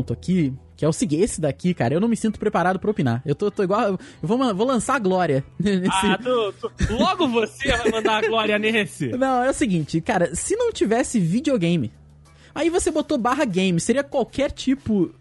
Ponto 0.10 0.14
aqui, 0.14 0.54
que 0.76 0.86
é 0.86 0.88
o 0.88 0.94
seguinte, 0.94 1.24
esse 1.24 1.42
daqui, 1.42 1.74
cara, 1.74 1.94
eu 1.94 2.00
não 2.00 2.08
me 2.08 2.16
sinto 2.16 2.40
preparado 2.40 2.80
pra 2.80 2.90
opinar. 2.92 3.22
Eu 3.26 3.36
tô, 3.36 3.52
tô 3.52 3.64
igual, 3.64 3.82
eu 3.90 4.00
vou, 4.22 4.56
vou 4.56 4.68
lançar 4.68 4.96
a 4.96 5.00
glória 5.00 5.44
nesse... 5.60 5.88
Ah, 5.92 6.18
tu, 6.22 6.54
tu- 6.54 6.94
logo 6.94 7.28
você 7.28 7.70
vai 7.70 7.92
mandar 7.92 8.24
a 8.24 8.28
glória 8.28 8.58
nesse. 8.58 9.10
Não, 9.18 9.44
é 9.44 9.50
o 9.50 9.54
seguinte, 9.54 10.00
cara, 10.02 10.34
se 10.36 10.56
não 10.56 10.72
tivesse 10.72 11.20
videogame, 11.20 11.92
aí 12.56 12.70
você 12.70 12.92
botou 12.92 13.18
barra 13.18 13.46
game, 13.46 13.80
seria 13.80 14.04
qualquer 14.04 14.52
tipo 14.52 15.14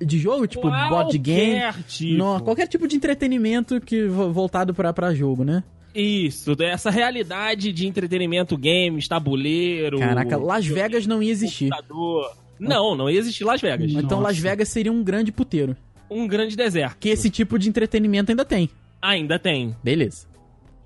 de 0.00 0.18
jogo, 0.18 0.46
tipo 0.46 0.68
board 0.68 1.16
game, 1.18 1.60
Qualquer 1.60 1.82
tipo. 1.84 2.18
não, 2.18 2.40
qualquer 2.40 2.66
tipo 2.66 2.86
de 2.88 2.96
entretenimento 2.96 3.80
que 3.80 4.06
vo- 4.06 4.32
voltado 4.32 4.74
pra, 4.74 4.92
pra 4.92 5.14
jogo, 5.14 5.44
né? 5.44 5.62
Isso, 5.94 6.56
essa 6.60 6.90
realidade 6.90 7.72
de 7.72 7.86
entretenimento, 7.86 8.58
games, 8.58 9.06
tabuleiro. 9.06 10.00
Caraca, 10.00 10.36
Las 10.36 10.66
Vegas 10.66 11.06
não 11.06 11.22
ia 11.22 11.30
existir. 11.30 11.70
computador. 11.70 12.36
Não, 12.58 12.94
não 12.94 13.10
ia 13.10 13.18
existir 13.18 13.44
Las 13.44 13.60
Vegas. 13.60 13.90
Então 13.92 14.20
Las 14.20 14.38
Vegas 14.38 14.68
seria 14.68 14.92
um 14.92 15.02
grande 15.02 15.32
puteiro, 15.32 15.76
Um 16.10 16.26
grande 16.26 16.56
deserto. 16.56 16.96
que 16.98 17.08
esse 17.08 17.28
tipo 17.30 17.58
de 17.58 17.68
entretenimento 17.68 18.30
ainda 18.30 18.44
tem. 18.44 18.70
Ainda 19.02 19.38
tem. 19.38 19.74
Beleza. 19.82 20.26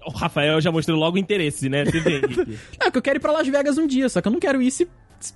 O 0.07 0.11
Rafael 0.11 0.61
já 0.61 0.72
mostrou 0.72 0.98
logo 0.98 1.16
o 1.16 1.18
interesse, 1.18 1.68
né? 1.68 1.85
Você. 1.85 2.00
Não, 2.81 2.90
que 2.90 2.98
eu 2.98 3.02
quero 3.02 3.18
ir 3.18 3.20
pra 3.20 3.33
Las 3.33 3.46
Vegas 3.46 3.76
um 3.78 3.87
dia, 3.87 4.09
só 4.09 4.20
que 4.22 4.28
eu 4.28 4.33
não 4.33 4.40
quero 4.40 4.62
ir 4.62 4.70
se, 4.70 4.88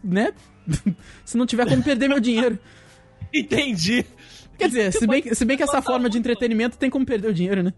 né? 0.03 0.33
se 1.25 1.37
não 1.37 1.45
tiver 1.47 1.69
como 1.69 1.83
perder 1.83 2.09
meu 2.09 2.21
dinheiro. 2.21 2.59
Entendi. 3.35 4.05
Quer 4.59 4.69
dizer, 4.69 4.93
se 4.93 5.07
bem, 5.07 5.21
que- 5.23 5.35
se 5.35 5.45
bem 5.45 5.57
que 5.57 5.63
essa 5.63 5.83
forma 5.83 6.09
de 6.09 6.17
entretenimento 6.19 6.79
tem 6.79 6.89
como 6.91 7.05
perder 7.05 7.29
o 7.29 7.35
dinheiro, 7.35 7.63
né? 7.63 7.73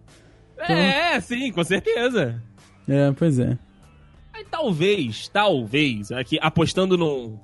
É, 0.58 1.20
sim, 1.20 1.50
com 1.52 1.64
certeza. 1.64 2.40
É, 2.88 3.10
pois 3.12 3.38
é. 3.38 3.58
Aí 4.32 4.44
talvez, 4.50 5.28
talvez, 5.28 6.10
aqui 6.12 6.38
apostando 6.40 6.96
num, 6.98 7.38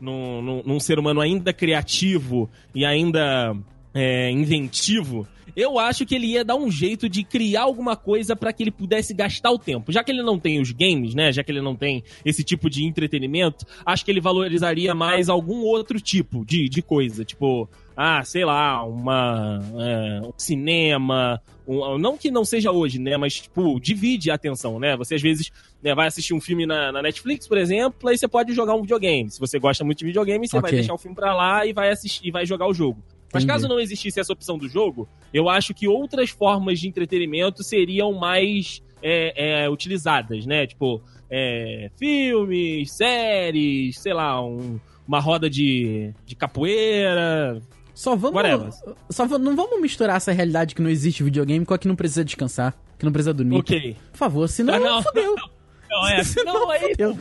num, 0.00 0.42
num, 0.42 0.62
num 0.64 0.80
ser 0.80 0.98
humano 0.98 1.20
ainda 1.20 1.52
criativo 1.52 2.48
e 2.74 2.84
ainda 2.84 3.56
é, 3.94 4.30
inventivo, 4.30 5.26
eu 5.58 5.76
acho 5.76 6.06
que 6.06 6.14
ele 6.14 6.28
ia 6.28 6.44
dar 6.44 6.54
um 6.54 6.70
jeito 6.70 7.08
de 7.08 7.24
criar 7.24 7.62
alguma 7.62 7.96
coisa 7.96 8.36
pra 8.36 8.52
que 8.52 8.62
ele 8.62 8.70
pudesse 8.70 9.12
gastar 9.12 9.50
o 9.50 9.58
tempo. 9.58 9.90
Já 9.90 10.04
que 10.04 10.12
ele 10.12 10.22
não 10.22 10.38
tem 10.38 10.60
os 10.60 10.70
games, 10.70 11.16
né? 11.16 11.32
Já 11.32 11.42
que 11.42 11.50
ele 11.50 11.60
não 11.60 11.74
tem 11.74 12.04
esse 12.24 12.44
tipo 12.44 12.70
de 12.70 12.84
entretenimento, 12.84 13.66
acho 13.84 14.04
que 14.04 14.10
ele 14.12 14.20
valorizaria 14.20 14.94
mais 14.94 15.28
algum 15.28 15.62
outro 15.62 16.00
tipo 16.00 16.44
de, 16.44 16.68
de 16.68 16.80
coisa. 16.80 17.24
Tipo, 17.24 17.68
ah, 18.00 18.22
sei 18.22 18.44
lá, 18.44 18.84
uma, 18.84 19.60
é, 19.76 20.20
um 20.24 20.32
cinema. 20.38 21.42
um- 21.66 21.98
não 21.98 22.16
que 22.16 22.30
não 22.30 22.44
seja 22.44 22.70
hoje, 22.70 22.98
né? 23.00 23.16
Mas, 23.16 23.34
tipo, 23.40 23.80
divide 23.80 24.30
a 24.30 24.34
atenção, 24.34 24.78
né? 24.78 24.96
Você 24.96 25.16
às 25.16 25.20
vezes 25.22 25.50
né, 25.82 25.94
vai 25.96 26.06
assistir 26.06 26.32
um 26.32 26.40
filme 26.40 26.64
na, 26.64 26.92
na 26.92 27.02
Netflix, 27.02 27.48
por 27.48 27.58
exemplo, 27.58 28.08
aí 28.08 28.16
você 28.16 28.28
pode 28.28 28.54
jogar 28.54 28.74
um 28.76 28.82
videogame. 28.82 29.28
Se 29.30 29.40
você 29.40 29.58
gosta 29.58 29.84
muito 29.84 29.98
de 29.98 30.04
videogame, 30.06 30.46
você 30.46 30.60
vai 30.60 30.70
Ok. 30.70 30.78
deixar 30.78 30.94
o 30.94 30.98
filme 30.98 31.16
pra 31.16 31.34
lá 31.34 31.66
e 31.66 31.72
vai 31.72 31.90
assistir, 31.90 32.26
e 32.26 32.30
vai 32.30 32.46
jogar 32.46 32.68
o 32.68 32.72
jogo. 32.72 33.02
Mas 33.34 33.42
Entendi. 33.44 33.46
caso 33.60 33.68
não 33.68 33.78
existisse 33.80 34.18
essa 34.20 34.32
opção 34.32 34.56
do 34.56 34.68
jogo, 34.68 35.06
eu 35.34 35.48
acho 35.50 35.74
que 35.74 35.86
outras 35.88 36.30
formas 36.30 36.78
de 36.80 36.88
entretenimento 36.88 37.62
seriam 37.64 38.12
mais 38.14 38.80
é, 39.02 39.64
é, 39.64 39.68
utilizadas, 39.70 40.46
né? 40.46 40.66
Tipo, 40.66 41.02
é, 41.30 41.90
filmes, 41.98 42.90
séries, 42.92 43.98
sei 43.98 44.14
lá, 44.14 44.42
um- 44.44 44.80
uma 45.06 45.20
roda 45.20 45.48
de, 45.50 46.12
de 46.26 46.34
capoeira. 46.34 47.60
Só 47.98 48.14
vamos. 48.14 48.36
Whatever. 48.36 48.70
Só 49.10 49.26
não 49.26 49.56
vamos 49.56 49.80
misturar 49.80 50.18
essa 50.18 50.30
realidade 50.30 50.72
que 50.72 50.80
não 50.80 50.88
existe 50.88 51.24
videogame 51.24 51.66
com 51.66 51.74
a 51.74 51.78
que 51.78 51.88
não 51.88 51.96
precisa 51.96 52.24
descansar, 52.24 52.72
que 52.96 53.04
não 53.04 53.10
precisa 53.10 53.34
dormir. 53.34 53.56
Ok. 53.56 53.96
Por 54.12 54.16
favor, 54.16 54.48
senão 54.48 54.74
Ah, 54.74 54.78
não. 54.78 55.02
fodeu. 55.02 55.34
Não, 55.90 56.06
é, 56.06 56.20
não, 56.44 56.70
aí, 56.70 56.80
fodeu. 56.90 57.18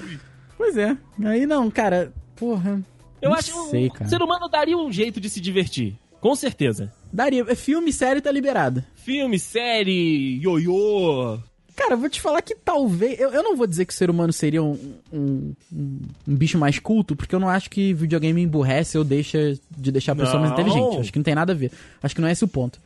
Pois 0.57 0.77
é. 0.77 0.95
Aí 1.23 1.45
não, 1.47 1.71
cara. 1.71 2.13
Porra. 2.35 2.83
eu 3.21 3.29
não 3.29 3.37
acho 3.37 3.71
que 3.71 3.89
cara. 3.89 4.09
ser 4.09 4.21
humano 4.21 4.49
daria 4.49 4.77
um 4.77 4.91
jeito 4.91 5.19
de 5.21 5.29
se 5.29 5.39
divertir. 5.39 5.95
Com 6.19 6.35
certeza. 6.35 6.93
Daria. 7.11 7.45
É 7.47 7.55
Filme, 7.55 7.91
série 7.93 8.19
tá 8.21 8.29
liberado. 8.29 8.83
Filme, 8.93 9.39
série, 9.39 10.37
ioiô. 10.43 11.39
Cara, 11.77 11.93
eu 11.93 11.97
vou 11.99 12.09
te 12.09 12.19
falar 12.19 12.41
que 12.41 12.55
talvez. 12.55 13.19
Eu, 13.19 13.29
eu 13.31 13.43
não 13.43 13.55
vou 13.55 13.67
dizer 13.67 13.85
que 13.85 13.93
o 13.93 13.95
ser 13.95 14.09
humano 14.09 14.33
seria 14.33 14.61
um, 14.63 14.95
um, 15.13 15.53
um- 15.71 15.99
um 16.27 16.35
bicho 16.35 16.57
mais 16.57 16.79
culto, 16.79 17.15
porque 17.15 17.33
eu 17.35 17.39
não 17.39 17.47
acho 17.47 17.69
que 17.69 17.93
videogame 17.93 18.41
emburrece 18.41 18.97
ou 18.97 19.03
deixa 19.03 19.53
de 19.77 19.91
deixar 19.91 20.13
a 20.13 20.15
pessoa 20.15 20.39
mais 20.39 20.51
Não. 20.51 20.59
inteligente. 20.59 20.99
Acho 20.99 21.13
que 21.13 21.19
não 21.19 21.23
tem 21.23 21.35
nada 21.35 21.53
a 21.53 21.55
ver. 21.55 21.71
Acho 22.01 22.15
que 22.15 22.19
não 22.21 22.27
é 22.27 22.31
esse 22.31 22.43
o 22.43 22.47
ponto. 22.47 22.79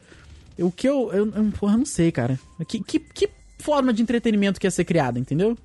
O 0.60 0.70
que 0.70 0.88
eu. 0.88 1.10
eu, 1.14 1.26
eu 1.34 1.52
porra, 1.58 1.78
não 1.78 1.86
sei, 1.86 2.12
cara. 2.12 2.38
Que, 2.68 2.84
que, 2.84 3.00
que 3.00 3.30
forma 3.58 3.94
de 3.94 4.02
entretenimento 4.04 4.60
que 4.60 4.68
ia 4.68 4.72
ser 4.72 4.84
criada, 4.84 5.18
entendeu? 5.18 5.58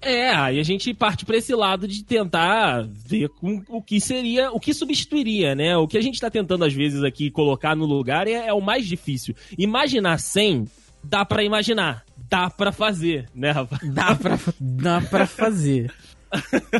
É, 0.00 0.30
aí 0.30 0.58
a 0.58 0.62
gente 0.62 0.94
parte 0.94 1.26
pra 1.26 1.36
esse 1.36 1.54
lado 1.54 1.86
de 1.86 2.02
tentar 2.04 2.86
ver 2.88 3.28
com 3.30 3.62
o 3.68 3.82
que 3.82 4.00
seria, 4.00 4.50
o 4.50 4.58
que 4.58 4.72
substituiria, 4.72 5.54
né? 5.54 5.76
O 5.76 5.86
que 5.86 5.98
a 5.98 6.00
gente 6.00 6.18
tá 6.18 6.30
tentando 6.30 6.64
às 6.64 6.72
vezes 6.72 7.02
aqui 7.02 7.30
colocar 7.30 7.74
no 7.76 7.84
lugar 7.84 8.26
é, 8.26 8.46
é 8.46 8.52
o 8.54 8.62
mais 8.62 8.86
difícil. 8.86 9.34
Imaginar 9.58 10.18
sem, 10.18 10.66
dá 11.04 11.22
pra 11.22 11.42
imaginar, 11.44 12.02
dá 12.30 12.48
pra 12.48 12.70
fazer, 12.72 13.28
né, 13.34 13.50
rapaz? 13.50 13.82
Dá 13.92 14.14
pra, 14.14 14.38
dá 14.60 15.00
pra 15.00 15.26
fazer. 15.26 15.92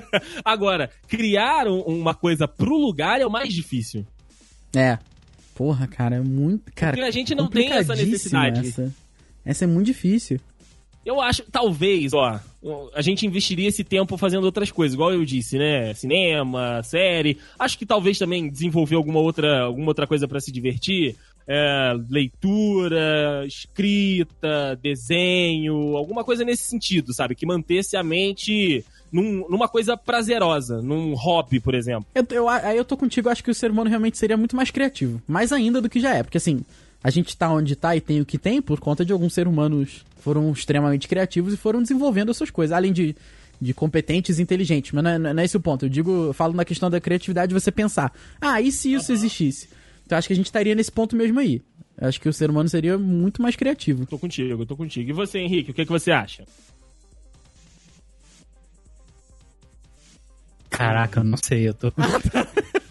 Agora, 0.44 0.90
criar 1.08 1.66
um- 1.66 1.80
uma 1.82 2.14
coisa 2.14 2.46
pro 2.46 2.76
lugar 2.76 3.20
é 3.20 3.26
o 3.26 3.30
mais 3.30 3.52
difícil. 3.52 4.06
É. 4.74 4.98
Porra, 5.54 5.86
cara, 5.86 6.16
é 6.16 6.20
muito. 6.20 6.70
Cara, 6.74 6.92
Porque 6.96 7.08
a 7.08 7.10
gente 7.10 7.34
não 7.34 7.48
tem 7.48 7.70
essa 7.72 7.94
necessidade. 7.94 8.60
Essa. 8.68 8.94
essa 9.44 9.64
é 9.64 9.66
muito 9.66 9.86
difícil. 9.86 10.40
Eu 11.04 11.20
acho, 11.20 11.42
talvez, 11.50 12.12
ó, 12.12 12.38
a 12.94 13.00
gente 13.02 13.26
investiria 13.26 13.68
esse 13.68 13.82
tempo 13.82 14.16
fazendo 14.18 14.44
outras 14.44 14.70
coisas, 14.70 14.94
igual 14.94 15.12
eu 15.12 15.24
disse, 15.24 15.58
né? 15.58 15.92
Cinema, 15.94 16.82
série. 16.82 17.38
Acho 17.58 17.76
que 17.78 17.86
talvez 17.86 18.18
também 18.18 18.48
desenvolver 18.50 18.96
alguma 18.96 19.18
outra, 19.18 19.62
alguma 19.62 19.88
outra 19.88 20.06
coisa 20.06 20.28
pra 20.28 20.40
se 20.40 20.52
divertir. 20.52 21.16
É, 21.46 21.94
leitura, 22.08 23.44
escrita, 23.46 24.78
desenho, 24.82 25.96
alguma 25.96 26.24
coisa 26.24 26.44
nesse 26.44 26.64
sentido, 26.64 27.12
sabe? 27.12 27.34
Que 27.34 27.46
mantesse 27.46 27.96
a 27.96 28.02
mente 28.02 28.84
num- 29.12 29.48
numa 29.48 29.68
coisa 29.68 29.96
prazerosa, 29.96 30.80
num 30.80 31.14
hobby, 31.14 31.58
por 31.60 31.74
exemplo. 31.74 32.06
Eu, 32.14 32.24
eu- 32.30 32.48
aí 32.48 32.76
eu 32.76 32.84
tô 32.84 32.96
contigo, 32.96 33.28
acho 33.28 33.42
que 33.42 33.50
o 33.50 33.54
ser 33.54 33.70
humano 33.70 33.90
realmente 33.90 34.16
seria 34.18 34.36
muito 34.36 34.54
mais 34.54 34.70
criativo. 34.70 35.20
Mais 35.26 35.52
ainda 35.52 35.80
do 35.80 35.88
que 35.88 36.00
já 36.00 36.14
é. 36.14 36.22
Porque 36.22 36.38
assim, 36.38 36.62
A 37.02 37.08
gente 37.08 37.34
tá 37.34 37.50
onde 37.50 37.74
tá 37.76 37.96
e 37.96 38.00
tem 38.02 38.20
o 38.20 38.26
que 38.26 38.36
tem 38.36 38.60
por 38.60 38.78
conta 38.78 39.06
de 39.06 39.10
alguns 39.10 39.32
seres 39.32 39.50
humanos 39.50 40.04
foram 40.20 40.52
extremamente 40.52 41.08
criativos 41.08 41.54
e 41.54 41.56
foram 41.56 41.80
desenvolvendo 41.80 42.28
as 42.30 42.36
suas 42.36 42.50
coisas, 42.50 42.76
além 42.76 42.92
de, 42.92 43.16
de 43.58 43.72
competentes 43.72 44.38
e 44.38 44.42
inteligentes. 44.42 44.92
Mas 44.92 45.02
não 45.04 45.10
é, 45.10 45.18
não 45.18 45.40
é 45.40 45.44
esse 45.46 45.56
o 45.56 45.60
ponto. 45.60 45.86
Eu 45.86 45.88
digo, 45.88 46.10
eu 46.26 46.34
falo 46.34 46.52
na 46.52 46.62
questão 46.62 46.90
da 46.90 47.00
criatividade 47.00 47.54
você 47.54 47.72
pensar, 47.72 48.12
ah, 48.38 48.60
e 48.60 48.70
se 48.70 48.92
isso 48.92 49.12
existisse? 49.12 49.66
Então 50.10 50.18
acho 50.18 50.26
que 50.26 50.32
a 50.32 50.36
gente 50.36 50.46
estaria 50.46 50.74
nesse 50.74 50.90
ponto 50.90 51.14
mesmo 51.14 51.38
aí. 51.38 51.62
Eu 51.96 52.08
acho 52.08 52.20
que 52.20 52.28
o 52.28 52.32
ser 52.32 52.50
humano 52.50 52.68
seria 52.68 52.98
muito 52.98 53.40
mais 53.40 53.54
criativo. 53.54 54.04
Tô 54.06 54.18
contigo, 54.18 54.66
tô 54.66 54.76
contigo. 54.76 55.08
E 55.08 55.12
você, 55.12 55.38
Henrique, 55.38 55.70
o 55.70 55.74
que, 55.74 55.84
que 55.84 55.92
você 55.92 56.10
acha? 56.10 56.44
Caraca, 60.68 61.20
eu 61.20 61.24
não 61.24 61.36
sei, 61.36 61.68
eu 61.68 61.74
tô. 61.74 61.92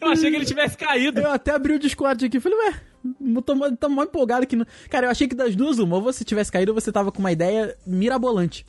eu 0.00 0.08
achei 0.08 0.30
que 0.32 0.36
ele 0.36 0.44
tivesse 0.44 0.76
caído. 0.76 1.20
Eu 1.20 1.30
até 1.30 1.52
abri 1.52 1.74
o 1.74 1.78
Discord 1.78 2.24
aqui 2.24 2.38
e 2.38 2.40
falei, 2.40 2.58
ué, 2.58 2.74
tô, 3.46 3.54
mó- 3.54 3.70
tô 3.70 3.88
mó 3.88 4.02
empolgado 4.02 4.42
aqui. 4.42 4.56
No... 4.56 4.66
Cara, 4.90 5.06
eu 5.06 5.10
achei 5.12 5.28
que 5.28 5.36
das 5.36 5.54
duas, 5.54 5.78
uma, 5.78 5.94
ou 5.94 6.02
você 6.02 6.24
tivesse 6.24 6.50
caído 6.50 6.72
ou 6.72 6.80
você 6.80 6.90
tava 6.90 7.12
com 7.12 7.20
uma 7.20 7.30
ideia 7.30 7.76
mirabolante. 7.86 8.66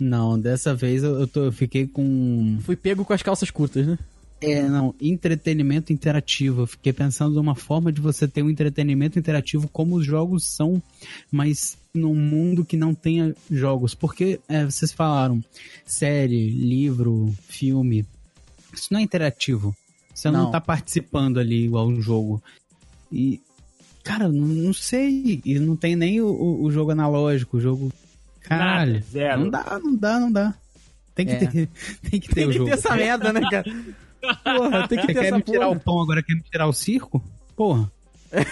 Não, 0.00 0.36
dessa 0.36 0.74
vez 0.74 1.04
eu, 1.04 1.20
eu, 1.20 1.28
tô, 1.28 1.44
eu 1.44 1.52
fiquei 1.52 1.86
com. 1.86 2.58
Fui 2.62 2.74
pego 2.74 3.04
com 3.04 3.12
as 3.12 3.22
calças 3.22 3.52
curtas, 3.52 3.86
né? 3.86 3.96
É, 4.40 4.62
não, 4.68 4.94
entretenimento 5.00 5.92
interativo. 5.92 6.62
Eu 6.62 6.66
fiquei 6.66 6.92
pensando 6.92 7.34
numa 7.36 7.54
forma 7.54 7.90
de 7.90 8.00
você 8.00 8.28
ter 8.28 8.42
um 8.42 8.50
entretenimento 8.50 9.18
interativo 9.18 9.68
como 9.68 9.96
os 9.96 10.04
jogos 10.04 10.44
são, 10.44 10.82
mas 11.32 11.78
num 11.94 12.14
mundo 12.14 12.64
que 12.64 12.76
não 12.76 12.94
tenha 12.94 13.34
jogos. 13.50 13.94
Porque 13.94 14.40
é, 14.48 14.64
vocês 14.64 14.92
falaram, 14.92 15.42
série, 15.86 16.50
livro, 16.50 17.34
filme. 17.48 18.04
Isso 18.72 18.88
não 18.92 19.00
é 19.00 19.02
interativo. 19.02 19.74
Você 20.12 20.30
não, 20.30 20.44
Não. 20.44 20.50
tá 20.50 20.60
participando 20.60 21.38
ali 21.40 21.64
igual 21.64 21.88
um 21.88 22.00
jogo. 22.02 22.42
E, 23.10 23.40
cara, 24.02 24.28
não, 24.28 24.46
não 24.46 24.72
sei. 24.74 25.40
E 25.44 25.58
não 25.58 25.74
tem 25.76 25.96
nem 25.96 26.20
o, 26.20 26.62
o- 26.62 26.70
jogo 26.70 26.90
analógico, 26.90 27.56
o 27.56 27.60
jogo. 27.60 27.92
Caralho. 28.40 29.02
Nada. 29.12 29.36
Não 29.38 29.48
dá, 29.50 29.80
não 29.82 29.96
dá, 29.96 30.20
não 30.20 30.32
dá. 30.32 30.54
Tem 31.14 31.24
que 31.26 31.32
É. 31.32 31.36
ter, 31.38 31.68
tem 32.10 32.20
que 32.20 32.28
ter 32.28 32.34
Tem 32.46 32.50
que 32.50 32.64
ter 32.64 32.70
essa 32.72 32.94
merda, 32.94 33.32
né, 33.32 33.40
cara? 33.50 33.64
Porra, 34.44 34.88
tem 34.88 34.98
que 34.98 35.06
ter 35.08 35.14
quer 35.14 35.24
essa 35.26 35.36
me 35.36 35.42
tirar 35.42 35.66
porra. 35.66 35.76
o 35.76 35.80
pão, 35.80 36.00
agora 36.02 36.22
quer 36.22 36.34
me 36.34 36.42
tirar 36.42 36.66
o 36.66 36.72
circo? 36.72 37.22
Porra. 37.56 37.90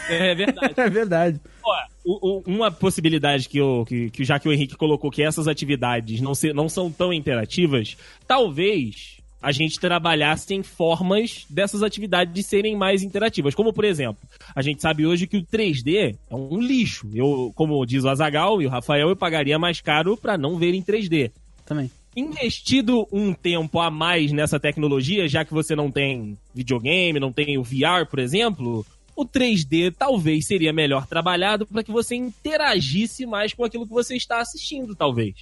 É 0.09 0.35
verdade. 0.35 0.75
É 0.79 0.91
verdade. 0.91 1.41
Ó, 1.65 1.75
o- 2.05 2.43
uma 2.47 2.71
possibilidade 2.71 3.49
que, 3.49 3.59
eu, 3.59 3.85
que, 3.87 4.11
que 4.11 4.25
já 4.25 4.39
que 4.39 4.49
o 4.49 4.53
Henrique 4.53 4.77
colocou 4.77 5.11
que 5.11 5.23
essas 5.23 5.49
atividades 5.49 6.21
não, 6.21 6.35
se, 6.35 6.53
não 6.53 6.69
são 6.69 6.91
tão 6.91 7.13
imperativas, 7.13 7.97
talvez 8.27 9.19
a 9.41 9.51
gente 9.51 9.81
trabalhasse 9.81 10.55
em 10.55 10.63
formas 10.63 11.45
dessas 11.51 11.83
atividades 11.83 12.47
serem 12.47 12.77
mais 12.77 13.03
interativas. 13.03 13.57
Como, 13.57 13.73
por 13.73 13.85
exemplo, 13.85 14.19
a 14.55 14.63
gente 14.63 14.81
sabe 14.81 15.05
hoje 15.05 15.27
que 15.27 15.37
o 15.37 15.43
3D 15.45 16.17
é 16.31 16.35
um 16.35 16.61
lixo. 16.61 17.09
Eu, 17.13 17.53
como 17.57 17.85
diz 17.85 18.05
o 18.05 18.09
Azagal 18.09 18.63
e 18.63 18.67
o 18.67 18.71
Rafael, 18.71 19.09
eu 19.09 19.17
pagaria 19.17 19.59
mais 19.59 19.81
caro 19.81 20.17
pra 20.17 20.39
não 20.39 20.57
ver 20.59 20.75
em 20.75 20.83
3D. 20.83 21.33
Também. 21.67 21.91
Investido 22.15 23.07
um 23.11 23.33
tempo 23.33 23.81
a 23.81 23.91
mais 23.91 24.33
nessa 24.33 24.61
tecnologia, 24.61 25.29
já 25.29 25.45
que 25.45 25.53
você 25.53 25.75
não 25.75 25.91
tem 25.91 26.37
videogame, 26.55 27.19
não 27.19 27.33
tem 27.33 27.59
o 27.59 27.63
VR, 27.63 28.07
por 28.09 28.19
exemplo, 28.19 28.85
o 29.17 29.25
3D 29.25 29.95
talvez 29.97 30.47
seria 30.47 30.73
melhor 30.73 31.07
trabalhado 31.07 31.67
para 31.67 31.83
que 31.83 31.91
você 31.91 32.15
interagisse 32.15 33.27
mais 33.27 33.55
com 33.55 33.65
aquilo 33.65 33.87
que 33.87 33.93
você 33.93 34.17
está 34.17 34.41
assistindo, 34.41 34.95
talvez. 34.95 35.35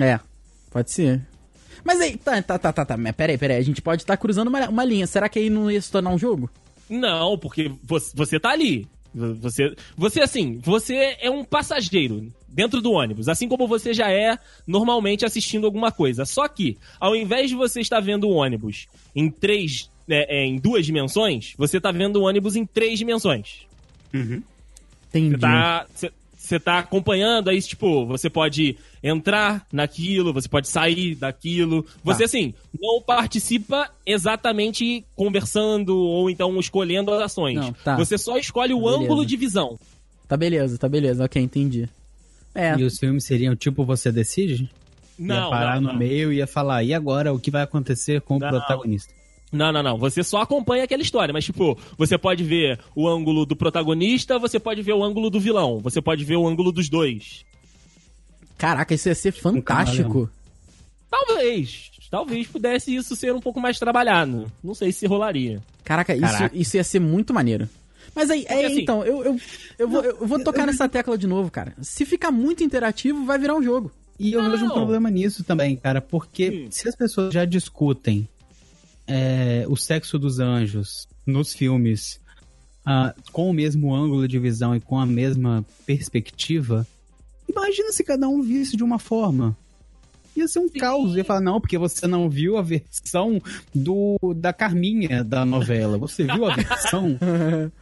É, 0.00 0.18
pode 0.70 0.90
ser. 0.90 1.26
Mas 1.84 2.00
aí, 2.00 2.16
tá, 2.16 2.40
tá, 2.42 2.58
tá, 2.58 2.72
tá, 2.72 2.84
tá. 2.84 2.96
Peraí, 3.12 3.36
peraí. 3.36 3.56
A 3.56 3.62
gente 3.62 3.82
pode 3.82 4.02
estar 4.02 4.16
cruzando 4.16 4.48
uma, 4.48 4.68
uma 4.68 4.84
linha. 4.84 5.06
Será 5.06 5.28
que 5.28 5.38
aí 5.38 5.50
não 5.50 5.70
ia 5.70 5.80
se 5.80 5.90
tornar 5.90 6.10
um 6.10 6.18
jogo? 6.18 6.48
Não, 6.88 7.36
porque 7.36 7.72
você, 7.82 8.12
você 8.14 8.38
tá 8.38 8.50
ali. 8.50 8.86
Você, 9.14 9.74
você, 9.96 10.20
assim, 10.20 10.58
você 10.58 11.16
é 11.20 11.30
um 11.30 11.44
passageiro 11.44 12.32
dentro 12.48 12.80
do 12.80 12.92
ônibus, 12.92 13.28
assim 13.28 13.48
como 13.48 13.66
você 13.66 13.92
já 13.92 14.10
é 14.10 14.38
normalmente 14.66 15.24
assistindo 15.24 15.66
alguma 15.66 15.92
coisa. 15.92 16.24
Só 16.24 16.48
que, 16.48 16.78
ao 16.98 17.14
invés 17.14 17.50
de 17.50 17.56
você 17.56 17.80
estar 17.80 18.00
vendo 18.00 18.28
o 18.28 18.32
ônibus 18.32 18.86
em 19.14 19.30
três, 19.30 19.90
né, 20.06 20.24
é, 20.28 20.44
em 20.44 20.58
duas 20.58 20.86
dimensões, 20.86 21.54
você 21.58 21.80
tá 21.80 21.92
vendo 21.92 22.16
o 22.16 22.22
ônibus 22.22 22.56
em 22.56 22.64
três 22.64 22.98
dimensões. 22.98 23.66
Entendi. 25.08 25.30
Você 25.30 25.38
tá, 25.38 25.86
você- 26.56 26.60
tá 26.60 26.78
acompanhando, 26.78 27.48
aí, 27.48 27.60
tipo, 27.62 28.06
você 28.06 28.28
pode 28.30 28.76
entrar 29.02 29.66
naquilo, 29.72 30.32
você 30.32 30.48
pode 30.48 30.68
sair 30.68 31.14
daquilo. 31.14 31.84
Você, 32.04 32.20
Tá. 32.20 32.24
assim, 32.26 32.54
não 32.80 33.00
participa 33.02 33.90
exatamente 34.06 35.04
conversando 35.16 35.96
ou 35.96 36.28
então 36.30 36.58
escolhendo 36.58 37.12
as 37.12 37.22
ações. 37.22 37.56
Não, 37.56 37.72
tá. 37.72 37.96
Você 37.96 38.16
só 38.18 38.36
escolhe 38.36 38.72
o 38.74 38.80
Beleza. 38.82 39.02
ângulo 39.04 39.24
de 39.26 39.36
visão. 39.36 39.78
Tá 40.28 40.36
beleza, 40.36 40.78
tá 40.78 40.88
beleza. 40.88 41.24
Ok, 41.24 41.40
entendi. 41.42 41.88
É, 42.54 42.74
E 42.78 42.84
os 42.84 42.98
filmes 42.98 43.24
seriam 43.24 43.56
tipo 43.56 43.84
Você 43.84 44.12
Decide? 44.12 44.70
Não, 45.18 45.44
ia 45.44 45.50
parar 45.50 45.74
não, 45.76 45.82
no 45.82 45.88
não. 45.92 45.98
meio 45.98 46.32
e 46.32 46.36
ia 46.36 46.46
falar, 46.46 46.82
e 46.82 46.92
agora 46.94 47.32
o 47.32 47.38
que 47.38 47.50
vai 47.50 47.62
acontecer 47.62 48.20
com 48.22 48.38
Não. 48.38 48.46
o 48.46 48.50
protagonista? 48.50 49.12
Não, 49.52 49.70
não, 49.70 49.82
não. 49.82 49.98
Você 49.98 50.24
só 50.24 50.40
acompanha 50.40 50.84
aquela 50.84 51.02
história. 51.02 51.32
Mas, 51.32 51.44
tipo, 51.44 51.78
você 51.98 52.16
pode 52.16 52.42
ver 52.42 52.78
o 52.96 53.06
ângulo 53.06 53.44
do 53.44 53.54
protagonista, 53.54 54.38
você 54.38 54.58
pode 54.58 54.80
ver 54.82 54.94
o 54.94 55.04
ângulo 55.04 55.28
do 55.28 55.38
vilão, 55.38 55.78
você 55.78 56.00
pode 56.00 56.24
ver 56.24 56.36
o 56.36 56.46
ângulo 56.48 56.72
dos 56.72 56.88
dois. 56.88 57.44
caraca, 58.56 58.94
isso 58.94 59.08
ia 59.08 59.14
ser 59.14 59.32
fantástico. 59.32 60.30
Talvez. 61.10 61.90
Talvez 62.10 62.46
pudesse 62.46 62.94
isso 62.94 63.16
ser 63.16 63.34
um 63.34 63.40
pouco 63.40 63.60
mais 63.60 63.78
trabalhado. 63.78 64.50
Não 64.62 64.74
sei 64.74 64.92
se 64.92 65.06
rolaria. 65.06 65.62
Caraca, 65.84 66.14
isso, 66.14 66.20
Caraca. 66.22 66.56
isso 66.56 66.76
ia 66.76 66.84
ser 66.84 67.00
muito 67.00 67.32
maneiro. 67.32 67.68
Mas 68.14 68.30
aí, 68.30 68.44
aí, 68.48 68.64
assim- 68.66 68.80
então, 68.82 69.02
eu, 69.04 69.22
eu, 69.24 69.40
eu, 69.78 69.88
vou, 69.88 70.04
eu 70.04 70.26
vou 70.26 70.42
tocar 70.44 70.66
nessa 70.66 70.88
tecla 70.88 71.16
de 71.16 71.26
novo, 71.26 71.50
cara. 71.50 71.72
Se 71.80 72.04
ficar 72.04 72.30
muito 72.30 72.62
interativo, 72.62 73.24
vai 73.24 73.38
virar 73.38 73.54
um 73.54 73.62
jogo. 73.62 73.90
E 74.18 74.32
eu 74.34 74.42
Não. 74.42 74.50
vejo 74.50 74.66
um 74.66 74.70
problema 74.70 75.10
nisso 75.10 75.42
também, 75.42 75.74
cara, 75.76 76.00
porque 76.02 76.66
Hum. 76.66 76.68
se 76.70 76.86
as 76.88 76.94
pessoas 76.94 77.32
já 77.32 77.44
discutem 77.46 78.28
é, 79.06 79.64
o 79.68 79.76
sexo 79.76 80.18
dos 80.18 80.38
anjos 80.38 81.06
nos 81.26 81.52
filmes 81.52 82.20
ah, 82.84 83.14
com 83.32 83.48
o 83.48 83.52
mesmo 83.52 83.94
ângulo 83.94 84.26
de 84.26 84.38
visão 84.38 84.74
e 84.74 84.80
com 84.80 84.98
a 84.98 85.06
mesma 85.06 85.64
perspectiva, 85.86 86.86
imagina 87.48 87.92
se 87.92 88.02
cada 88.04 88.28
um 88.28 88.42
visse 88.42 88.76
de 88.76 88.82
uma 88.84 88.98
forma. 88.98 89.56
Ia 90.34 90.48
ser 90.48 90.60
um 90.60 90.68
caos. 90.68 91.14
Ia 91.14 91.24
falar, 91.24 91.42
não, 91.42 91.60
porque 91.60 91.76
você 91.76 92.06
não 92.06 92.28
viu 92.28 92.56
a 92.56 92.62
versão 92.62 93.40
do 93.74 94.16
da 94.34 94.50
Carminha 94.50 95.22
da 95.22 95.44
novela. 95.44 95.98
Você 95.98 96.24
viu 96.24 96.46
a 96.46 96.54
versão? 96.56 97.18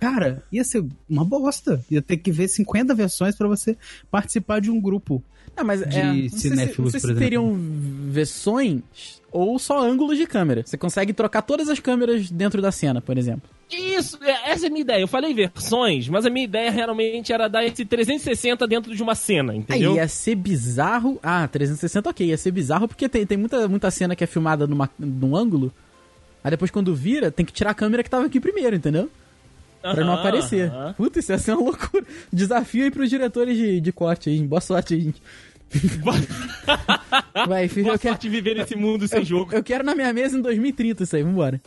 Cara, 0.01 0.43
ia 0.51 0.64
ser 0.64 0.85
uma 1.09 1.25
bosta. 1.25 1.81
Ia 1.89 2.03
ter 2.03 2.16
que 2.16 2.33
ver 2.33 2.49
50 2.49 2.93
versões 2.93 3.37
pra 3.37 3.47
você 3.47 3.77
participar 4.11 4.61
de 4.61 4.68
um 4.68 4.81
grupo. 4.81 5.23
Ah, 5.57 5.62
mas 5.62 5.81
De 5.89 5.97
é, 5.97 6.05
não 6.07 6.14
sei 6.14 6.29
se, 6.29 6.39
cinéfilos, 6.41 6.79
não 6.79 6.91
sei 6.91 7.01
se 7.01 7.07
por 7.07 7.11
exemplo. 7.12 7.23
teriam 7.23 7.53
versões 8.11 8.83
ou 9.33 9.59
só 9.59 9.79
ângulos 9.81 10.19
de 10.19 10.27
câmera. 10.27 10.63
Você 10.67 10.77
consegue 10.77 11.13
trocar 11.13 11.43
todas 11.43 11.69
as 11.69 11.79
câmeras 11.79 12.31
dentro 12.31 12.61
da 12.61 12.73
cena, 12.73 13.01
por 13.01 13.17
exemplo. 13.17 13.49
Isso, 13.71 14.19
é- 14.23 14.51
essa 14.51 14.67
é 14.67 14.69
a 14.69 14.71
minha 14.71 14.81
ideia. 14.83 15.01
Eu 15.01 15.07
falei 15.09 15.33
versões, 15.33 16.09
mas 16.09 16.27
a 16.27 16.31
minha 16.31 16.45
ideia 16.45 16.71
realmente 16.71 17.33
era 17.33 17.47
dar 17.49 17.65
esse 17.65 17.85
360 17.85 18.67
dentro 18.67 18.95
de 18.95 19.03
uma 19.03 19.15
cena, 19.15 19.53
Aí 19.53 19.59
entendeu? 19.61 19.95
ia 19.95 20.09
ser 20.09 20.35
bizarro. 20.35 21.21
Ah, 21.23 21.47
360 21.47 22.11
ok, 22.11 22.27
ia 22.27 22.37
ser 22.37 22.51
bizarro 22.51 22.89
porque 22.89 23.09
tem, 23.09 23.25
tem 23.25 23.39
muita, 23.39 23.69
muita 23.69 23.91
cena 23.91 24.17
que 24.17 24.25
é 24.25 24.27
filmada 24.27 24.67
numa, 24.67 24.91
num 24.99 25.37
ângulo. 25.37 25.73
Aí 26.43 26.51
depois 26.51 26.71
quando 26.71 26.95
vira, 26.95 27.31
tem 27.31 27.47
que 27.47 27.53
tirar 27.53 27.71
a 27.71 27.75
câmera 27.75 28.03
que 28.03 28.11
tava 28.11 28.27
aqui 28.27 28.41
primeiro, 28.41 28.75
entendeu? 28.75 29.09
Pra 29.81 29.95
não 30.05 30.13
Aham, 30.13 30.21
aparecer. 30.21 30.71
aham. 30.71 30.93
Puta, 30.95 31.21
isso 31.21 31.31
ia 31.33 31.39
ser 31.39 31.53
uma 31.53 31.63
loucura. 31.65 32.05
Desafio 32.33 32.85
aí 32.85 32.91
pros 32.91 33.09
diretores 33.09 33.57
de, 33.57 33.81
de 33.81 33.93
corte 33.93 34.29
aí. 34.29 34.39
Boa 34.43 34.61
sorte 34.61 34.93
aí, 34.95 35.01
gente. 35.01 35.23
Vai, 37.47 37.68
filho, 37.68 37.85
Boa 37.85 37.95
eu 37.95 37.99
quero, 37.99 38.14
sorte 38.14 38.29
viver 38.29 38.57
nesse 38.57 38.77
mundo 38.77 39.07
sem 39.07 39.25
jogo. 39.25 39.55
eu 39.55 39.62
quero 39.62 39.85
na 39.85 39.95
minha 39.95 40.12
mesa 40.12 40.37
em 40.37 40.43
2030 40.43 41.05
isso 41.05 41.16
aí, 41.16 41.23
vambora. 41.23 41.61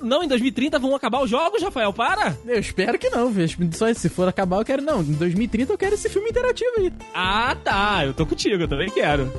Não, 0.00 0.22
em 0.22 0.28
2030 0.28 0.78
vão 0.78 0.94
acabar 0.94 1.22
os 1.22 1.30
jogos, 1.30 1.60
Rafael, 1.60 1.92
para! 1.92 2.36
Eu 2.46 2.60
espero 2.60 2.98
que 2.98 3.10
não, 3.10 3.30
viu? 3.30 3.46
Só 3.72 3.92
se 3.92 4.08
for 4.08 4.28
acabar 4.28 4.58
eu 4.58 4.64
quero 4.64 4.82
não. 4.82 5.00
Em 5.00 5.12
2030 5.12 5.72
eu 5.72 5.78
quero 5.78 5.94
esse 5.94 6.08
filme 6.08 6.30
interativo 6.30 6.70
aí. 6.78 6.92
Ah, 7.12 7.56
tá, 7.64 8.04
eu 8.04 8.14
tô 8.14 8.24
contigo, 8.24 8.62
eu 8.62 8.68
também 8.68 8.90
quero. 8.90 9.32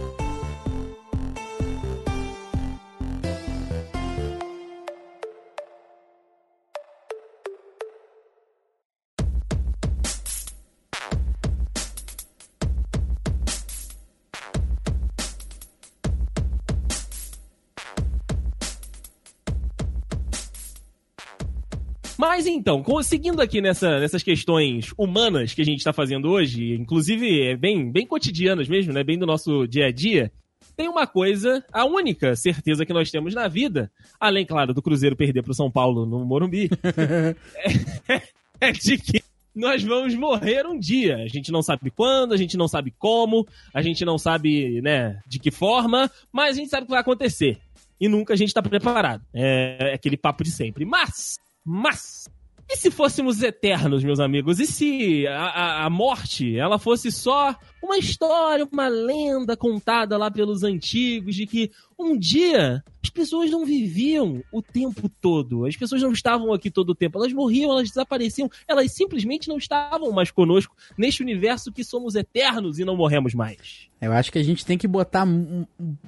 Mas 22.33 22.47
então, 22.47 22.83
seguindo 23.03 23.39
aqui 23.39 23.61
nessa- 23.61 23.99
nessas 23.99 24.23
questões 24.23 24.91
humanas 24.97 25.53
que 25.53 25.61
a 25.61 25.65
gente 25.65 25.83
tá 25.83 25.93
fazendo 25.93 26.31
hoje, 26.31 26.73
inclusive 26.73 27.43
é 27.43 27.55
bem, 27.55 27.91
bem 27.91 28.07
cotidianas 28.07 28.67
mesmo, 28.67 28.91
né? 28.91 29.03
Bem 29.03 29.19
do 29.19 29.27
nosso 29.27 29.67
dia 29.67 29.85
a 29.85 29.91
dia, 29.91 30.31
tem 30.75 30.89
uma 30.89 31.05
coisa, 31.05 31.63
a 31.71 31.85
única 31.85 32.35
certeza 32.35 32.87
que 32.87 32.91
nós 32.91 33.11
temos 33.11 33.35
na 33.35 33.47
vida, 33.47 33.91
além, 34.19 34.47
claro, 34.47 34.73
do 34.73 34.81
Cruzeiro 34.81 35.15
perder 35.15 35.43
pro 35.43 35.53
São 35.53 35.69
Paulo 35.69 36.07
no 36.07 36.25
Morumbi, 36.25 36.71
é, 38.09 38.21
é 38.59 38.71
de 38.71 38.97
que 38.97 39.21
nós 39.55 39.83
vamos 39.83 40.15
morrer 40.15 40.65
um 40.65 40.79
dia. 40.79 41.17
A 41.17 41.27
gente 41.27 41.51
não 41.51 41.61
sabe 41.61 41.91
quando, 41.91 42.33
a 42.33 42.37
gente 42.37 42.57
não 42.57 42.67
sabe 42.67 42.91
como, 42.97 43.47
a 43.71 43.81
gente 43.83 44.03
não 44.03 44.17
sabe, 44.17 44.81
né, 44.81 45.19
de 45.27 45.37
que 45.37 45.51
forma, 45.51 46.09
mas 46.31 46.57
a 46.57 46.59
gente 46.59 46.69
sabe 46.71 46.81
o 46.81 46.85
que 46.87 46.93
vai 46.93 47.01
acontecer. 47.01 47.59
E 48.01 48.07
nunca 48.07 48.33
a 48.33 48.35
gente 48.35 48.51
tá 48.53 48.61
preparado. 48.61 49.23
É, 49.31 49.91
é 49.91 49.93
aquele 49.93 50.17
papo 50.17 50.43
de 50.43 50.49
sempre. 50.51 50.83
Mas, 50.83 51.37
mas, 51.65 52.29
e 52.69 52.77
se 52.77 52.89
fôssemos 52.89 53.43
eternos, 53.43 54.03
meus 54.03 54.19
amigos? 54.19 54.59
E 54.59 54.65
se 54.65 55.27
a, 55.27 55.43
a, 55.43 55.85
a, 55.85 55.89
morte 55.89 56.57
ela 56.57 56.79
fosse 56.79 57.11
só 57.11 57.55
uma 57.81 57.97
história, 57.97 58.67
uma 58.71 58.87
lenda 58.87 59.55
contada 59.55 60.17
lá 60.17 60.31
pelos 60.31 60.63
antigos 60.63 61.35
de 61.35 61.45
que 61.45 61.71
um 61.99 62.17
dia 62.17 62.83
as 63.03 63.09
pessoas 63.09 63.51
não 63.51 63.65
viviam 63.65 64.41
o 64.51 64.61
tempo 64.61 65.09
todo, 65.21 65.65
as 65.65 65.75
pessoas 65.75 66.01
não 66.01 66.11
estavam 66.11 66.53
aqui 66.53 66.71
todo 66.71 66.89
o 66.91 66.95
tempo, 66.95 67.17
elas 67.19 67.33
morriam, 67.33 67.71
elas 67.71 67.89
desapareciam, 67.89 68.49
elas 68.67 68.91
simplesmente 68.91 69.47
não 69.49 69.57
estavam 69.57 70.11
mais 70.11 70.31
conosco 70.31 70.75
neste 70.97 71.21
universo 71.21 71.71
que 71.71 71.83
somos 71.83 72.15
eternos 72.15 72.79
e 72.79 72.85
não 72.85 72.95
morremos 72.95 73.33
mais. 73.33 73.87
Eu 74.01 74.13
acho 74.13 74.31
que 74.31 74.39
a 74.39 74.43
gente 74.43 74.65
tem 74.65 74.77
que 74.77 74.87
botar 74.87 75.27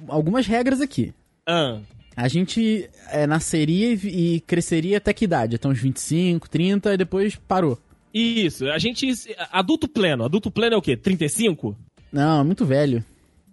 algumas 0.08 0.46
regras 0.46 0.80
aqui. 0.80 1.14
Ah. 1.46 1.80
A 2.16 2.28
gente 2.28 2.88
é, 3.10 3.26
nasceria 3.26 3.92
e, 3.92 4.36
e 4.36 4.40
cresceria 4.40 4.96
até 4.96 5.12
que 5.12 5.26
idade? 5.26 5.56
Até 5.56 5.68
uns 5.68 5.78
25, 5.78 6.48
30 6.48 6.94
e 6.94 6.96
depois 6.96 7.36
parou. 7.36 7.78
Isso, 8.12 8.66
a 8.70 8.78
gente. 8.78 9.06
Adulto 9.52 9.86
pleno. 9.86 10.24
Adulto 10.24 10.50
pleno 10.50 10.74
é 10.74 10.78
o 10.78 10.82
quê? 10.82 10.96
35? 10.96 11.76
Não, 12.10 12.42
muito 12.42 12.64
velho. 12.64 13.04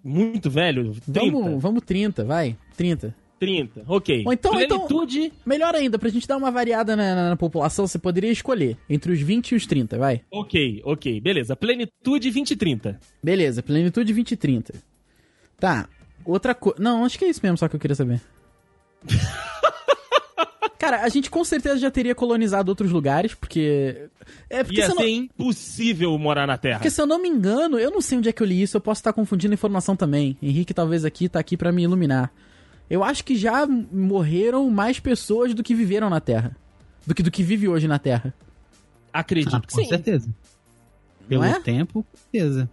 Muito 0.01 0.49
velho? 0.49 0.93
30? 1.11 1.19
Vamos, 1.19 1.61
vamos 1.61 1.83
30, 1.83 2.23
vai. 2.23 2.55
30. 2.77 3.13
30, 3.39 3.83
ok. 3.87 4.23
Ou 4.25 4.31
então, 4.31 4.51
Plenitude... 4.53 5.19
então, 5.19 5.37
melhor 5.45 5.75
ainda, 5.75 5.99
pra 5.99 6.07
gente 6.07 6.25
dar 6.25 6.37
uma 6.37 6.49
variada 6.49 6.95
na, 6.95 7.13
na, 7.13 7.29
na, 7.31 7.35
população, 7.35 7.85
você 7.85 7.99
poderia 7.99 8.31
escolher 8.31 8.77
entre 8.89 9.11
os 9.11 9.19
20 9.19 9.51
e 9.51 9.55
os 9.55 9.65
30, 9.65 9.97
vai. 9.97 10.21
Ok, 10.31 10.81
ok, 10.85 11.19
beleza. 11.19 11.53
Plenitude 11.53 12.31
20 12.31 12.51
e 12.51 12.55
30. 12.55 12.99
Beleza, 13.21 13.61
plenitude 13.61 14.13
20 14.13 14.31
e 14.31 14.37
30. 14.37 14.73
Tá, 15.59 15.89
outra 16.23 16.55
coisa... 16.55 16.81
Não, 16.81 17.03
acho 17.03 17.19
que 17.19 17.25
é 17.25 17.29
isso 17.29 17.41
mesmo 17.43 17.57
só 17.57 17.67
que 17.67 17.75
eu 17.75 17.79
queria 17.81 17.95
saber. 17.95 18.21
Cara, 20.83 21.01
a 21.01 21.07
gente 21.07 21.29
com 21.29 21.45
certeza 21.45 21.77
já 21.77 21.89
teria 21.89 22.13
colonizado 22.13 22.67
outros 22.67 22.91
lugares, 22.91 23.33
porque. 23.33 24.09
É 24.49 24.63
porque 24.65 24.81
Ia 24.81 24.87
ser 24.87 24.95
não... 24.95 25.07
impossível 25.07 26.17
morar 26.17 26.45
na 26.45 26.57
Terra. 26.57 26.79
Porque 26.79 26.89
se 26.89 27.01
eu 27.01 27.05
não 27.05 27.21
me 27.21 27.29
engano, 27.29 27.79
eu 27.79 27.89
não 27.89 28.01
sei 28.01 28.17
onde 28.17 28.27
é 28.27 28.33
que 28.33 28.43
eu 28.43 28.47
li 28.47 28.61
isso, 28.61 28.75
eu 28.75 28.81
posso 28.81 28.99
estar 28.99 29.13
confundindo 29.13 29.53
informação 29.53 29.95
também. 29.95 30.37
Henrique 30.41 30.73
talvez 30.73 31.05
aqui 31.05 31.29
tá 31.29 31.39
aqui 31.39 31.55
para 31.55 31.71
me 31.71 31.83
iluminar. 31.83 32.33
Eu 32.89 33.01
acho 33.01 33.23
que 33.23 33.35
já 33.35 33.65
morreram 33.65 34.69
mais 34.69 34.99
pessoas 34.99 35.53
do 35.53 35.63
que 35.63 35.73
viveram 35.73 36.09
na 36.09 36.19
Terra. 36.19 36.55
Do 37.07 37.15
que 37.15 37.23
do 37.23 37.31
que 37.31 37.43
vive 37.43 37.69
hoje 37.69 37.87
na 37.87 37.97
Terra. 37.97 38.33
Acredito 39.13 39.55
ah, 39.55 39.61
que 39.61 39.73
com 39.73 39.81
sim. 39.81 39.87
certeza. 39.87 40.29
Pelo 41.29 41.45
é? 41.45 41.59
tempo, 41.61 42.03
com 42.03 42.17
certeza. 42.17 42.69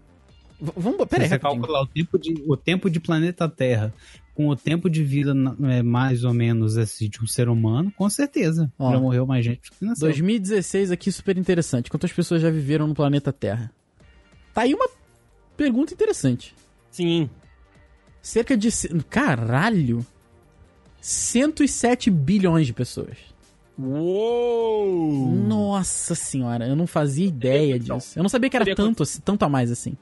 V 0.60 0.72
vamos, 0.76 1.06
peraí, 1.06 1.28
Se 1.28 1.34
você 1.34 1.38
calcular 1.38 1.82
o 1.82 1.86
tempo, 1.86 2.18
de, 2.18 2.34
o 2.46 2.56
tempo 2.56 2.90
de 2.90 2.98
planeta 3.00 3.48
Terra 3.48 3.94
com 4.34 4.48
o 4.48 4.56
tempo 4.56 4.88
de 4.88 5.04
vida 5.04 5.34
é, 5.64 5.82
mais 5.82 6.24
ou 6.24 6.32
menos 6.32 6.76
assim, 6.78 7.08
de 7.08 7.22
um 7.22 7.26
ser 7.26 7.48
humano, 7.48 7.92
com 7.96 8.08
certeza. 8.08 8.72
Ó, 8.78 8.92
já 8.92 9.00
morreu 9.00 9.26
mais 9.26 9.44
gente 9.44 9.70
que 9.70 9.84
nasceu. 9.84 10.08
2016 10.08 10.90
aqui, 10.90 11.10
super 11.12 11.36
interessante. 11.36 11.90
Quantas 11.90 12.12
pessoas 12.12 12.40
já 12.40 12.50
viveram 12.50 12.86
no 12.86 12.94
planeta 12.94 13.32
Terra? 13.32 13.70
Tá 14.54 14.62
aí 14.62 14.74
uma 14.74 14.88
pergunta 15.56 15.92
interessante. 15.92 16.54
Sim. 16.90 17.28
Cerca 18.22 18.56
de... 18.56 18.68
Caralho! 19.08 20.04
107 21.00 22.10
bilhões 22.10 22.66
de 22.66 22.72
pessoas. 22.72 23.16
Uou! 23.78 25.30
Nossa 25.30 26.14
senhora, 26.14 26.66
eu 26.66 26.76
não 26.76 26.86
fazia 26.86 27.26
ideia 27.26 27.78
disso. 27.78 28.18
Eu 28.18 28.22
não 28.22 28.28
sabia 28.28 28.50
que 28.50 28.56
era 28.56 28.74
tanto, 28.74 29.02
tanto 29.20 29.44
a 29.44 29.48
mais 29.48 29.70
assim. 29.70 29.96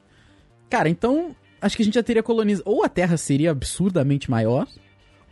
Cara, 0.69 0.89
então 0.89 1.35
acho 1.61 1.75
que 1.75 1.81
a 1.81 1.85
gente 1.85 1.95
já 1.95 2.03
teria 2.03 2.23
colonizado. 2.23 2.69
Ou 2.69 2.83
a 2.83 2.89
Terra 2.89 3.17
seria 3.17 3.51
absurdamente 3.51 4.29
maior. 4.29 4.67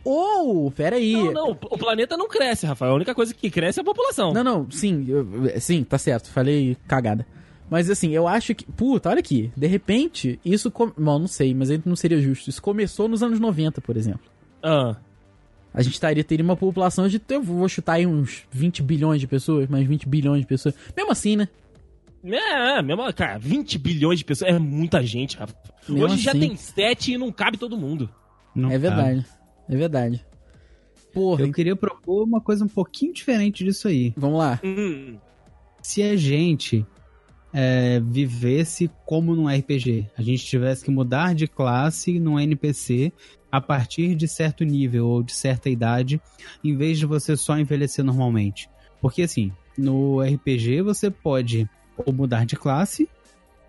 Ou, 0.04 0.70
peraí. 0.70 1.12
Não, 1.12 1.32
não, 1.32 1.50
o 1.50 1.78
planeta 1.78 2.16
não 2.16 2.28
cresce, 2.28 2.66
Rafael. 2.66 2.92
A 2.92 2.94
única 2.94 3.14
coisa 3.14 3.34
que 3.34 3.50
cresce 3.50 3.80
é 3.80 3.82
a 3.82 3.84
população. 3.84 4.32
Não, 4.32 4.44
não, 4.44 4.70
sim, 4.70 5.04
eu, 5.08 5.60
sim, 5.60 5.84
tá 5.84 5.98
certo. 5.98 6.30
Falei 6.30 6.76
cagada. 6.86 7.26
Mas 7.70 7.90
assim, 7.90 8.10
eu 8.12 8.26
acho 8.26 8.54
que. 8.54 8.64
Puta, 8.64 9.10
olha 9.10 9.18
aqui. 9.18 9.52
De 9.56 9.66
repente, 9.66 10.40
isso. 10.44 10.70
Com... 10.70 10.90
Bom, 10.96 11.18
não 11.18 11.26
sei, 11.26 11.54
mas 11.54 11.68
não 11.84 11.96
seria 11.96 12.20
justo. 12.20 12.48
Isso 12.48 12.62
começou 12.62 13.08
nos 13.08 13.22
anos 13.22 13.38
90, 13.38 13.80
por 13.80 13.96
exemplo. 13.96 14.30
Ah. 14.62 14.96
A 15.74 15.82
gente 15.82 15.94
estaria, 15.94 16.24
teria 16.24 16.44
uma 16.44 16.56
população 16.56 17.06
de. 17.06 17.20
Eu 17.28 17.42
vou 17.42 17.68
chutar 17.68 17.94
aí 17.94 18.06
uns 18.06 18.44
20 18.50 18.82
bilhões 18.82 19.20
de 19.20 19.26
pessoas, 19.26 19.68
mais 19.68 19.86
20 19.86 20.08
bilhões 20.08 20.40
de 20.40 20.46
pessoas. 20.46 20.74
Mesmo 20.96 21.12
assim, 21.12 21.36
né? 21.36 21.48
É, 22.34 22.82
mesmo, 22.82 23.12
cara, 23.12 23.38
20 23.38 23.78
bilhões 23.78 24.18
de 24.18 24.24
pessoas 24.24 24.54
é 24.54 24.58
muita 24.58 25.02
gente, 25.02 25.36
Rafa. 25.36 25.54
Mesmo 25.88 26.04
Hoje 26.04 26.14
assim, 26.14 26.22
já 26.22 26.32
tem 26.32 26.56
7 26.56 27.12
e 27.12 27.18
não 27.18 27.32
cabe 27.32 27.56
todo 27.56 27.76
mundo. 27.76 28.10
Não 28.54 28.70
é 28.70 28.78
verdade. 28.78 29.26
É 29.68 29.76
verdade. 29.76 30.26
Porra. 31.12 31.42
Eu 31.42 31.52
queria 31.52 31.76
propor 31.76 32.24
uma 32.24 32.40
coisa 32.40 32.64
um 32.64 32.68
pouquinho 32.68 33.12
diferente 33.12 33.64
disso 33.64 33.88
aí. 33.88 34.12
Vamos 34.16 34.38
lá. 34.38 34.60
Hum. 34.62 35.16
Se 35.82 36.02
a 36.02 36.16
gente 36.16 36.86
é, 37.52 38.00
vivesse 38.00 38.90
como 39.06 39.34
num 39.34 39.48
RPG, 39.48 40.10
a 40.16 40.22
gente 40.22 40.44
tivesse 40.44 40.84
que 40.84 40.90
mudar 40.90 41.34
de 41.34 41.46
classe 41.46 42.18
num 42.18 42.38
NPC 42.38 43.12
a 43.50 43.60
partir 43.60 44.14
de 44.14 44.28
certo 44.28 44.64
nível 44.64 45.06
ou 45.06 45.22
de 45.22 45.32
certa 45.32 45.70
idade, 45.70 46.20
em 46.62 46.76
vez 46.76 46.98
de 46.98 47.06
você 47.06 47.36
só 47.36 47.58
envelhecer 47.58 48.04
normalmente. 48.04 48.68
Porque 49.00 49.22
assim, 49.22 49.50
no 49.76 50.20
RPG 50.20 50.82
você 50.82 51.10
pode 51.10 51.68
ou 52.04 52.12
mudar 52.12 52.46
de 52.46 52.56
classe, 52.56 53.08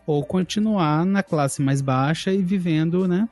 ou 0.06 0.24
continuar 0.24 1.06
na 1.06 1.22
classe 1.22 1.62
mais 1.62 1.82
baixa 1.82 2.34
e 2.34 2.42
vivendo, 2.42 3.08
né? 3.08 3.28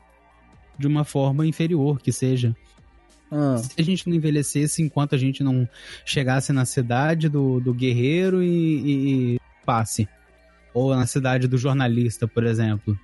De 0.78 0.88
uma 0.88 1.04
forma 1.04 1.46
inferior, 1.46 2.00
que 2.00 2.12
seja. 2.12 2.56
Ah. 3.32 3.58
Se 3.58 3.72
a 3.78 3.84
gente 3.84 4.08
não 4.08 4.16
envelhecesse 4.16 4.82
enquanto 4.82 5.16
a 5.16 5.18
gente 5.18 5.44
não 5.44 5.68
chegasse 6.06 6.54
na 6.54 6.66
cidade 6.66 7.28
do, 7.28 7.60
do 7.60 7.74
guerreiro 7.74 8.42
e, 8.42 8.48
e, 8.48 9.36
e 9.36 9.40
passe. 9.66 10.08
Ou 10.74 10.96
na 10.96 11.08
cidade 11.08 11.48
do 11.48 11.58
jornalista, 11.58 12.28
por 12.28 12.46
exemplo. 12.46 12.98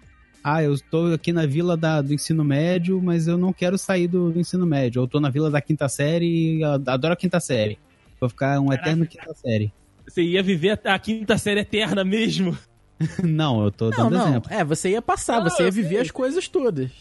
Ah, 0.43 0.61
eu 0.61 0.73
estou 0.73 1.13
aqui 1.13 1.31
na 1.31 1.45
vila 1.45 1.75
da, 1.77 2.01
do 2.01 2.13
ensino 2.13 2.43
médio, 2.43 3.01
mas 3.01 3.27
eu 3.27 3.37
não 3.37 3.53
quero 3.53 3.77
sair 3.77 4.07
do, 4.07 4.31
do 4.31 4.39
ensino 4.39 4.65
médio. 4.65 5.01
Ou 5.01 5.05
estou 5.05 5.21
na 5.21 5.29
vila 5.29 5.49
da 5.49 5.61
quinta 5.61 5.87
série 5.87 6.57
e 6.57 6.63
adoro 6.63 7.13
a 7.13 7.17
quinta 7.17 7.39
série. 7.39 7.79
Vou 8.19 8.29
ficar 8.29 8.59
um 8.59 8.67
Caraca. 8.67 8.83
eterno 8.83 9.07
quinta 9.07 9.33
série. 9.33 9.73
Você 10.07 10.21
ia 10.21 10.43
viver 10.43 10.79
a 10.83 10.99
quinta 10.99 11.37
série 11.37 11.61
eterna 11.61 12.03
mesmo? 12.03 12.57
não, 13.23 13.63
eu 13.63 13.71
tô 13.71 13.89
dando 13.89 14.11
não, 14.11 14.19
não. 14.19 14.29
exemplo. 14.29 14.53
É, 14.53 14.63
você 14.63 14.89
ia 14.89 15.01
passar, 15.01 15.41
não, 15.41 15.49
você 15.49 15.63
ia 15.63 15.71
viver 15.71 15.99
as 15.99 16.11
coisas 16.11 16.47
todas. 16.47 16.91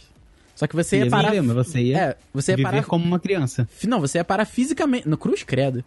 Só 0.55 0.67
que 0.67 0.77
você 0.77 0.99
ia, 0.99 1.05
ia 1.05 1.11
parar. 1.11 1.31
Viver, 1.31 1.43
mas 1.43 1.67
você 1.67 1.81
ia, 1.81 1.99
é, 1.99 2.17
você 2.33 2.53
ia 2.53 2.57
viver 2.57 2.71
parar... 2.71 2.85
como 2.85 3.05
uma 3.05 3.19
criança. 3.19 3.69
Não, 3.87 4.01
você 4.01 4.19
ia 4.19 4.25
parar 4.25 4.45
fisicamente. 4.45 5.09
No 5.09 5.17
Cruz 5.17 5.43
Credo. 5.43 5.85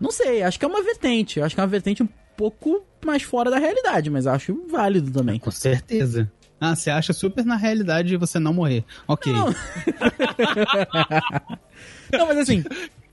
Não 0.00 0.10
sei, 0.10 0.42
acho 0.42 0.58
que 0.58 0.64
é 0.64 0.68
uma 0.68 0.82
vertente. 0.82 1.38
Eu 1.38 1.44
acho 1.44 1.54
que 1.54 1.60
é 1.60 1.64
uma 1.64 1.68
vertente 1.68 2.02
um 2.02 2.08
pouco 2.36 2.84
mais 3.04 3.22
fora 3.22 3.50
da 3.50 3.58
realidade, 3.58 4.10
mas 4.10 4.26
acho 4.26 4.66
válido 4.68 5.10
também. 5.10 5.38
Com 5.38 5.50
certeza. 5.50 6.30
Ah, 6.60 6.74
você 6.74 6.90
acha 6.90 7.12
super 7.12 7.44
na 7.44 7.56
realidade 7.56 8.16
você 8.16 8.38
não 8.38 8.52
morrer. 8.52 8.84
Ok. 9.06 9.32
Não, 9.32 9.46
não 12.12 12.26
mas 12.26 12.38
assim. 12.38 12.64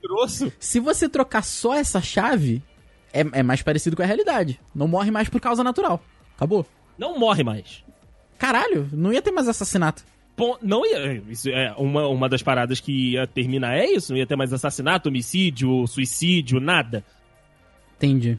Grosso. 0.02 0.52
Se 0.58 0.80
você 0.80 1.08
trocar 1.08 1.42
só 1.42 1.74
essa 1.74 2.00
chave, 2.00 2.62
é, 3.20 3.40
é 3.40 3.42
mais 3.42 3.62
parecido 3.62 3.96
com 3.96 4.02
a 4.02 4.06
realidade. 4.06 4.60
Não 4.74 4.86
morre 4.88 5.10
mais 5.10 5.28
por 5.28 5.40
causa 5.40 5.64
natural. 5.64 6.02
Acabou. 6.36 6.66
Não 6.98 7.18
morre 7.18 7.42
mais. 7.42 7.84
Caralho, 8.38 8.88
não 8.92 9.12
ia 9.12 9.22
ter 9.22 9.30
mais 9.30 9.48
assassinato. 9.48 10.04
Não 10.60 10.84
ia. 10.84 11.22
Isso 11.30 11.48
é 11.48 11.74
uma, 11.78 12.06
uma 12.08 12.28
das 12.28 12.42
paradas 12.42 12.78
que 12.78 13.12
ia 13.12 13.26
terminar 13.26 13.76
é 13.76 13.86
isso. 13.86 14.12
Não 14.12 14.18
ia 14.18 14.26
ter 14.26 14.36
mais 14.36 14.52
assassinato, 14.52 15.08
homicídio, 15.08 15.86
suicídio, 15.86 16.60
nada. 16.60 17.02
Entendi. 17.96 18.38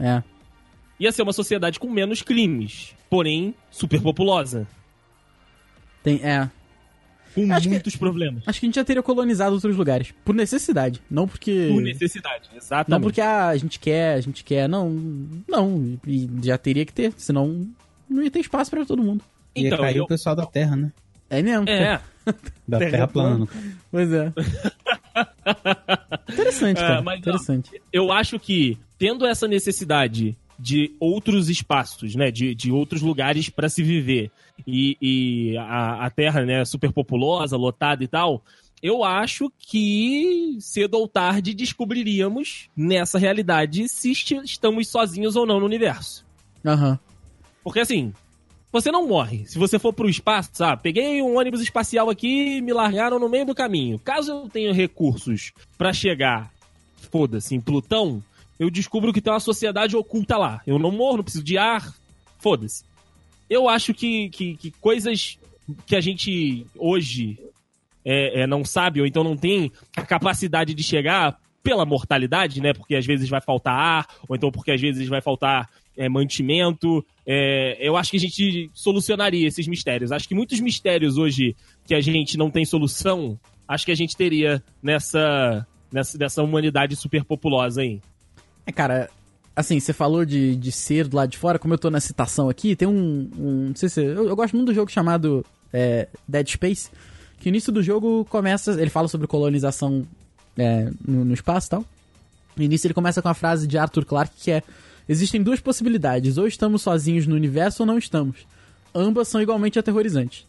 É. 0.00 0.22
Ia 0.98 1.12
ser 1.12 1.22
uma 1.22 1.32
sociedade 1.32 1.78
com 1.78 1.88
menos 1.90 2.22
crimes, 2.22 2.94
porém 3.10 3.54
superpopulosa. 3.70 4.66
Tem, 6.02 6.20
é 6.24 6.50
com 7.34 7.52
acho 7.52 7.68
muitos 7.68 7.92
que, 7.92 7.98
problemas. 7.98 8.42
Acho 8.46 8.60
que 8.60 8.66
a 8.66 8.68
gente 8.68 8.76
já 8.76 8.84
teria 8.84 9.02
colonizado 9.02 9.54
outros 9.54 9.76
lugares. 9.76 10.14
Por 10.24 10.34
necessidade. 10.34 11.00
Não 11.10 11.26
porque. 11.26 11.70
Por 11.72 11.82
necessidade, 11.82 12.48
exatamente. 12.54 12.90
Não 12.90 13.00
porque 13.00 13.20
ah, 13.20 13.48
a 13.48 13.56
gente 13.56 13.78
quer, 13.78 14.14
a 14.14 14.20
gente 14.20 14.44
quer. 14.44 14.68
Não. 14.68 14.90
Não. 15.48 15.98
E 16.06 16.28
já 16.42 16.58
teria 16.58 16.84
que 16.84 16.92
ter. 16.92 17.12
Senão 17.16 17.68
não 18.08 18.22
ia 18.22 18.30
ter 18.30 18.40
espaço 18.40 18.70
para 18.70 18.84
todo 18.84 19.02
mundo. 19.02 19.24
Ia 19.54 19.66
então, 19.66 19.78
cair 19.78 19.96
eu... 19.96 20.04
o 20.04 20.08
pessoal 20.08 20.34
da 20.34 20.46
Terra, 20.46 20.76
né? 20.76 20.92
É 21.28 21.42
mesmo. 21.42 21.68
É. 21.68 22.00
Da 22.68 22.76
Terra, 22.76 22.90
terra 22.90 23.08
plana. 23.08 23.48
Pois 23.90 24.12
é. 24.12 24.30
interessante, 26.30 26.78
cara. 26.78 26.98
É, 26.98 27.00
mas, 27.00 27.20
interessante. 27.20 27.70
Não, 27.72 27.80
eu 27.90 28.12
acho 28.12 28.38
que, 28.38 28.76
tendo 28.98 29.24
essa 29.24 29.48
necessidade 29.48 30.36
de 30.58 30.92
outros 30.98 31.48
espaços, 31.48 32.14
né? 32.14 32.30
De, 32.30 32.54
de 32.54 32.72
outros 32.72 33.00
lugares 33.02 33.48
para 33.48 33.68
se 33.68 33.82
viver. 33.82 34.30
E, 34.66 34.96
e 35.00 35.56
a, 35.58 36.06
a, 36.06 36.10
Terra, 36.10 36.44
né, 36.44 36.64
super 36.64 36.90
populosa, 36.92 37.56
lotada 37.56 38.02
e 38.02 38.08
tal. 38.08 38.42
eu 38.82 39.04
acho 39.04 39.52
que 39.58 40.56
cedo 40.60 40.94
ou 40.94 41.06
tarde 41.06 41.54
descobriríamos 41.54 42.68
nessa 42.76 43.18
realidade 43.18 43.88
se 43.88 44.10
est- 44.10 44.32
estamos 44.44 44.88
sozinhos 44.88 45.36
ou 45.36 45.46
não 45.46 45.60
no 45.60 45.66
universo. 45.66 46.24
Aham. 46.64 46.98
Porque 47.62 47.80
assim, 47.80 48.12
você 48.72 48.90
não 48.90 49.06
morre. 49.06 49.46
Se 49.46 49.58
você 49.58 49.78
for 49.78 49.92
pro 49.92 50.08
espaço, 50.08 50.50
sabe? 50.54 50.82
Peguei 50.82 51.22
um 51.22 51.38
ônibus 51.38 51.60
espacial 51.60 52.10
aqui 52.10 52.56
e 52.56 52.60
me 52.60 52.72
largaram 52.72 53.18
no 53.18 53.28
meio 53.28 53.46
do 53.46 53.54
caminho. 53.54 53.98
Caso 53.98 54.32
eu 54.32 54.48
tenha 54.48 54.72
recursos 54.72 55.52
pra 55.76 55.92
chegar, 55.92 56.52
foda-se, 57.12 57.54
em 57.54 57.60
Plutão, 57.60 58.22
eu 58.58 58.70
descubro 58.70 59.12
que 59.12 59.20
tem 59.20 59.32
uma 59.32 59.40
sociedade 59.40 59.96
oculta 59.96 60.36
lá. 60.36 60.60
Eu 60.66 60.78
não 60.78 60.90
morro, 60.90 61.18
não 61.18 61.24
preciso 61.24 61.44
de 61.44 61.56
ar, 61.56 61.94
foda-se. 62.38 62.84
Eu 63.48 63.68
acho 63.68 63.94
que, 63.94 64.28
que, 64.30 64.56
que 64.56 64.70
coisas 64.72 65.38
que 65.86 65.96
a 65.96 66.00
gente 66.00 66.66
hoje 66.76 67.38
é, 68.04 68.42
é, 68.42 68.46
não 68.46 68.64
sabe, 68.64 69.00
ou 69.00 69.06
então 69.06 69.22
não 69.22 69.36
tem 69.36 69.70
a 69.96 70.02
capacidade 70.02 70.74
de 70.74 70.82
chegar 70.82 71.38
pela 71.62 71.84
mortalidade, 71.84 72.60
né? 72.60 72.72
Porque 72.72 72.94
às 72.94 73.04
vezes 73.04 73.28
vai 73.28 73.40
faltar 73.40 73.74
ar, 73.74 74.06
ou 74.28 74.34
então 74.34 74.50
porque 74.50 74.72
às 74.72 74.80
vezes 74.80 75.08
vai 75.08 75.20
faltar 75.20 75.68
é, 75.96 76.08
mantimento. 76.08 77.04
É, 77.26 77.76
eu 77.80 77.96
acho 77.96 78.12
que 78.12 78.16
a 78.16 78.20
gente 78.20 78.70
solucionaria 78.72 79.46
esses 79.46 79.66
mistérios. 79.66 80.12
Acho 80.12 80.28
que 80.28 80.34
muitos 80.34 80.60
mistérios 80.60 81.18
hoje 81.18 81.54
que 81.86 81.94
a 81.94 82.00
gente 82.00 82.38
não 82.38 82.50
tem 82.50 82.64
solução, 82.64 83.38
acho 83.66 83.84
que 83.84 83.92
a 83.92 83.96
gente 83.96 84.16
teria 84.16 84.62
nessa, 84.82 85.66
nessa, 85.92 86.16
nessa 86.16 86.42
humanidade 86.42 86.96
super 86.96 87.24
populosa 87.24 87.82
aí. 87.82 88.00
É, 88.68 88.72
cara, 88.72 89.08
assim, 89.56 89.80
você 89.80 89.94
falou 89.94 90.26
de, 90.26 90.54
de 90.54 90.70
ser 90.70 91.08
do 91.08 91.16
lado 91.16 91.30
de 91.30 91.38
fora, 91.38 91.58
como 91.58 91.72
eu 91.72 91.78
tô 91.78 91.88
na 91.88 92.00
citação 92.00 92.50
aqui, 92.50 92.76
tem 92.76 92.86
um. 92.86 93.30
um 93.38 93.68
não 93.68 93.74
sei 93.74 93.88
se. 93.88 94.04
Eu, 94.04 94.28
eu 94.28 94.36
gosto 94.36 94.54
muito 94.54 94.66
do 94.66 94.74
jogo 94.74 94.90
chamado 94.90 95.42
é, 95.72 96.06
Dead 96.28 96.46
Space, 96.50 96.90
que 97.40 97.48
o 97.48 97.50
início 97.50 97.72
do 97.72 97.82
jogo 97.82 98.26
começa. 98.26 98.72
Ele 98.78 98.90
fala 98.90 99.08
sobre 99.08 99.26
colonização 99.26 100.06
é, 100.58 100.90
no, 101.02 101.24
no 101.24 101.32
espaço 101.32 101.68
e 101.68 101.70
tal. 101.70 101.84
No 102.54 102.62
início 102.62 102.86
ele 102.86 102.92
começa 102.94 103.22
com 103.22 103.28
a 103.30 103.34
frase 103.34 103.66
de 103.66 103.78
Arthur 103.78 104.04
Clarke 104.04 104.34
que 104.38 104.50
é: 104.50 104.62
Existem 105.08 105.42
duas 105.42 105.60
possibilidades, 105.60 106.36
ou 106.36 106.46
estamos 106.46 106.82
sozinhos 106.82 107.26
no 107.26 107.34
universo 107.34 107.84
ou 107.84 107.86
não 107.86 107.96
estamos. 107.96 108.46
Ambas 108.94 109.28
são 109.28 109.40
igualmente 109.40 109.78
aterrorizantes. 109.78 110.46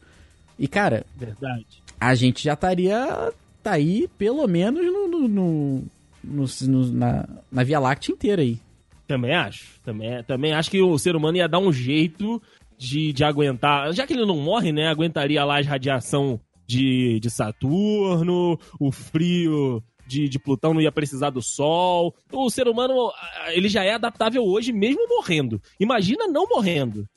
E, 0.57 0.67
cara, 0.67 1.05
Verdade. 1.15 1.65
a 1.97 2.13
gente 2.15 2.43
já 2.43 2.51
estaria 2.53 3.32
tá 3.63 3.72
aí, 3.72 4.09
pelo 4.17 4.45
menos, 4.45 4.86
no, 4.86 5.07
no- 5.07 5.28
no- 5.30 5.84
no- 6.24 6.45
no- 6.67 6.91
na, 6.91 7.28
na 7.51 7.63
Via 7.63 7.80
Láctea 7.80 8.13
inteira 8.13 8.41
aí. 8.41 8.59
Também 9.07 9.34
acho. 9.34 9.80
Também, 9.84 10.24
também 10.24 10.53
acho 10.53 10.70
que 10.70 10.82
o 10.82 10.97
ser 10.99 11.15
humano 11.15 11.38
ia 11.38 11.47
dar 11.47 11.59
um 11.59 11.72
jeito 11.74 12.41
de, 12.78 13.11
de 13.11 13.24
aguentar. 13.24 13.91
Já 13.93 14.05
que 14.05 14.13
ele 14.13 14.26
não 14.26 14.38
morre, 14.38 14.72
né? 14.72 14.88
Aguentaria 14.88 15.43
lá 15.43 15.59
as 15.59 15.65
radiação 15.65 16.39
de, 16.67 17.20
de 17.20 17.30
Saturno, 17.30 18.59
o 18.80 18.91
frio 18.91 19.82
de, 20.07 20.30
de 20.30 20.39
Plutão 20.39 20.74
não 20.74 20.82
ia 20.82 20.91
precisar 20.91 21.30
do 21.32 21.41
Sol. 21.41 22.13
O 22.32 22.49
ser 22.49 22.67
humano, 22.67 22.93
ah, 23.15 23.53
ele 23.53 23.67
já 23.70 23.84
é 23.84 23.93
adaptável 23.93 24.43
hoje, 24.43 24.72
mesmo 24.72 25.07
morrendo. 25.07 25.61
Imagina 25.80 26.28
não 26.28 26.47
morrendo. 26.47 27.07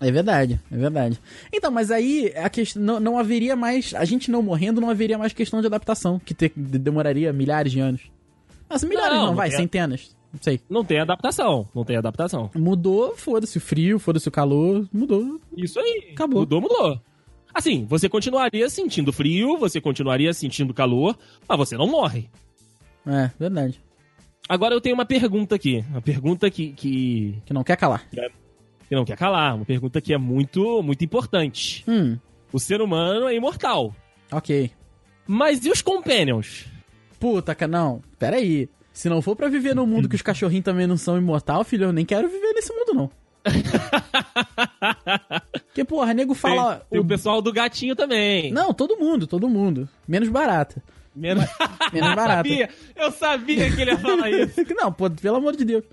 É 0.00 0.10
verdade, 0.10 0.60
é 0.72 0.76
verdade. 0.76 1.20
Então, 1.52 1.70
mas 1.70 1.90
aí 1.90 2.32
a 2.36 2.48
questão 2.50 2.82
não, 2.82 2.98
não 2.98 3.18
haveria 3.18 3.54
mais. 3.54 3.94
A 3.94 4.04
gente 4.04 4.30
não 4.30 4.42
morrendo, 4.42 4.80
não 4.80 4.90
haveria 4.90 5.16
mais 5.16 5.32
questão 5.32 5.60
de 5.60 5.66
adaptação, 5.68 6.18
que 6.18 6.34
te- 6.34 6.52
de- 6.56 6.78
demoraria 6.78 7.32
milhares 7.32 7.70
de 7.70 7.78
anos. 7.80 8.00
Nossa, 8.74 8.86
milhares 8.86 9.16
Não, 9.18 9.26
não, 9.28 9.34
vai, 9.34 9.48
tem- 9.48 9.58
centenas. 9.58 10.16
Não 10.32 10.42
sei. 10.42 10.60
Não 10.68 10.84
tem 10.84 10.98
adaptação. 10.98 11.68
Não 11.74 11.84
tem 11.84 11.96
adaptação. 11.96 12.50
Mudou, 12.56 13.14
foda-se 13.16 13.56
o 13.58 13.60
frio, 13.60 13.98
foda-se 14.00 14.26
o 14.28 14.32
calor, 14.32 14.86
mudou. 14.92 15.40
Isso 15.56 15.78
aí. 15.78 16.10
Acabou. 16.12 16.40
Mudou, 16.40 16.60
mudou. 16.60 17.00
Assim, 17.54 17.84
você 17.84 18.08
continuaria 18.08 18.68
sentindo 18.68 19.12
frio, 19.12 19.56
você 19.56 19.80
continuaria 19.80 20.34
sentindo 20.34 20.74
calor, 20.74 21.16
mas 21.48 21.56
você 21.56 21.76
não 21.76 21.86
morre. 21.86 22.28
É, 23.06 23.30
verdade. 23.38 23.80
Agora 24.48 24.74
eu 24.74 24.80
tenho 24.80 24.96
uma 24.96 25.06
pergunta 25.06 25.54
aqui. 25.54 25.84
Uma 25.88 26.02
pergunta 26.02 26.50
que, 26.50 26.72
que, 26.72 27.38
Que 27.46 27.52
não 27.54 27.62
quer 27.62 27.76
calar. 27.76 28.04
que 28.10 28.94
não 28.96 29.04
quer 29.04 29.16
calar. 29.16 29.54
Uma 29.54 29.64
pergunta 29.64 30.00
que 30.00 30.12
é 30.12 30.18
muito, 30.18 30.82
muito 30.82 31.04
importante. 31.04 31.84
Hum, 31.86 32.18
O 32.52 32.58
ser 32.58 32.82
humano 32.82 33.28
é 33.28 33.34
imortal. 33.36 33.94
ok. 34.32 34.70
Mas 35.26 35.64
e 35.64 35.70
os 35.70 35.80
companions? 35.80 36.66
Puta, 37.20 37.56
não, 37.68 38.02
pera 38.24 38.36
aí. 38.36 38.68
Se 38.92 39.08
não 39.08 39.20
for 39.20 39.34
pra 39.36 39.48
viver 39.48 39.74
num 39.74 39.86
mundo 39.86 40.08
que 40.08 40.14
os 40.14 40.22
cachorrinhos 40.22 40.64
também 40.64 40.86
não 40.86 40.96
são 40.96 41.18
imortal, 41.18 41.64
filho, 41.64 41.84
eu 41.86 41.92
nem 41.92 42.04
quero 42.06 42.28
viver 42.28 42.52
nesse 42.54 42.72
mundo, 42.72 42.94
não. 42.94 43.10
Porque, 45.66 45.84
porra, 45.84 46.14
nego 46.14 46.32
fala. 46.34 46.76
tem, 46.76 46.84
tem 46.92 47.00
o 47.00 47.04
pessoal 47.04 47.42
do 47.42 47.52
gatinho 47.52 47.96
também. 47.96 48.52
Não, 48.52 48.72
todo 48.72 48.96
mundo, 48.96 49.26
todo 49.26 49.48
mundo. 49.48 49.88
Menos 50.06 50.28
barata. 50.28 50.82
Menos, 51.14 51.44
Menos 51.92 52.08
eu 52.10 52.16
barata. 52.16 52.36
sabia, 52.36 52.68
eu 52.96 53.10
sabia 53.10 53.70
que 53.70 53.80
ele 53.82 53.90
ia 53.90 53.98
falar 53.98 54.30
isso. 54.30 54.60
não, 54.76 54.92
pô, 54.92 55.10
pelo 55.10 55.36
amor 55.36 55.56
de 55.56 55.64
Deus. 55.64 55.84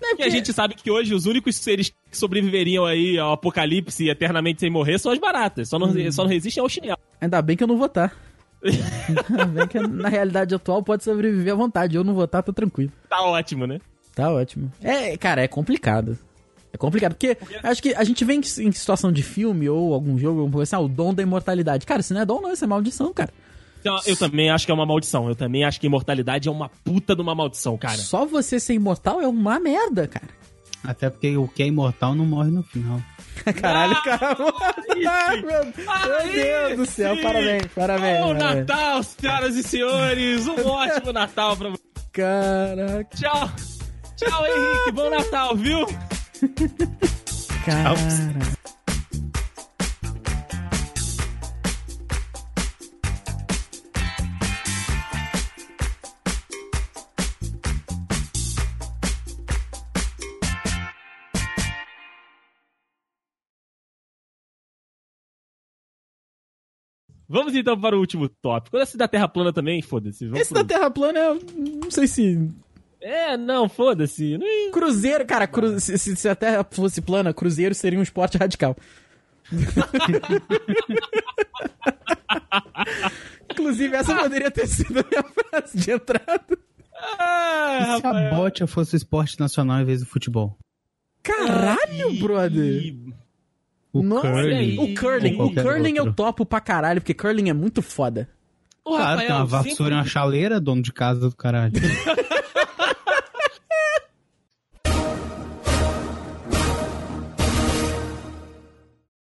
Não 0.00 0.08
é 0.08 0.10
Porque 0.12 0.22
a 0.22 0.30
gente 0.30 0.50
sabe 0.52 0.74
que 0.74 0.90
hoje 0.90 1.14
os 1.14 1.26
únicos 1.26 1.56
seres 1.56 1.92
que 2.10 2.16
sobreviveriam 2.16 2.86
aí 2.86 3.18
ao 3.18 3.32
apocalipse 3.32 4.08
eternamente 4.08 4.60
sem 4.60 4.70
morrer 4.70 4.98
são 4.98 5.12
as 5.12 5.18
baratas. 5.18 5.68
Só 5.68 5.78
não, 5.78 5.88
Hum. 5.88 6.10
só 6.10 6.22
não 6.24 6.30
resistem 6.30 6.62
ao 6.62 6.68
chinelo. 6.70 6.98
Ainda 7.20 7.40
bem 7.42 7.54
que 7.56 7.62
eu 7.62 7.68
não 7.68 7.76
vou 7.76 7.86
estar. 7.86 8.16
Bem 9.52 9.66
que 9.66 9.80
na 9.80 10.08
realidade 10.08 10.54
atual 10.54 10.82
pode 10.82 11.04
sobreviver 11.04 11.52
à 11.52 11.56
vontade. 11.56 11.96
Eu 11.96 12.04
não 12.04 12.14
vou 12.14 12.24
estar, 12.24 12.42
tô 12.42 12.52
tranquilo. 12.52 12.92
Tá 13.08 13.22
ótimo, 13.22 13.66
né? 13.66 13.80
Tá 14.14 14.30
ótimo. 14.30 14.70
É, 14.82 15.16
cara, 15.16 15.42
é 15.42 15.48
complicado. 15.48 16.18
É 16.72 16.76
complicado, 16.76 17.14
porque 17.14 17.36
acho 17.64 17.82
que 17.82 17.94
a 17.94 18.04
gente 18.04 18.24
vem 18.24 18.40
em 18.40 18.72
situação 18.72 19.10
de 19.10 19.22
filme 19.22 19.68
ou 19.68 19.92
algum 19.92 20.16
jogo, 20.16 20.40
alguma 20.40 20.52
coisa 20.52 20.76
assim, 20.76 20.82
ah, 20.82 20.86
o 20.86 20.88
dom 20.88 21.12
da 21.12 21.22
imortalidade. 21.22 21.84
Cara, 21.84 22.00
isso 22.00 22.14
não 22.14 22.20
é 22.20 22.26
dom, 22.26 22.40
não, 22.40 22.52
isso 22.52 22.64
é 22.64 22.66
maldição, 22.66 23.12
cara. 23.12 23.32
Então, 23.80 23.98
eu 24.06 24.16
também 24.16 24.50
acho 24.50 24.66
que 24.66 24.70
é 24.70 24.74
uma 24.74 24.86
maldição. 24.86 25.28
Eu 25.28 25.34
também 25.34 25.64
acho 25.64 25.80
que 25.80 25.86
imortalidade 25.86 26.48
é 26.48 26.52
uma 26.52 26.68
puta 26.68 27.16
de 27.16 27.22
uma 27.22 27.34
maldição, 27.34 27.76
cara. 27.76 27.96
Só 27.96 28.26
você 28.26 28.60
ser 28.60 28.74
imortal 28.74 29.20
é 29.20 29.26
uma 29.26 29.58
merda, 29.58 30.06
cara. 30.06 30.28
Até 30.84 31.10
porque 31.10 31.36
o 31.36 31.48
que 31.48 31.62
é 31.62 31.66
imortal 31.66 32.14
não 32.14 32.24
morre 32.24 32.50
no 32.50 32.62
final. 32.62 33.00
Caralho, 33.60 33.96
Ah, 33.96 34.02
cara. 34.02 34.36
Ai, 35.08 35.40
meu, 35.42 35.64
meu 35.64 36.32
Deus 36.32 36.76
do 36.76 36.86
céu, 36.86 37.16
sim. 37.16 37.22
parabéns, 37.22 37.66
parabéns. 37.74 38.20
Bom 38.20 38.34
parabéns. 38.36 38.66
Natal, 38.66 39.02
senhoras 39.02 39.56
e 39.56 39.62
senhores! 39.62 40.46
Um 40.46 40.66
ótimo 40.68 41.12
Natal 41.12 41.56
pra 41.56 41.68
vocês. 41.70 41.90
Caraca, 42.12 43.16
Tchau! 43.16 43.50
Tchau, 44.16 44.46
Henrique! 44.46 44.92
Bom 44.92 45.08
Natal, 45.10 45.56
viu? 45.56 45.86
cara. 47.64 48.59
Vamos 67.32 67.54
então 67.54 67.80
para 67.80 67.96
o 67.96 68.00
último 68.00 68.28
tópico. 68.28 68.76
Esse 68.76 68.96
da 68.96 69.06
Terra 69.06 69.28
plana 69.28 69.52
também, 69.52 69.80
foda-se. 69.80 70.24
Vamos 70.26 70.40
Esse 70.40 70.52
pro- 70.52 70.64
da 70.64 70.74
Terra 70.74 70.90
plana, 70.90 71.18
eu 71.20 71.40
não 71.82 71.88
sei 71.90 72.08
se 72.08 72.48
É, 73.00 73.36
não, 73.36 73.68
foda-se. 73.68 74.36
Nem- 74.36 74.72
Cruzeiro, 74.72 75.24
cara, 75.24 75.46
cru- 75.46 75.78
se, 75.78 75.96
se- 75.96 76.28
a 76.28 76.34
Terra 76.34 76.66
fosse 76.68 77.00
plana, 77.00 77.32
cruzeiro 77.32 77.72
seria 77.74 77.98
um 77.98 78.02
esporte 78.02 78.36
radical. 78.36 78.76
Inclusive, 83.52 83.96
essa 83.96 84.14
poderia 84.16 84.50
ter 84.50 84.66
sido 84.66 85.00
a 85.00 85.04
minha 85.08 85.22
frase 85.22 85.78
de 85.78 85.90
entrada. 85.90 86.58
Ah, 87.18 87.78
E 87.80 87.84
se 87.84 87.90
a 88.06 88.10
rapaz. 88.10 88.36
bote 88.36 88.66
fosse 88.66 88.94
o 88.94 88.98
esporte 88.98 89.38
nacional 89.40 89.80
em 89.80 89.84
vez 89.84 90.00
do 90.00 90.06
futebol? 90.06 90.56
Caralho, 91.22 92.18
brother! 92.20 92.94
O 93.92 94.02
Nossa, 94.02 94.28
curling. 94.30 94.78
O 94.78 94.94
curling, 94.94 95.34
o 95.42 95.54
curling 95.54 95.96
eu 95.96 96.12
topo 96.12 96.46
pra 96.46 96.60
caralho, 96.60 97.00
porque 97.00 97.14
curling 97.14 97.50
é 97.50 97.52
muito 97.52 97.82
foda. 97.82 98.28
Ô, 98.84 98.90
Claro, 98.90 99.04
Rafael, 99.04 99.26
tem 99.26 99.36
uma 99.36 99.44
vassoura 99.46 99.92
e 99.92 99.96
uma 99.96 100.02
sempre- 100.02 100.12
chaleira, 100.12 100.60
dono 100.60 100.80
de 100.82 100.92
casa 100.92 101.28
do 101.28 101.36
caralho. 101.36 101.72